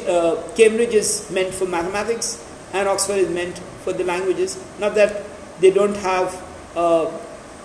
uh, 0.08 0.42
Cambridge 0.56 0.94
is 0.94 1.30
meant 1.30 1.54
for 1.54 1.66
mathematics, 1.66 2.42
and 2.72 2.88
Oxford 2.88 3.18
is 3.18 3.28
meant 3.30 3.58
for 3.84 3.92
the 3.92 4.04
languages. 4.04 4.62
Not 4.78 4.94
that 4.94 5.24
they 5.60 5.70
don't 5.70 5.96
have 5.96 6.34
uh, 6.76 7.10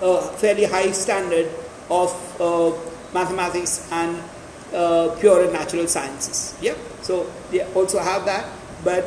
a 0.02 0.22
fairly 0.38 0.66
high 0.66 0.92
standard 0.92 1.48
of 1.90 2.12
uh, 2.42 2.72
mathematics 3.14 3.90
and 3.92 4.22
uh, 4.74 5.16
pure 5.20 5.44
and 5.44 5.54
natural 5.54 5.88
sciences. 5.88 6.58
Yeah, 6.62 6.76
so 7.02 7.32
they 7.52 7.62
also 7.74 8.00
have 8.00 8.26
that, 8.26 8.46
but 8.84 9.06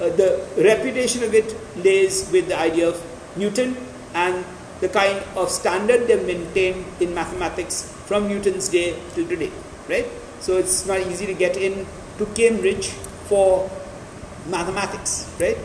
uh, 0.00 0.08
the 0.16 0.42
reputation 0.56 1.22
of 1.22 1.34
it 1.34 1.54
lays 1.76 2.30
with 2.32 2.48
the 2.48 2.58
idea 2.58 2.88
of 2.88 2.98
Newton 3.36 3.76
and 4.14 4.44
the 4.80 4.88
kind 4.88 5.22
of 5.36 5.50
standard 5.50 6.08
they 6.08 6.16
maintained 6.24 6.84
in 7.00 7.14
mathematics 7.14 7.92
from 8.06 8.28
Newton's 8.28 8.68
day 8.68 8.98
till 9.14 9.28
today, 9.28 9.52
right? 9.88 10.06
So 10.40 10.56
it's 10.56 10.86
not 10.86 11.00
easy 11.00 11.26
to 11.26 11.34
get 11.34 11.56
in 11.56 11.86
to 12.18 12.26
Cambridge 12.34 12.88
for 13.28 13.70
mathematics, 14.46 15.30
right? 15.40 15.58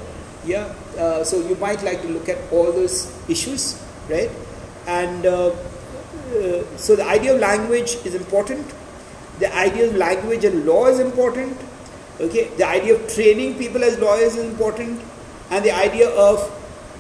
Yeah, 0.46 0.74
uh, 0.98 1.24
so 1.24 1.46
you 1.48 1.56
might 1.56 1.84
like 1.84 2.02
to 2.02 2.08
look 2.08 2.30
at 2.30 2.38
all 2.52 2.72
those 2.72 3.12
issues, 3.28 3.82
right? 4.10 4.30
And 4.88 5.26
uh, 5.26 5.48
uh, 5.48 6.64
so 6.78 6.96
the 6.96 7.06
idea 7.06 7.34
of 7.34 7.42
language 7.42 7.98
is 8.06 8.16
important. 8.16 8.66
The 9.40 9.54
idea 9.56 9.90
of 9.90 9.96
language 9.96 10.46
and 10.46 10.66
law 10.66 10.88
is 10.88 11.00
important. 11.00 11.58
Okay, 12.20 12.46
the 12.58 12.68
idea 12.68 12.96
of 12.96 13.14
training 13.14 13.58
people 13.58 13.84
as 13.84 14.00
lawyers 14.00 14.36
is 14.36 14.44
important, 14.44 15.02
and 15.52 15.64
the 15.64 15.72
idea 15.72 16.10
of 16.10 16.54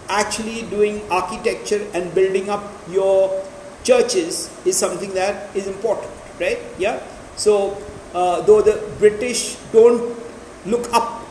actually 0.09 0.61
doing 0.69 1.01
architecture 1.09 1.85
and 1.93 2.13
building 2.13 2.49
up 2.49 2.63
your 2.89 3.43
churches 3.83 4.49
is 4.65 4.77
something 4.77 5.13
that 5.13 5.55
is 5.55 5.67
important, 5.67 6.11
right? 6.39 6.59
Yeah. 6.77 7.01
So 7.35 7.77
uh, 8.13 8.41
though 8.41 8.61
the 8.61 8.83
British 8.99 9.55
don't 9.71 10.15
look 10.65 10.91
up 10.93 11.26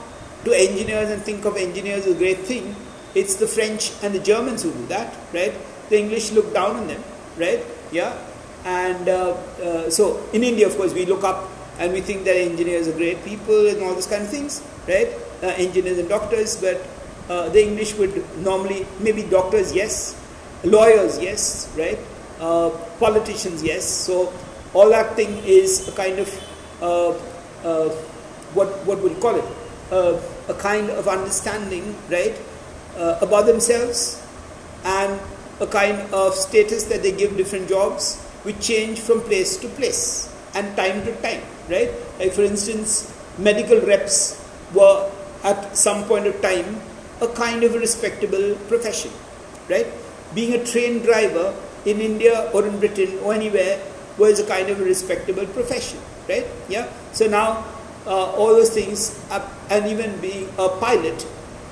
to 0.46 0.54
engineers 0.54 1.10
and 1.10 1.20
think 1.22 1.44
of 1.44 1.56
engineers 1.56 2.06
as 2.06 2.14
a 2.14 2.18
great 2.18 2.38
thing, 2.38 2.74
it's 3.14 3.34
the 3.36 3.46
French 3.46 3.92
and 4.02 4.14
the 4.14 4.20
Germans 4.20 4.62
who 4.62 4.72
do 4.72 4.86
that, 4.86 5.14
right? 5.34 5.52
The 5.90 5.98
English 5.98 6.32
look 6.32 6.54
down 6.54 6.76
on 6.76 6.86
them, 6.86 7.02
right? 7.36 7.64
Yeah. 7.90 8.16
And 8.64 9.08
uh, 9.08 9.34
uh, 9.62 9.90
so 9.90 10.22
in 10.32 10.44
India, 10.44 10.66
of 10.66 10.76
course, 10.76 10.92
we 10.94 11.04
look 11.04 11.24
up 11.24 11.50
and 11.78 11.92
we 11.92 12.00
think 12.00 12.24
that 12.24 12.36
engineers 12.36 12.88
are 12.88 12.92
great 12.92 13.24
people 13.24 13.66
and 13.66 13.82
all 13.82 13.94
those 13.94 14.06
kind 14.06 14.22
of 14.22 14.28
things, 14.28 14.62
right? 14.88 15.08
Uh, 15.42 15.48
engineers 15.58 15.98
and 15.98 16.08
doctors, 16.08 16.60
but 16.60 16.86
uh, 17.28 17.48
the 17.50 17.62
English 17.62 17.94
would 17.94 18.14
normally, 18.38 18.86
maybe 19.00 19.22
doctors, 19.22 19.74
yes, 19.74 20.14
lawyers, 20.64 21.18
yes, 21.20 21.72
right? 21.76 21.98
Uh, 22.40 22.70
politicians, 23.00 23.62
yes. 23.62 23.84
So 23.84 24.32
all 24.74 24.90
that 24.90 25.16
thing 25.16 25.38
is 25.44 25.88
a 25.88 25.92
kind 25.92 26.18
of 26.18 26.28
uh, 26.80 27.12
what 28.54 28.68
what 28.86 29.02
would 29.02 29.18
call 29.20 29.36
it? 29.36 29.44
Uh, 29.90 30.20
a 30.48 30.54
kind 30.54 30.90
of 30.90 31.08
understanding, 31.08 31.96
right, 32.10 32.36
uh, 32.96 33.18
about 33.20 33.46
themselves, 33.46 34.22
and 34.84 35.20
a 35.60 35.66
kind 35.66 35.98
of 36.12 36.34
status 36.34 36.84
that 36.84 37.02
they 37.02 37.12
give 37.12 37.36
different 37.36 37.68
jobs, 37.68 38.22
which 38.42 38.60
change 38.60 39.00
from 39.00 39.20
place 39.22 39.56
to 39.56 39.68
place 39.68 40.32
and 40.54 40.76
time 40.76 41.04
to 41.04 41.12
time, 41.22 41.42
right? 41.68 41.90
Like 42.18 42.32
for 42.32 42.42
instance, 42.42 43.12
medical 43.38 43.80
reps 43.80 44.40
were 44.74 45.10
at 45.44 45.76
some 45.76 46.04
point 46.04 46.26
of 46.26 46.40
time 46.40 46.80
a 47.20 47.28
kind 47.28 47.62
of 47.64 47.74
a 47.74 47.78
respectable 47.78 48.54
profession, 48.68 49.10
right? 49.68 49.86
Being 50.34 50.54
a 50.54 50.64
train 50.64 51.00
driver 51.00 51.54
in 51.84 52.00
India 52.00 52.50
or 52.52 52.66
in 52.66 52.78
Britain 52.78 53.18
or 53.22 53.32
anywhere 53.32 53.80
was 54.18 54.40
a 54.40 54.46
kind 54.46 54.68
of 54.70 54.80
a 54.80 54.84
respectable 54.84 55.46
profession, 55.46 56.00
right? 56.28 56.46
Yeah. 56.68 56.88
So 57.12 57.26
now 57.26 57.64
uh, 58.06 58.32
all 58.32 58.54
those 58.54 58.70
things, 58.70 59.20
uh, 59.30 59.48
and 59.70 59.86
even 59.86 60.18
being 60.20 60.48
a 60.58 60.68
pilot, 60.68 61.26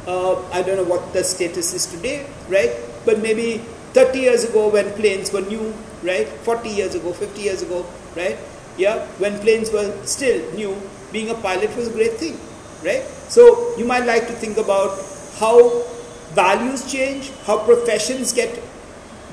uh, 0.07 0.43
I 0.51 0.63
don't 0.63 0.77
know 0.77 0.85
what 0.85 1.13
the 1.13 1.25
status 1.25 1.73
is 1.73 1.87
today, 1.87 2.27
right? 2.49 2.73
But 3.05 3.21
maybe 3.21 3.59
30 3.95 4.19
years 4.19 4.45
ago 4.45 4.69
when 4.69 4.91
planes 4.93 5.33
were 5.33 5.41
new, 5.43 5.73
right? 6.03 6.27
40 6.27 6.69
years 6.69 6.95
ago, 6.95 7.13
50 7.13 7.41
years 7.41 7.63
ago, 7.63 7.87
right? 8.17 8.37
Yeah, 8.77 9.07
when 9.19 9.39
planes 9.39 9.73
were 9.73 9.95
still 10.05 10.53
new, 10.55 10.77
being 11.13 11.31
a 11.31 11.35
pilot 11.35 11.75
was 11.77 11.89
a 11.89 11.93
great 11.93 12.15
thing, 12.15 12.39
right? 12.85 13.03
So 13.29 13.77
you 13.79 13.85
might 13.85 14.05
like 14.05 14.27
to 14.27 14.33
think 14.33 14.59
about 14.59 14.99
how 15.39 15.83
values 16.35 16.91
change, 16.91 17.31
how 17.47 17.59
professions 17.65 18.33
get 18.33 18.61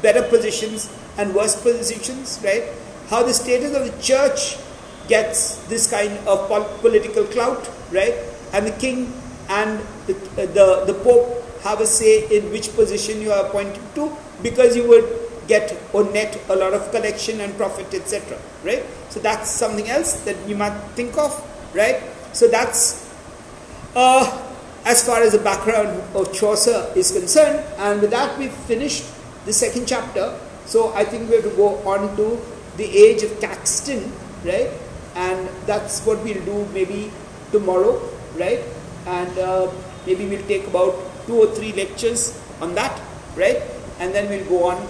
better 0.02 0.22
positions 0.22 0.96
and 1.18 1.34
worse 1.34 1.60
positions, 1.62 2.40
right? 2.44 2.64
How 3.10 3.24
the 3.24 3.34
status 3.34 3.76
of 3.76 3.92
the 3.92 4.02
church 4.02 4.58
gets 5.12 5.40
this 5.68 5.90
kind 5.92 6.18
of 6.28 6.48
political 6.80 7.26
clout, 7.36 7.70
right? 7.92 8.16
And 8.54 8.68
the 8.68 8.76
king 8.84 9.12
and 9.50 9.80
the, 10.08 10.14
the, 10.58 10.68
the 10.88 10.94
pope 11.04 11.42
have 11.64 11.82
a 11.82 11.86
say 11.86 12.14
in 12.38 12.52
which 12.52 12.74
position 12.76 13.22
you 13.22 13.32
are 13.32 13.46
appointed 13.46 13.84
to 13.96 14.12
because 14.42 14.76
you 14.76 14.88
would 14.88 15.08
get 15.48 15.78
or 15.94 16.04
net 16.12 16.40
a 16.50 16.56
lot 16.56 16.74
of 16.74 16.90
collection 16.92 17.42
and 17.42 17.56
profit, 17.58 17.94
etc. 17.94 18.40
Right? 18.64 18.84
So 19.10 19.20
that's 19.20 19.50
something 19.50 19.90
else 19.90 20.22
that 20.22 20.38
you 20.48 20.56
might 20.56 20.78
think 20.96 21.18
of, 21.18 21.36
right? 21.76 22.02
So 22.34 22.48
that's 22.48 23.10
uh, 23.96 24.24
as 24.86 25.06
far 25.06 25.22
as 25.22 25.34
the 25.34 25.40
background 25.40 26.02
of 26.16 26.32
Chaucer 26.34 26.92
is 26.96 27.12
concerned. 27.12 27.60
And 27.78 28.02
with 28.02 28.12
that, 28.12 28.38
we've 28.40 28.54
finished 28.72 29.04
the 29.46 29.54
second 29.54 29.88
chapter. 29.88 30.40
So 30.66 30.94
I 30.94 31.04
think 31.04 31.30
we 31.30 31.36
have 31.36 31.44
to 31.44 31.56
go 31.56 31.76
on 31.88 32.16
to 32.16 32.40
the 32.78 32.86
age 32.86 33.24
of 33.24 33.40
Caxton, 33.42 34.12
right? 34.46 34.72
And 35.16 35.50
that's 35.66 36.06
what 36.06 36.24
we'll 36.24 36.44
do 36.46 36.66
maybe 36.74 37.12
tomorrow, 37.52 38.02
right? 38.38 38.62
And 39.06 39.38
uh, 39.38 39.72
maybe 40.06 40.28
we'll 40.28 40.48
take 40.48 40.68
about 40.68 40.96
two 41.28 41.36
or 41.36 41.48
three 41.48 41.74
lectures 41.74 42.40
on 42.62 42.76
that, 42.76 43.00
right? 43.36 43.62
And 44.00 44.14
then 44.14 44.30
we'll 44.30 44.48
go 44.48 44.70
on 44.70 44.88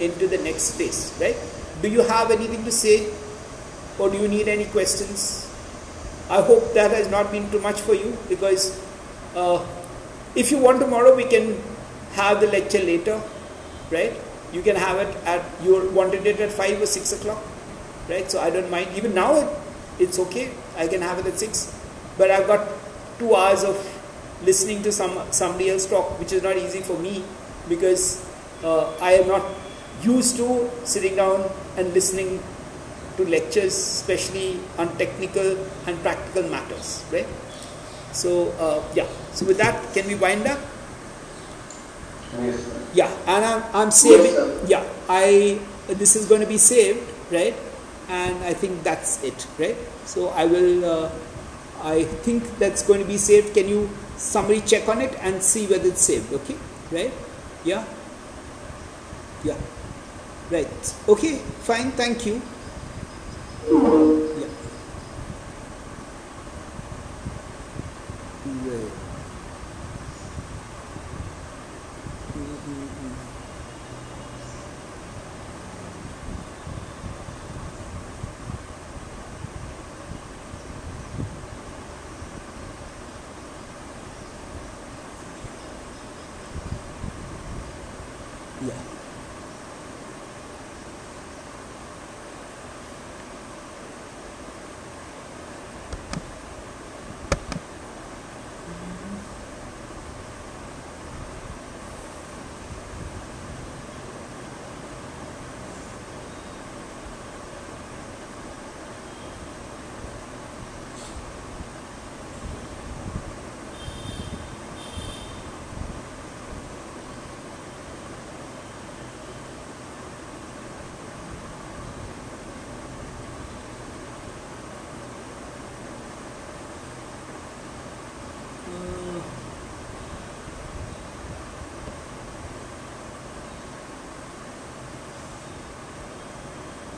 into 0.00 0.26
the 0.26 0.38
next 0.38 0.72
phase, 0.76 1.16
right? 1.20 1.36
Do 1.80 1.88
you 1.88 2.02
have 2.02 2.30
anything 2.30 2.64
to 2.64 2.72
say? 2.72 3.12
Or 3.98 4.10
do 4.10 4.18
you 4.18 4.28
need 4.28 4.48
any 4.48 4.64
questions? 4.66 5.48
I 6.30 6.40
hope 6.40 6.72
that 6.74 6.90
has 6.92 7.10
not 7.10 7.30
been 7.30 7.50
too 7.50 7.60
much 7.60 7.80
for 7.80 7.94
you 7.94 8.16
because 8.28 8.80
uh, 9.36 9.64
if 10.34 10.50
you 10.50 10.58
want 10.58 10.80
tomorrow, 10.80 11.14
we 11.14 11.24
can 11.24 11.60
have 12.14 12.40
the 12.40 12.46
lecture 12.46 12.78
later, 12.78 13.20
right? 13.90 14.14
You 14.52 14.62
can 14.62 14.76
have 14.76 14.98
it 14.98 15.16
at, 15.26 15.44
you 15.62 15.90
wanted 15.90 16.26
it 16.26 16.40
at 16.40 16.52
5 16.52 16.82
or 16.82 16.86
6 16.86 17.12
o'clock, 17.12 17.42
right? 18.08 18.30
So 18.30 18.40
I 18.40 18.50
don't 18.50 18.70
mind. 18.70 18.90
Even 18.96 19.14
now, 19.14 19.48
it's 19.98 20.18
okay. 20.18 20.50
I 20.76 20.86
can 20.88 21.00
have 21.02 21.18
it 21.18 21.26
at 21.26 21.38
6. 21.38 21.80
But 22.18 22.30
I've 22.30 22.46
got 22.46 22.68
two 23.18 23.34
hours 23.34 23.64
of 23.64 23.76
listening 24.44 24.82
to 24.82 24.92
some 24.92 25.18
somebody 25.30 25.70
else 25.70 25.86
talk, 25.86 26.18
which 26.18 26.32
is 26.32 26.42
not 26.42 26.56
easy 26.56 26.80
for 26.80 26.98
me 26.98 27.24
because 27.68 28.24
uh, 28.64 28.90
I 29.00 29.12
am 29.22 29.28
not 29.28 29.44
used 30.02 30.36
to 30.36 30.70
sitting 30.84 31.16
down 31.16 31.48
and 31.76 31.92
listening 31.94 32.42
to 33.16 33.24
lectures, 33.24 33.74
especially 33.74 34.58
on 34.78 34.88
technical 34.98 35.56
and 35.86 36.00
practical 36.02 36.42
matters, 36.50 37.04
right? 37.12 37.26
So 38.12 38.50
uh, 38.58 38.82
yeah. 38.94 39.06
So 39.32 39.46
with 39.46 39.58
that, 39.58 39.78
can 39.94 40.06
we 40.08 40.14
wind 40.16 40.46
up? 40.46 40.58
Yes, 42.40 42.64
Yeah, 42.94 43.10
and 43.26 43.44
I'm, 43.44 43.62
I'm 43.74 43.90
saving. 43.90 44.32
sir. 44.32 44.64
yeah, 44.66 44.84
I 45.08 45.60
this 45.88 46.16
is 46.16 46.26
going 46.26 46.40
to 46.40 46.46
be 46.46 46.56
saved, 46.56 47.00
right? 47.30 47.54
and 48.08 48.44
I 48.44 48.54
think 48.54 48.82
that's 48.82 49.22
it, 49.22 49.46
right? 49.58 49.76
So 50.04 50.28
I 50.28 50.44
will, 50.44 50.84
uh, 50.84 51.10
I 51.82 52.04
think 52.04 52.58
that's 52.58 52.82
going 52.82 53.00
to 53.00 53.06
be 53.06 53.18
saved. 53.18 53.54
Can 53.54 53.68
you 53.68 53.90
summary 54.16 54.60
check 54.60 54.88
on 54.88 55.00
it 55.00 55.16
and 55.20 55.42
see 55.42 55.66
whether 55.66 55.88
it's 55.88 56.02
saved, 56.02 56.32
okay? 56.32 56.56
Right? 56.90 57.12
Yeah? 57.64 57.84
Yeah. 59.44 59.56
Right. 60.50 60.94
Okay, 61.08 61.38
fine, 61.62 61.92
thank 61.92 62.26
you. 62.26 62.42